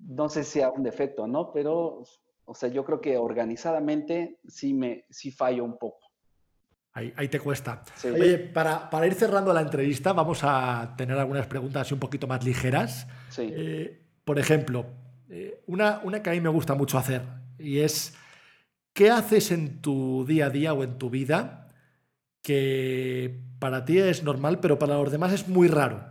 No 0.06 0.28
sé 0.28 0.44
si 0.44 0.52
sea 0.52 0.70
un 0.70 0.82
defecto, 0.82 1.26
¿no? 1.26 1.52
Pero, 1.52 2.02
o 2.44 2.54
sea, 2.54 2.68
yo 2.68 2.84
creo 2.84 3.00
que 3.00 3.16
organizadamente 3.16 4.40
sí 4.46 4.74
me 4.74 5.04
sí 5.10 5.30
fallo 5.30 5.64
un 5.64 5.78
poco. 5.78 6.08
Ahí, 6.92 7.12
ahí 7.16 7.28
te 7.28 7.38
cuesta. 7.38 7.82
Sí. 7.94 8.08
Oye, 8.08 8.38
para, 8.38 8.90
para 8.90 9.06
ir 9.06 9.14
cerrando 9.14 9.52
la 9.52 9.60
entrevista, 9.60 10.12
vamos 10.12 10.40
a 10.42 10.94
tener 10.96 11.16
algunas 11.16 11.46
preguntas 11.46 11.92
un 11.92 12.00
poquito 12.00 12.26
más 12.26 12.44
ligeras. 12.44 13.06
Sí. 13.28 13.48
Eh, 13.52 14.06
por 14.24 14.38
ejemplo, 14.38 14.86
eh, 15.28 15.62
una, 15.66 16.00
una 16.02 16.22
que 16.22 16.30
a 16.30 16.32
mí 16.32 16.40
me 16.40 16.48
gusta 16.48 16.74
mucho 16.74 16.98
hacer 16.98 17.22
y 17.58 17.80
es, 17.80 18.14
¿qué 18.92 19.10
haces 19.10 19.52
en 19.52 19.80
tu 19.80 20.24
día 20.26 20.46
a 20.46 20.50
día 20.50 20.72
o 20.74 20.82
en 20.82 20.98
tu 20.98 21.10
vida 21.10 21.68
que 22.42 23.40
para 23.58 23.84
ti 23.84 23.98
es 23.98 24.24
normal, 24.24 24.58
pero 24.60 24.78
para 24.78 24.96
los 24.96 25.12
demás 25.12 25.32
es 25.32 25.46
muy 25.46 25.68
raro? 25.68 26.04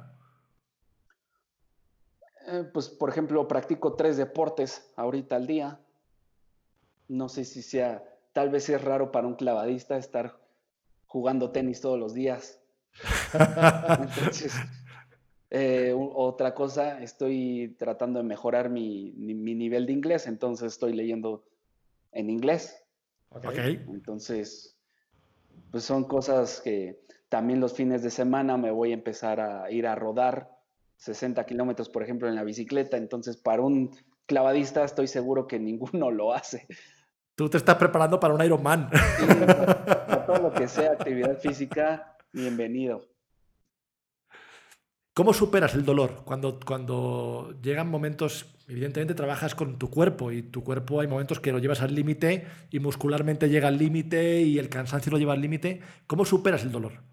Eh, 2.52 2.64
pues, 2.74 2.90
por 2.90 3.10
ejemplo, 3.10 3.48
practico 3.48 3.94
tres 3.96 4.18
deportes 4.18 4.92
ahorita 4.96 5.36
al 5.36 5.46
día. 5.48 5.80
No 7.08 7.30
sé 7.30 7.46
si 7.46 7.62
sea, 7.62 8.04
tal 8.34 8.50
vez 8.50 8.70
es 8.70 8.84
raro 8.84 9.12
para 9.12 9.28
un 9.28 9.36
clavadista 9.36 9.98
estar 9.98 10.40
jugando 11.08 11.52
tenis 11.52 11.82
todos 11.82 12.00
los 12.00 12.14
días. 12.14 12.62
Entonces, 14.00 14.54
eh, 15.50 15.94
otra 15.96 16.54
cosa, 16.54 17.02
estoy 17.02 17.76
tratando 17.80 18.20
de 18.20 18.26
mejorar 18.26 18.70
mi, 18.70 19.12
mi- 19.18 19.34
mi 19.36 19.56
nivel 19.56 19.86
de 19.86 19.94
inglés, 19.94 20.28
entonces 20.28 20.74
estoy 20.74 20.94
leyendo 20.94 21.44
en 22.12 22.30
inglés. 22.30 22.84
Ok. 23.32 23.44
Entonces, 23.90 24.78
pues 25.72 25.84
son 25.84 26.04
cosas 26.06 26.62
que 26.62 27.02
también 27.30 27.60
los 27.60 27.74
fines 27.74 28.02
de 28.04 28.10
semana 28.10 28.58
me 28.58 28.72
voy 28.72 28.92
a 28.92 28.96
empezar 28.96 29.40
a 29.40 29.70
ir 29.72 29.86
a 29.88 29.96
rodar 29.96 30.59
60 31.00 31.46
kilómetros, 31.46 31.90
por 31.90 32.04
ejemplo, 32.04 32.28
en 32.28 32.36
la 32.36 32.44
bicicleta. 32.44 32.98
Entonces, 32.98 33.38
para 33.38 33.62
un 33.62 33.96
clavadista 34.26 34.84
estoy 34.84 35.08
seguro 35.08 35.48
que 35.48 35.60
ninguno 35.60 36.12
lo 36.12 36.34
hace. 36.34 36.68
Tú 37.36 37.50
te 37.50 37.58
estás 37.58 37.76
preparando 37.76 38.20
para 38.20 38.34
un 38.34 38.44
Ironman. 38.44 38.90
Para, 38.90 39.86
para 39.86 40.26
todo 40.26 40.40
lo 40.40 40.54
que 40.54 40.68
sea 40.68 40.92
actividad 40.92 41.40
física, 41.40 42.18
bienvenido. 42.34 43.08
¿Cómo 45.14 45.34
superas 45.34 45.74
el 45.74 45.84
dolor? 45.84 46.24
Cuando, 46.26 46.60
cuando 46.66 47.54
llegan 47.62 47.90
momentos, 47.90 48.58
evidentemente 48.68 49.14
trabajas 49.14 49.56
con 49.56 49.78
tu 49.78 49.90
cuerpo 49.90 50.32
y 50.32 50.44
tu 50.44 50.64
cuerpo 50.64 51.00
hay 51.02 51.08
momentos 51.08 51.40
que 51.40 51.52
lo 51.52 51.60
llevas 51.60 51.82
al 51.82 51.96
límite 51.96 52.48
y 52.70 52.80
muscularmente 52.80 53.50
llega 53.50 53.68
al 53.70 53.78
límite 53.78 54.42
y 54.42 54.60
el 54.60 54.70
cansancio 54.70 55.12
lo 55.12 55.18
lleva 55.18 55.34
al 55.34 55.42
límite. 55.42 55.82
¿Cómo 56.08 56.24
superas 56.24 56.64
el 56.64 56.72
dolor? 56.72 57.04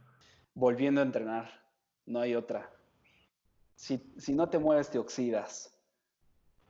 Volviendo 0.55 1.01
a 1.01 1.05
entrenar, 1.05 1.51
no 2.05 2.20
hay 2.20 2.35
otra. 2.35 2.76
Si, 3.77 4.12
si 4.19 4.35
no 4.35 4.49
te 4.49 4.59
mueves, 4.59 4.91
te 4.91 4.99
oxidas. 4.99 5.79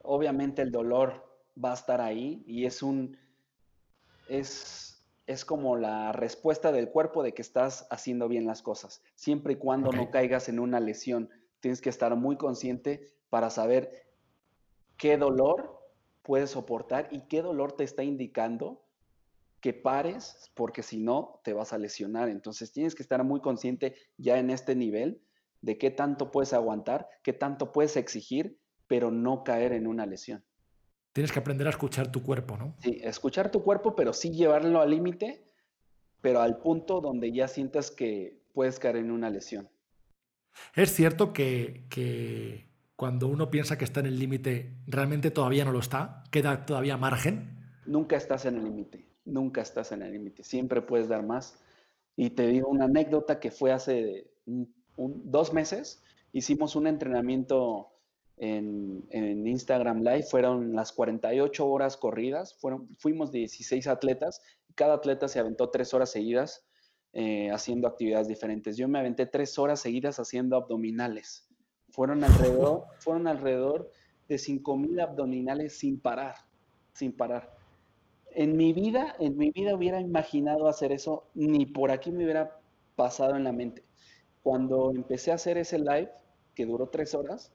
Obviamente 0.03 0.63
el 0.63 0.71
dolor 0.71 1.41
va 1.63 1.71
a 1.71 1.75
estar 1.75 2.01
ahí 2.01 2.45
y 2.47 2.67
es 2.67 2.83
un, 2.83 3.17
es, 4.29 5.03
es 5.27 5.45
como 5.45 5.77
la 5.77 6.13
respuesta 6.13 6.73
del 6.73 6.91
cuerpo 6.91 7.23
de 7.23 7.33
que 7.33 7.43
estás 7.43 7.87
haciendo 7.91 8.29
bien 8.29 8.47
las 8.47 8.63
cosas, 8.63 9.03
siempre 9.15 9.55
y 9.55 9.57
cuando 9.57 9.91
no 9.93 10.11
caigas 10.11 10.49
en 10.49 10.59
una 10.59 10.81
lesión. 10.81 11.31
Tienes 11.61 11.81
que 11.81 11.91
estar 11.91 12.15
muy 12.17 12.37
consciente 12.37 13.09
para 13.31 13.51
saber 13.51 14.07
qué 14.97 15.17
dolor 15.17 15.81
puedes 16.23 16.51
soportar 16.51 17.09
y 17.11 17.23
qué 17.23 17.43
dolor 17.43 17.73
te 17.73 17.85
está 17.85 18.03
indicando 18.03 18.83
que 19.61 19.73
pares, 19.73 20.51
porque 20.55 20.83
si 20.83 20.99
no 20.99 21.41
te 21.43 21.53
vas 21.53 21.73
a 21.73 21.79
lesionar. 21.79 22.29
Entonces 22.29 22.73
tienes 22.73 22.95
que 22.95 23.03
estar 23.03 23.25
muy 23.25 23.41
consciente 23.41 23.97
ya 24.17 24.39
en 24.39 24.51
este 24.51 24.77
nivel 24.77 25.21
de 25.67 25.79
qué 25.79 25.91
tanto 25.91 26.31
puedes 26.31 26.53
aguantar, 26.53 27.09
qué 27.25 27.33
tanto 27.33 27.73
puedes 27.73 27.97
exigir, 27.97 28.57
pero 28.87 29.11
no 29.11 29.43
caer 29.43 29.73
en 29.73 29.89
una 29.89 30.07
lesión. 30.07 30.45
Tienes 31.13 31.33
que 31.33 31.41
aprender 31.41 31.67
a 31.67 31.71
escuchar 31.71 32.13
tu 32.13 32.23
cuerpo, 32.23 32.57
¿no? 32.57 32.77
Sí, 32.79 33.01
escuchar 33.03 33.51
tu 33.51 33.65
cuerpo, 33.65 33.97
pero 33.97 34.13
sí 34.13 34.31
llevarlo 34.31 34.81
al 34.81 34.91
límite, 34.91 35.45
pero 36.21 36.41
al 36.41 36.59
punto 36.59 37.01
donde 37.01 37.33
ya 37.33 37.49
sientas 37.49 37.91
que 37.91 38.39
puedes 38.55 38.79
caer 38.79 38.97
en 38.97 39.11
una 39.11 39.29
lesión. 39.29 39.69
Es 40.77 40.95
cierto 40.95 41.33
que, 41.33 41.87
que 41.91 42.69
cuando 42.95 43.27
uno 43.27 43.51
piensa 43.51 43.77
que 43.77 43.85
está 43.85 43.99
en 44.01 44.07
el 44.07 44.21
límite, 44.21 44.73
realmente 44.87 45.33
todavía 45.33 45.65
no 45.65 45.73
lo 45.73 45.81
está, 45.81 46.23
queda 46.31 46.65
todavía 46.65 46.97
margen. 46.97 47.59
Nunca 47.87 48.17
estás 48.17 48.45
en 48.47 48.59
el 48.59 48.65
límite, 48.65 49.09
nunca 49.25 49.63
estás 49.63 49.91
en 49.91 50.03
el 50.03 50.13
límite, 50.13 50.45
siempre 50.45 50.81
puedes 50.81 51.09
dar 51.09 51.25
más. 51.27 51.59
Y 52.15 52.31
te 52.31 52.47
digo 52.47 52.69
una 52.69 52.85
anécdota 52.85 53.41
que 53.41 53.51
fue 53.51 53.73
hace 53.73 54.31
un- 54.47 54.76
un- 54.97 55.23
dos 55.31 55.53
meses, 55.53 56.03
hicimos 56.33 56.77
un 56.77 56.87
entrenamiento 56.87 57.89
en, 58.39 59.05
en 59.11 59.47
Instagram 59.47 60.01
Live, 60.03 60.25
fueron 60.25 60.75
las 60.75 60.93
48 60.93 61.67
horas 61.67 61.97
corridas, 61.97 62.55
fueron, 62.55 62.89
fuimos 62.99 63.33
16 63.33 63.87
atletas, 63.87 64.43
cada 64.75 64.95
atleta 64.95 65.29
se 65.29 65.39
aventó 65.41 65.71
tres 65.71 65.95
horas 65.95 66.11
seguidas 66.11 66.67
eh, 67.15 67.51
haciendo 67.51 67.89
actividades 67.89 68.29
diferentes. 68.29 68.77
Yo 68.77 68.89
me 68.89 68.99
aventé 68.99 69.25
tres 69.25 69.59
horas 69.59 69.81
seguidas 69.81 70.19
haciendo 70.21 70.57
abdominales. 70.57 71.49
Fueron 71.91 72.23
alrededor, 72.25 72.85
fueron 72.99 73.27
alrededor 73.27 73.91
de 74.29 74.37
5.000 74.37 75.01
abdominales 75.01 75.79
sin 75.79 75.99
parar, 75.99 76.35
sin 76.93 77.13
parar. 77.13 77.57
En 78.33 78.55
mi 78.55 78.75
vida, 78.75 79.17
en 79.19 79.39
mi 79.39 79.51
vida 79.51 79.75
hubiera 79.75 79.99
imaginado 79.99 80.69
hacer 80.69 80.93
eso, 80.93 81.25
ni 81.33 81.65
por 81.65 81.91
aquí 81.91 82.13
me 82.13 82.25
hubiera 82.25 82.61
pasado 82.97 83.35
en 83.37 83.45
la 83.45 83.53
mente. 83.53 83.83
Cuando 84.47 84.93
empecé 84.95 85.33
a 85.33 85.35
hacer 85.35 85.59
ese 85.59 85.77
live, 85.77 86.09
que 86.55 86.67
duró 86.67 86.89
tres 86.89 87.17
horas, 87.17 87.53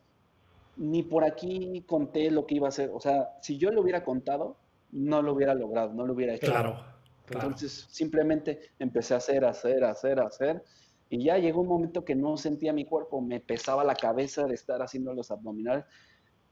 ni 0.76 1.04
por 1.04 1.24
aquí 1.24 1.86
conté 1.88 2.30
lo 2.30 2.46
que 2.46 2.56
iba 2.56 2.68
a 2.68 2.68
hacer. 2.68 2.92
O 2.94 3.00
sea, 3.00 3.30
si 3.42 3.58
yo 3.58 3.72
lo 3.72 3.82
hubiera 3.82 4.04
contado, 4.04 4.58
no 4.92 5.22
lo 5.22 5.32
hubiera 5.32 5.56
logrado, 5.56 5.94
no 5.94 6.06
lo 6.06 6.12
hubiera 6.12 6.34
hecho. 6.34 6.52
Claro, 6.52 6.84
claro. 7.26 7.48
Entonces 7.48 7.88
simplemente 7.90 8.60
empecé 8.78 9.14
a 9.14 9.18
hacer, 9.18 9.46
hacer, 9.46 9.86
hacer, 9.86 10.20
hacer. 10.20 10.66
Y 11.08 11.24
ya 11.24 11.38
llegó 11.38 11.62
un 11.62 11.70
momento 11.70 12.04
que 12.04 12.14
no 12.14 12.36
sentía 12.36 12.74
mi 12.74 12.84
cuerpo, 12.84 13.22
me 13.22 13.40
pesaba 13.40 13.86
la 13.86 13.96
cabeza 13.96 14.46
de 14.46 14.56
estar 14.56 14.82
haciendo 14.82 15.14
los 15.14 15.32
abdominales, 15.32 15.86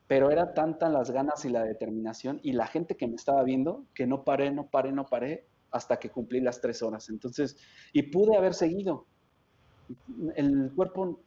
pero 0.08 0.32
era 0.32 0.54
tanta 0.54 0.88
las 0.88 1.12
ganas 1.12 1.44
y 1.44 1.50
la 1.50 1.66
determinación 1.66 2.40
y 2.44 2.54
la 2.54 2.68
gente 2.68 2.96
que 2.96 3.08
me 3.08 3.16
estaba 3.16 3.44
viendo 3.44 3.88
que 3.94 4.08
no 4.08 4.24
paré, 4.24 4.52
no 4.52 4.70
paré, 4.70 4.94
no 4.94 5.06
paré 5.06 5.50
hasta 5.70 6.00
que 6.00 6.10
cumplí 6.10 6.40
las 6.40 6.62
tres 6.62 6.82
horas. 6.82 7.10
Entonces, 7.10 7.58
y 7.92 8.04
pude 8.04 8.38
haber 8.38 8.54
seguido. 8.54 9.06
El 10.36 10.72
cuerpo 10.76 11.22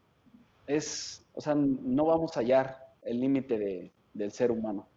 es, 0.66 1.25
o 1.35 1.40
sea, 1.40 1.55
no 1.55 2.05
vamos 2.07 2.37
a 2.37 2.40
hallar 2.40 2.77
el 3.03 3.20
límite 3.20 3.59
de, 3.59 3.92
del 4.14 4.33
ser 4.33 4.51
humano. 4.51 4.88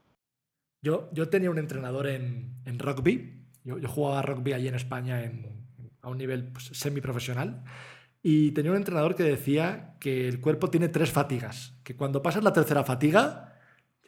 Yo, 0.82 1.10
yo 1.14 1.30
tenía 1.30 1.50
un 1.50 1.58
entrenador 1.58 2.08
en, 2.08 2.54
en 2.66 2.78
rugby. 2.80 3.44
Yo, 3.64 3.80
yo 3.80 3.88
jugaba 3.88 4.22
rugby 4.22 4.54
allí 4.54 4.68
en 4.68 4.76
España 4.76 5.24
en- 5.24 5.66
a 6.02 6.10
un 6.10 6.18
nivel 6.20 6.50
pues, 6.52 6.66
semiprofesional. 6.74 7.64
Y 8.22 8.52
tenía 8.52 8.72
un 8.72 8.78
entrenador 8.78 9.16
que 9.16 9.24
decía 9.24 9.96
que 10.00 10.28
el 10.28 10.40
cuerpo 10.42 10.70
tiene 10.70 10.90
tres 10.90 11.12
fatigas. 11.12 11.74
Que 11.84 11.96
cuando 11.96 12.22
pasas 12.22 12.44
la 12.44 12.54
tercera 12.54 12.84
fatiga, 12.84 13.54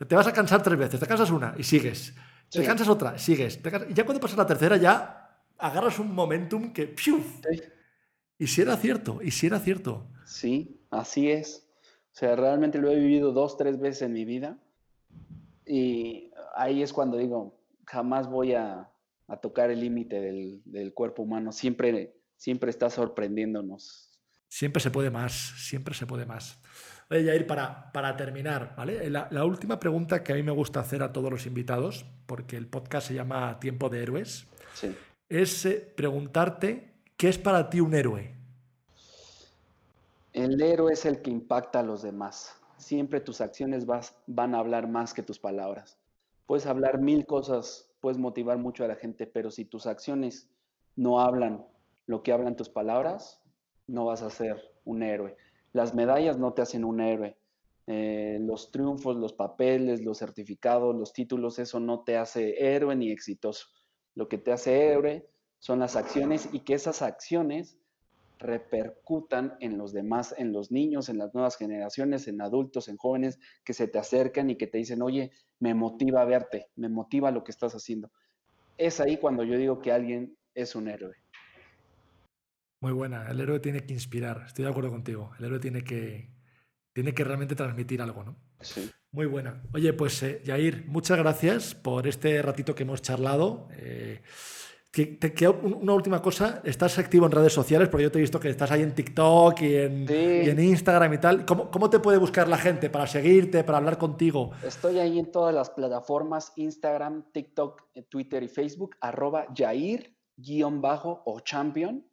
te 0.08 0.16
vas 0.16 0.28
a 0.28 0.34
cansar 0.34 0.62
tres 0.62 0.78
veces. 0.78 0.99
Te 0.99 1.08
cansas 1.08 1.32
una 1.32 1.55
y 1.58 1.64
sigues. 1.64 2.16
Te 2.49 2.64
cansas 2.64 2.88
otra, 2.88 3.18
sigues. 3.18 3.62
te 3.62 3.72
cansas- 3.72 3.89
Y 3.89 3.93
ya 3.93 4.05
cuando 4.05 4.22
pasas 4.22 4.38
la 4.38 4.45
tercera, 4.45 4.78
ya 4.78 5.41
agarras 5.58 5.97
un 5.99 6.14
momentum 6.14 6.72
que. 6.72 6.86
¡piuf! 6.88 7.41
Sí. 7.49 7.62
Y 8.40 8.48
si 8.48 8.62
era 8.62 8.78
cierto, 8.78 9.20
y 9.22 9.32
si 9.32 9.48
era 9.48 9.60
cierto. 9.60 10.08
Sí, 10.26 10.80
así 10.92 11.30
es. 11.32 11.68
O 12.14 12.20
sea, 12.20 12.36
realmente 12.36 12.78
lo 12.80 12.90
he 12.92 12.96
vivido 12.96 13.32
dos, 13.32 13.58
tres 13.58 13.80
veces 13.80 14.04
en 14.04 14.14
mi 14.14 14.26
vida. 14.26 14.58
Y 15.66 16.32
ahí 16.56 16.82
es 16.82 16.94
cuando 16.94 17.18
digo, 17.18 17.60
jamás 17.86 18.30
voy 18.30 18.54
a, 18.54 18.90
a 19.28 19.38
tocar 19.38 19.70
el 19.72 19.82
límite 19.82 20.20
del, 20.20 20.62
del 20.66 20.94
cuerpo 20.94 21.24
humano. 21.24 21.52
Siempre, 21.52 22.16
siempre 22.36 22.70
está 22.70 22.90
sorprendiéndonos. 22.90 24.20
Siempre 24.48 24.82
se 24.82 24.92
puede 24.92 25.10
más, 25.10 25.34
siempre 25.58 25.94
se 25.94 26.06
puede 26.08 26.26
más. 26.26 26.60
Oye, 27.10 27.26
Jair, 27.26 27.46
para, 27.48 27.92
para 27.92 28.16
terminar, 28.16 28.74
¿vale? 28.78 29.10
La, 29.10 29.28
la, 29.32 29.46
última 29.46 29.80
pregunta 29.80 30.24
que 30.24 30.32
a 30.34 30.36
mí 30.36 30.44
me 30.44 30.52
gusta 30.52 30.80
hacer 30.80 31.04
a 31.04 31.12
todos 31.14 31.30
los 31.32 31.46
invitados, 31.46 32.06
porque 32.26 32.58
el 32.58 32.68
podcast 32.68 33.08
se 33.08 33.14
llama 33.14 33.60
Tiempo 33.60 33.90
de 33.90 34.02
Héroes, 34.04 34.48
Sí. 34.74 34.96
es 35.30 35.66
eh, 35.66 35.94
preguntarte 35.96 36.97
qué 37.18 37.28
es 37.30 37.38
para 37.38 37.70
ti 37.70 37.82
un 37.82 37.93
héroe. 37.95 38.32
El 40.34 40.61
héroe 40.61 40.93
es 40.93 41.05
el 41.05 41.22
que 41.22 41.32
impacta 41.32 41.80
a 41.80 41.84
los 41.84 42.03
demás. 42.03 42.55
Siempre 42.78 43.20
tus 43.20 43.41
acciones 43.41 43.88
van 44.28 44.53
a 44.53 44.59
hablar 44.59 44.88
más 44.88 45.15
que 45.15 45.24
tus 45.24 45.39
palabras. 45.39 45.97
Puedes 46.45 46.68
hablar 46.68 46.99
mil 46.99 47.26
cosas, 47.26 47.89
puedes 47.99 48.20
motivar 48.20 48.59
mucho 48.59 48.86
a 48.86 48.88
la 48.88 48.95
gente, 48.95 49.26
pero 49.26 49.49
si 49.49 49.65
tus 49.65 49.88
acciones 49.88 50.47
no 50.95 51.20
hablan 51.20 51.65
lo 52.05 52.22
que 52.22 52.32
hablan 52.32 52.55
tus 52.55 52.70
palabras, 52.70 53.41
no 53.88 54.05
vas 54.05 54.22
a 54.22 54.30
ser 54.30 54.61
un 54.86 55.01
héroe. 55.01 55.36
Las 55.74 55.95
medallas 55.95 56.38
no 56.38 56.53
te 56.53 56.61
hacen 56.61 56.86
un 56.86 57.01
héroe. 57.01 57.36
Eh, 57.88 58.38
los 58.41 58.72
triunfos, 58.72 59.18
los 59.18 59.34
papeles, 59.34 60.05
los 60.05 60.20
certificados, 60.20 60.95
los 60.95 61.13
títulos, 61.13 61.57
eso 61.57 61.80
no 61.80 62.01
te 62.01 62.18
hace 62.18 62.76
héroe 62.76 62.95
ni 62.95 63.11
exitoso. 63.11 63.68
Lo 64.13 64.28
que 64.30 64.38
te 64.38 64.51
hace 64.51 64.91
héroe 64.91 65.28
son 65.60 65.80
las 65.80 65.95
acciones 65.95 66.49
y 66.51 66.60
que 66.60 66.74
esas 66.74 67.01
acciones 67.01 67.78
repercutan 68.39 69.55
en 69.60 69.78
los 69.78 69.93
demás, 69.93 70.36
en 70.38 70.53
los 70.53 70.72
niños, 70.72 71.10
en 71.10 71.18
las 71.18 71.34
nuevas 71.34 71.58
generaciones, 71.58 72.28
en 72.28 72.41
adultos, 72.41 72.88
en 72.88 72.97
jóvenes 72.97 73.39
que 73.64 73.74
se 73.74 73.88
te 73.88 73.97
acercan 73.97 74.49
y 74.49 74.58
que 74.58 74.68
te 74.68 74.78
dicen, 74.78 75.01
oye, 75.01 75.32
me 75.60 75.74
motiva 75.74 76.24
verte, 76.26 76.68
me 76.76 76.89
motiva 76.89 77.32
lo 77.32 77.43
que 77.43 77.51
estás 77.51 77.74
haciendo. 77.74 78.12
Es 78.78 78.99
ahí 78.99 79.18
cuando 79.18 79.43
yo 79.43 79.58
digo 79.58 79.82
que 79.82 79.91
alguien 79.91 80.38
es 80.53 80.76
un 80.76 80.88
héroe. 80.88 81.16
Muy 82.80 82.91
buena, 82.91 83.28
el 83.30 83.39
héroe 83.39 83.60
tiene 83.60 83.86
que 83.86 83.93
inspirar, 83.93 84.43
estoy 84.45 84.66
de 84.66 84.72
acuerdo 84.72 84.91
contigo, 84.91 85.32
el 85.39 85.45
héroe 85.45 85.60
tiene 85.60 85.84
que, 85.84 86.30
tiene 86.93 87.14
que 87.14 87.24
realmente 87.24 87.55
transmitir 87.55 88.03
algo, 88.03 88.24
¿no? 88.24 88.38
Sí. 88.62 88.91
Muy 89.12 89.26
buena. 89.26 89.64
Oye, 89.74 89.93
pues 89.93 90.22
eh, 90.22 90.41
Jair, 90.45 90.86
muchas 90.88 91.18
gracias 91.18 91.74
por 91.74 92.08
este 92.08 92.41
ratito 92.41 92.76
que 92.76 92.84
hemos 92.84 93.01
charlado. 93.01 93.68
Eh, 93.72 94.22
te, 94.92 95.48
una 95.48 95.94
última 95.94 96.22
cosa, 96.22 96.62
estás 96.64 96.98
activo 96.98 97.26
en 97.26 97.32
redes 97.32 97.54
sociales, 97.54 97.88
porque 97.90 98.04
yo 98.04 98.12
te 98.12 98.18
he 98.18 98.22
visto 98.22 98.40
que 98.40 98.50
estás 98.50 98.72
ahí 98.72 98.82
en 98.82 98.96
TikTok 98.96 99.62
y 99.62 99.76
en, 99.76 100.08
Sí. 100.08 100.14
y 100.46 100.50
en 100.50 100.60
Instagram 100.60 101.14
y 101.14 101.18
tal. 101.20 101.46
¿Cómo, 101.46 101.70
¿Cómo 101.70 101.90
te 101.90 102.00
puede 102.00 102.18
buscar 102.18 102.48
la 102.48 102.58
gente 102.58 102.90
para 102.90 103.06
seguirte, 103.08 103.64
para 103.64 103.78
hablar 103.78 103.98
contigo? 103.98 104.52
Estoy 104.66 105.00
ahí 105.00 105.20
en 105.20 105.32
todas 105.32 105.54
las 105.54 105.70
plataformas, 105.70 106.54
Instagram, 106.56 107.26
TikTok, 107.32 107.84
eh, 107.94 108.04
Twitter 108.04 108.42
y 108.44 108.48
Facebook, 108.48 108.96
arroba 109.02 109.46
Jair, 109.56 110.16
guion 110.36 110.82
bajo 110.82 111.22
o 111.26 111.40
champion. 111.42 112.06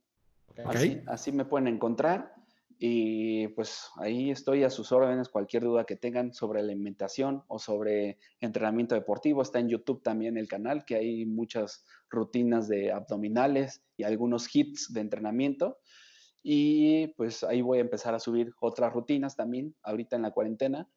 Así, 0.66 1.00
así 1.06 1.32
me 1.32 1.44
pueden 1.44 1.68
encontrar. 1.68 2.34
Y 2.78 3.48
pues 3.48 3.88
ahí 3.96 4.30
estoy 4.30 4.64
a 4.64 4.68
sus 4.70 4.90
órdenes, 4.92 5.28
cualquier 5.28 5.62
duda 5.62 5.84
que 5.84 5.96
tengan 5.96 6.34
sobre 6.34 6.60
alimentación 6.60 7.44
o 7.46 7.58
sobre 7.58 8.18
entrenamiento 8.40 8.94
deportivo. 8.94 9.42
Está 9.42 9.60
en 9.60 9.68
YouTube 9.68 10.02
también 10.02 10.36
el 10.36 10.48
canal, 10.48 10.84
que 10.84 10.96
hay 10.96 11.24
muchas 11.24 11.84
rutinas 12.14 12.68
de 12.68 12.92
abdominales 12.92 13.82
y 13.96 14.04
algunos 14.04 14.54
hits 14.54 14.92
de 14.92 15.00
entrenamiento. 15.00 15.78
Y 16.42 17.08
pues 17.16 17.42
ahí 17.42 17.62
voy 17.62 17.78
a 17.78 17.82
empezar 17.82 18.14
a 18.14 18.20
subir 18.20 18.52
otras 18.60 18.92
rutinas 18.92 19.34
también, 19.34 19.74
ahorita 19.82 20.16
en 20.16 20.22
la 20.22 20.30
cuarentena. 20.30 20.88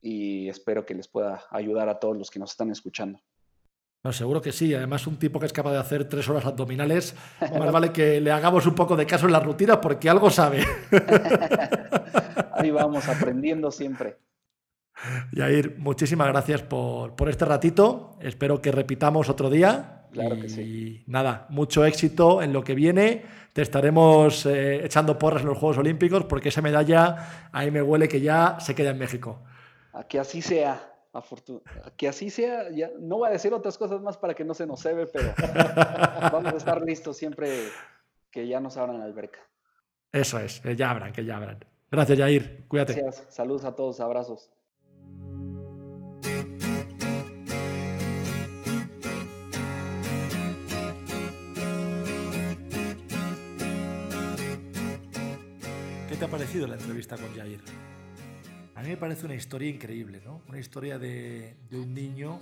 Y 0.00 0.48
espero 0.48 0.84
que 0.84 0.94
les 0.94 1.08
pueda 1.08 1.44
ayudar 1.50 1.88
a 1.88 1.98
todos 1.98 2.16
los 2.16 2.30
que 2.30 2.38
nos 2.38 2.50
están 2.50 2.70
escuchando. 2.70 3.20
No, 4.06 4.12
seguro 4.12 4.40
que 4.40 4.52
sí. 4.52 4.72
Además, 4.72 5.06
un 5.06 5.18
tipo 5.18 5.40
que 5.40 5.46
es 5.46 5.52
capaz 5.52 5.72
de 5.72 5.78
hacer 5.78 6.08
tres 6.08 6.28
horas 6.28 6.46
abdominales, 6.46 7.14
más 7.40 7.72
vale 7.72 7.92
que 7.92 8.20
le 8.20 8.30
hagamos 8.30 8.64
un 8.66 8.74
poco 8.74 8.94
de 8.96 9.04
caso 9.04 9.26
en 9.26 9.32
la 9.32 9.40
rutina 9.40 9.80
porque 9.80 10.08
algo 10.08 10.30
sabe. 10.30 10.64
Ahí 12.52 12.70
vamos, 12.70 13.08
aprendiendo 13.08 13.70
siempre. 13.70 14.18
Yair, 15.32 15.76
muchísimas 15.78 16.28
gracias 16.28 16.62
por, 16.62 17.16
por 17.16 17.28
este 17.28 17.44
ratito. 17.44 18.16
Espero 18.20 18.62
que 18.62 18.72
repitamos 18.72 19.28
otro 19.28 19.50
día. 19.50 19.95
Claro 20.16 20.36
y, 20.36 20.40
que 20.40 20.48
sí. 20.48 21.04
nada, 21.06 21.46
mucho 21.50 21.84
éxito 21.84 22.42
en 22.42 22.52
lo 22.52 22.64
que 22.64 22.74
viene. 22.74 23.24
Te 23.52 23.62
estaremos 23.62 24.46
eh, 24.46 24.84
echando 24.84 25.18
porras 25.18 25.42
en 25.42 25.48
los 25.48 25.58
Juegos 25.58 25.78
Olímpicos 25.78 26.24
porque 26.24 26.50
esa 26.50 26.62
medalla 26.62 27.48
ahí 27.52 27.70
me 27.70 27.82
huele 27.82 28.08
que 28.08 28.20
ya 28.20 28.58
se 28.60 28.74
queda 28.74 28.90
en 28.90 28.98
México. 28.98 29.40
A 29.92 30.04
que 30.04 30.18
así 30.18 30.42
sea, 30.42 30.92
a 31.12 31.90
que 31.96 32.08
así 32.08 32.30
sea. 32.30 32.70
Ya, 32.70 32.90
no 32.98 33.18
voy 33.18 33.28
a 33.28 33.32
decir 33.32 33.52
otras 33.54 33.78
cosas 33.78 34.00
más 34.02 34.16
para 34.16 34.34
que 34.34 34.44
no 34.44 34.54
se 34.54 34.66
nos 34.66 34.82
cebe, 34.82 35.06
pero 35.06 35.32
vamos 36.32 36.52
a 36.52 36.56
estar 36.56 36.82
listos 36.82 37.16
siempre 37.16 37.50
que 38.30 38.46
ya 38.46 38.60
nos 38.60 38.76
abran 38.76 38.98
la 38.98 39.06
alberca. 39.06 39.40
Eso 40.12 40.38
es, 40.38 40.60
que 40.60 40.76
ya 40.76 40.90
abran, 40.90 41.12
que 41.12 41.24
ya 41.24 41.36
abran. 41.36 41.64
Gracias, 41.90 42.18
Yair. 42.18 42.64
Cuídate. 42.68 42.94
Gracias. 42.94 43.26
Saludos 43.28 43.64
a 43.64 43.74
todos, 43.74 44.00
abrazos. 44.00 44.50
¿Qué 56.16 56.20
te 56.20 56.24
ha 56.24 56.30
parecido 56.30 56.66
la 56.66 56.76
entrevista 56.76 57.18
con 57.18 57.36
Jair? 57.36 57.60
A 58.74 58.80
mí 58.80 58.88
me 58.88 58.96
parece 58.96 59.26
una 59.26 59.34
historia 59.34 59.68
increíble, 59.68 60.22
¿no? 60.24 60.40
Una 60.48 60.58
historia 60.58 60.98
de, 60.98 61.58
de 61.68 61.78
un 61.78 61.92
niño 61.92 62.40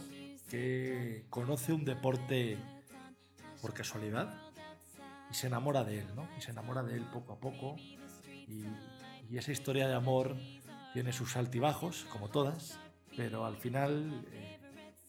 que 0.48 1.24
conoce 1.28 1.72
un 1.72 1.84
deporte 1.84 2.56
por 3.60 3.74
casualidad 3.74 4.32
y 5.28 5.34
se 5.34 5.48
enamora 5.48 5.82
de 5.82 5.98
él, 5.98 6.06
¿no? 6.14 6.28
Y 6.38 6.40
se 6.40 6.52
enamora 6.52 6.84
de 6.84 6.94
él 6.94 7.04
poco 7.12 7.32
a 7.32 7.40
poco. 7.40 7.74
Y, 8.46 8.64
y 9.28 9.38
esa 9.38 9.50
historia 9.50 9.88
de 9.88 9.94
amor 9.94 10.36
tiene 10.92 11.12
sus 11.12 11.34
altibajos, 11.34 12.06
como 12.12 12.28
todas, 12.28 12.78
pero 13.16 13.44
al 13.44 13.56
final 13.56 14.24
eh, 14.30 14.60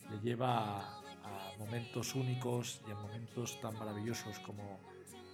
le 0.09 0.19
lleva 0.21 0.79
a, 0.79 0.97
a 1.23 1.57
momentos 1.59 2.15
únicos 2.15 2.81
y 2.87 2.91
a 2.91 2.95
momentos 2.95 3.61
tan 3.61 3.77
maravillosos 3.77 4.39
como 4.39 4.79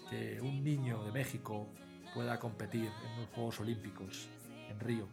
que 0.09 0.41
un 0.41 0.65
niño 0.65 1.01
de 1.05 1.13
México 1.13 1.69
pueda 2.13 2.39
competir 2.39 2.85
en 2.85 3.21
los 3.21 3.29
Juegos 3.29 3.59
Olímpicos 3.59 4.29
en 4.69 4.79
Río, 4.79 5.07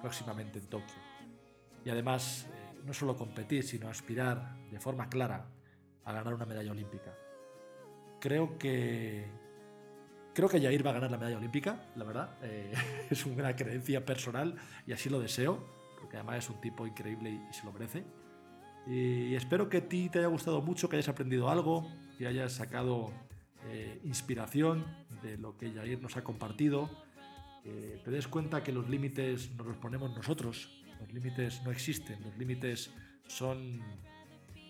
próximamente 0.00 0.58
en 0.58 0.66
Tokio. 0.66 0.96
Y 1.84 1.90
además, 1.90 2.48
eh, 2.52 2.80
no 2.84 2.92
solo 2.92 3.16
competir, 3.16 3.64
sino 3.64 3.88
aspirar 3.88 4.56
de 4.70 4.80
forma 4.80 5.08
clara 5.08 5.46
a 6.04 6.12
ganar 6.12 6.34
una 6.34 6.46
medalla 6.46 6.72
olímpica. 6.72 7.14
Creo 8.20 8.58
que 8.58 9.26
creo 10.34 10.48
que 10.48 10.60
Jair 10.60 10.84
va 10.84 10.90
a 10.90 10.94
ganar 10.94 11.10
la 11.10 11.18
medalla 11.18 11.38
olímpica, 11.38 11.86
la 11.94 12.04
verdad. 12.04 12.36
Eh, 12.42 12.72
es 13.10 13.24
una 13.24 13.54
creencia 13.54 14.04
personal 14.04 14.56
y 14.86 14.92
así 14.92 15.08
lo 15.08 15.20
deseo, 15.20 15.64
porque 16.00 16.16
además 16.16 16.38
es 16.38 16.50
un 16.50 16.60
tipo 16.60 16.86
increíble 16.86 17.30
y, 17.30 17.52
se 17.52 17.64
lo 17.64 17.72
merece. 17.72 18.04
Y 18.86 19.34
espero 19.34 19.70
que 19.70 19.78
a 19.78 19.88
ti 19.88 20.10
te 20.10 20.18
haya 20.18 20.28
gustado 20.28 20.60
mucho, 20.60 20.90
que 20.90 20.96
hayas 20.96 21.08
aprendido 21.08 21.48
algo, 21.48 21.88
que 22.18 22.26
hayas 22.26 22.52
sacado 22.52 23.10
eh, 23.66 23.98
inspiración 24.04 24.84
de 25.24 25.38
lo 25.38 25.56
que 25.56 25.72
Jair 25.72 26.00
nos 26.00 26.16
ha 26.16 26.22
compartido, 26.22 26.90
que 27.64 27.98
te 28.04 28.10
des 28.10 28.28
cuenta 28.28 28.62
que 28.62 28.72
los 28.72 28.90
límites 28.90 29.50
nos 29.56 29.66
los 29.66 29.76
ponemos 29.78 30.14
nosotros, 30.14 30.68
los 31.00 31.12
límites 31.12 31.62
no 31.64 31.70
existen, 31.70 32.22
los 32.22 32.36
límites 32.36 32.90
son 33.26 33.80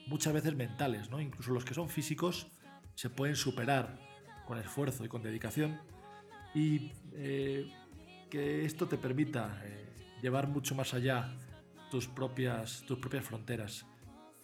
muchas 0.07 0.33
veces 0.33 0.55
mentales, 0.55 1.11
¿no? 1.11 1.21
incluso 1.21 1.53
los 1.53 1.65
que 1.65 1.75
son 1.75 1.89
físicos 1.89 2.47
se 2.95 3.11
pueden 3.11 3.37
superar 3.37 3.99
con 4.47 4.59
esfuerzo 4.59 5.05
y 5.05 5.09
con 5.09 5.23
dedicación 5.23 5.81
y 6.55 6.93
eh, 7.13 7.73
que 8.31 8.65
esto 8.65 8.87
te 8.87 8.97
permita 8.97 9.61
eh, 9.65 10.19
llevar 10.23 10.49
mucho 10.49 10.75
más 10.75 10.95
allá 10.95 11.35
tus 11.91 12.07
propias, 12.07 12.85
tus 12.87 12.99
propias 12.99 13.25
fronteras. 13.25 13.87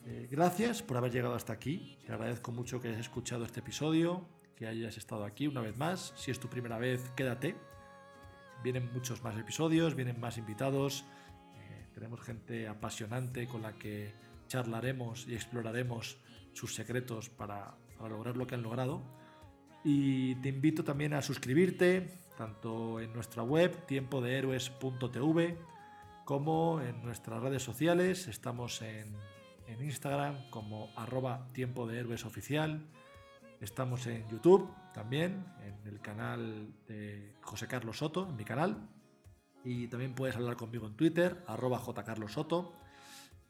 Eh, 0.07 0.29
gracias 0.31 0.83
por 0.83 0.97
haber 0.97 1.13
llegado 1.13 1.35
hasta 1.35 1.53
aquí. 1.53 1.99
Te 2.07 2.13
agradezco 2.13 2.53
mucho 2.53 2.81
que 2.81 2.89
hayas 2.89 3.01
escuchado 3.01 3.45
este 3.45 3.61
episodio, 3.61 4.27
que 4.61 4.67
hayas 4.67 4.99
estado 4.99 5.25
aquí 5.25 5.47
una 5.47 5.63
vez 5.63 5.79
más. 5.79 6.13
Si 6.17 6.31
es 6.31 6.39
tu 6.39 6.49
primera 6.49 6.77
vez, 6.77 7.11
quédate. 7.17 7.57
Vienen 8.63 8.93
muchos 8.93 9.25
más 9.25 9.35
episodios, 9.39 9.95
vienen 9.95 10.21
más 10.21 10.37
invitados. 10.37 11.07
Eh, 11.57 11.87
tenemos 11.95 12.21
gente 12.21 12.69
apasionante 12.69 13.47
con 13.47 13.63
la 13.63 13.73
que 13.73 14.13
charlaremos 14.49 15.27
y 15.27 15.35
exploraremos 15.35 16.19
sus 16.53 16.75
secretos 16.75 17.31
para, 17.31 17.75
lograr 18.07 18.37
lo 18.37 18.47
que 18.47 18.55
han 18.55 18.61
logrado. 18.61 19.01
Y 19.83 20.35
te 20.43 20.51
invito 20.51 20.85
también 20.85 21.15
a 21.15 21.23
suscribirte, 21.23 22.21
tanto 22.37 23.01
en 23.01 23.15
nuestra 23.15 23.43
web, 23.43 23.87
tiempodehéroes.tv, 23.87 25.57
como 26.27 26.83
en 26.83 27.03
nuestras 27.03 27.43
redes 27.43 27.63
sociales. 27.63 28.29
Estamos 28.29 28.83
en, 28.83 29.17
en 29.69 29.83
Instagram 29.83 30.51
como 30.51 30.91
arroba 30.97 31.49
tiempo 31.55 31.87
de 31.87 32.01
héroes 32.01 32.27
oficial. 32.27 32.87
Estamos 33.61 34.07
en 34.07 34.27
YouTube 34.31 34.73
también, 34.95 35.45
en 35.63 35.87
el 35.87 36.01
canal 36.01 36.73
de 36.89 37.37
José 37.43 37.67
Carlos 37.67 37.99
Soto, 37.99 38.27
en 38.27 38.35
mi 38.35 38.45
canal. 38.45 38.89
Y 39.63 39.87
también 39.89 40.15
puedes 40.15 40.35
hablar 40.35 40.57
conmigo 40.57 40.87
en 40.87 40.97
Twitter, 40.97 41.45
arroba 41.47 41.79
jcarlossoto. 41.79 42.73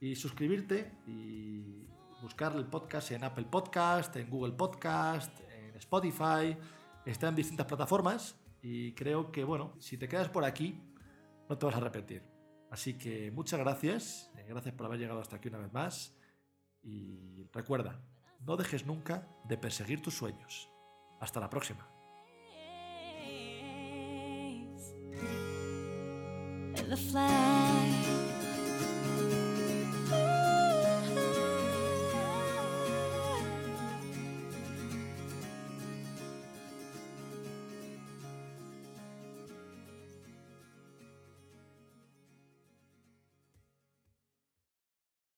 Y 0.01 0.17
suscribirte 0.17 0.91
y 1.07 1.87
buscar 2.21 2.57
el 2.57 2.65
podcast 2.67 3.13
en 3.13 3.23
Apple 3.23 3.47
Podcast, 3.49 4.17
en 4.17 4.29
Google 4.29 4.55
Podcast, 4.55 5.31
en 5.49 5.77
Spotify. 5.77 6.57
Está 7.07 7.29
en 7.29 7.37
distintas 7.37 7.67
plataformas 7.67 8.35
y 8.63 8.93
creo 8.95 9.31
que, 9.31 9.45
bueno, 9.45 9.75
si 9.79 9.97
te 9.97 10.09
quedas 10.09 10.29
por 10.29 10.45
aquí, 10.45 10.83
no 11.49 11.57
te 11.57 11.67
vas 11.67 11.77
a 11.77 11.79
arrepentir. 11.79 12.25
Así 12.69 12.95
que 12.99 13.31
muchas 13.31 13.61
gracias, 13.61 14.33
eh, 14.37 14.45
gracias 14.49 14.75
por 14.75 14.87
haber 14.87 14.99
llegado 14.99 15.21
hasta 15.21 15.37
aquí 15.37 15.49
una 15.49 15.59
vez 15.59 15.73
más 15.73 16.17
y 16.83 17.45
recuerda, 17.53 18.01
no 18.41 18.57
dejes 18.57 18.87
nunca 18.87 19.29
de 19.45 19.57
perseguir 19.57 20.03
tus 20.03 20.17
sueños. 20.17 20.71
Hasta 21.21 21.41
la 21.41 21.51
próxima. 21.51 21.89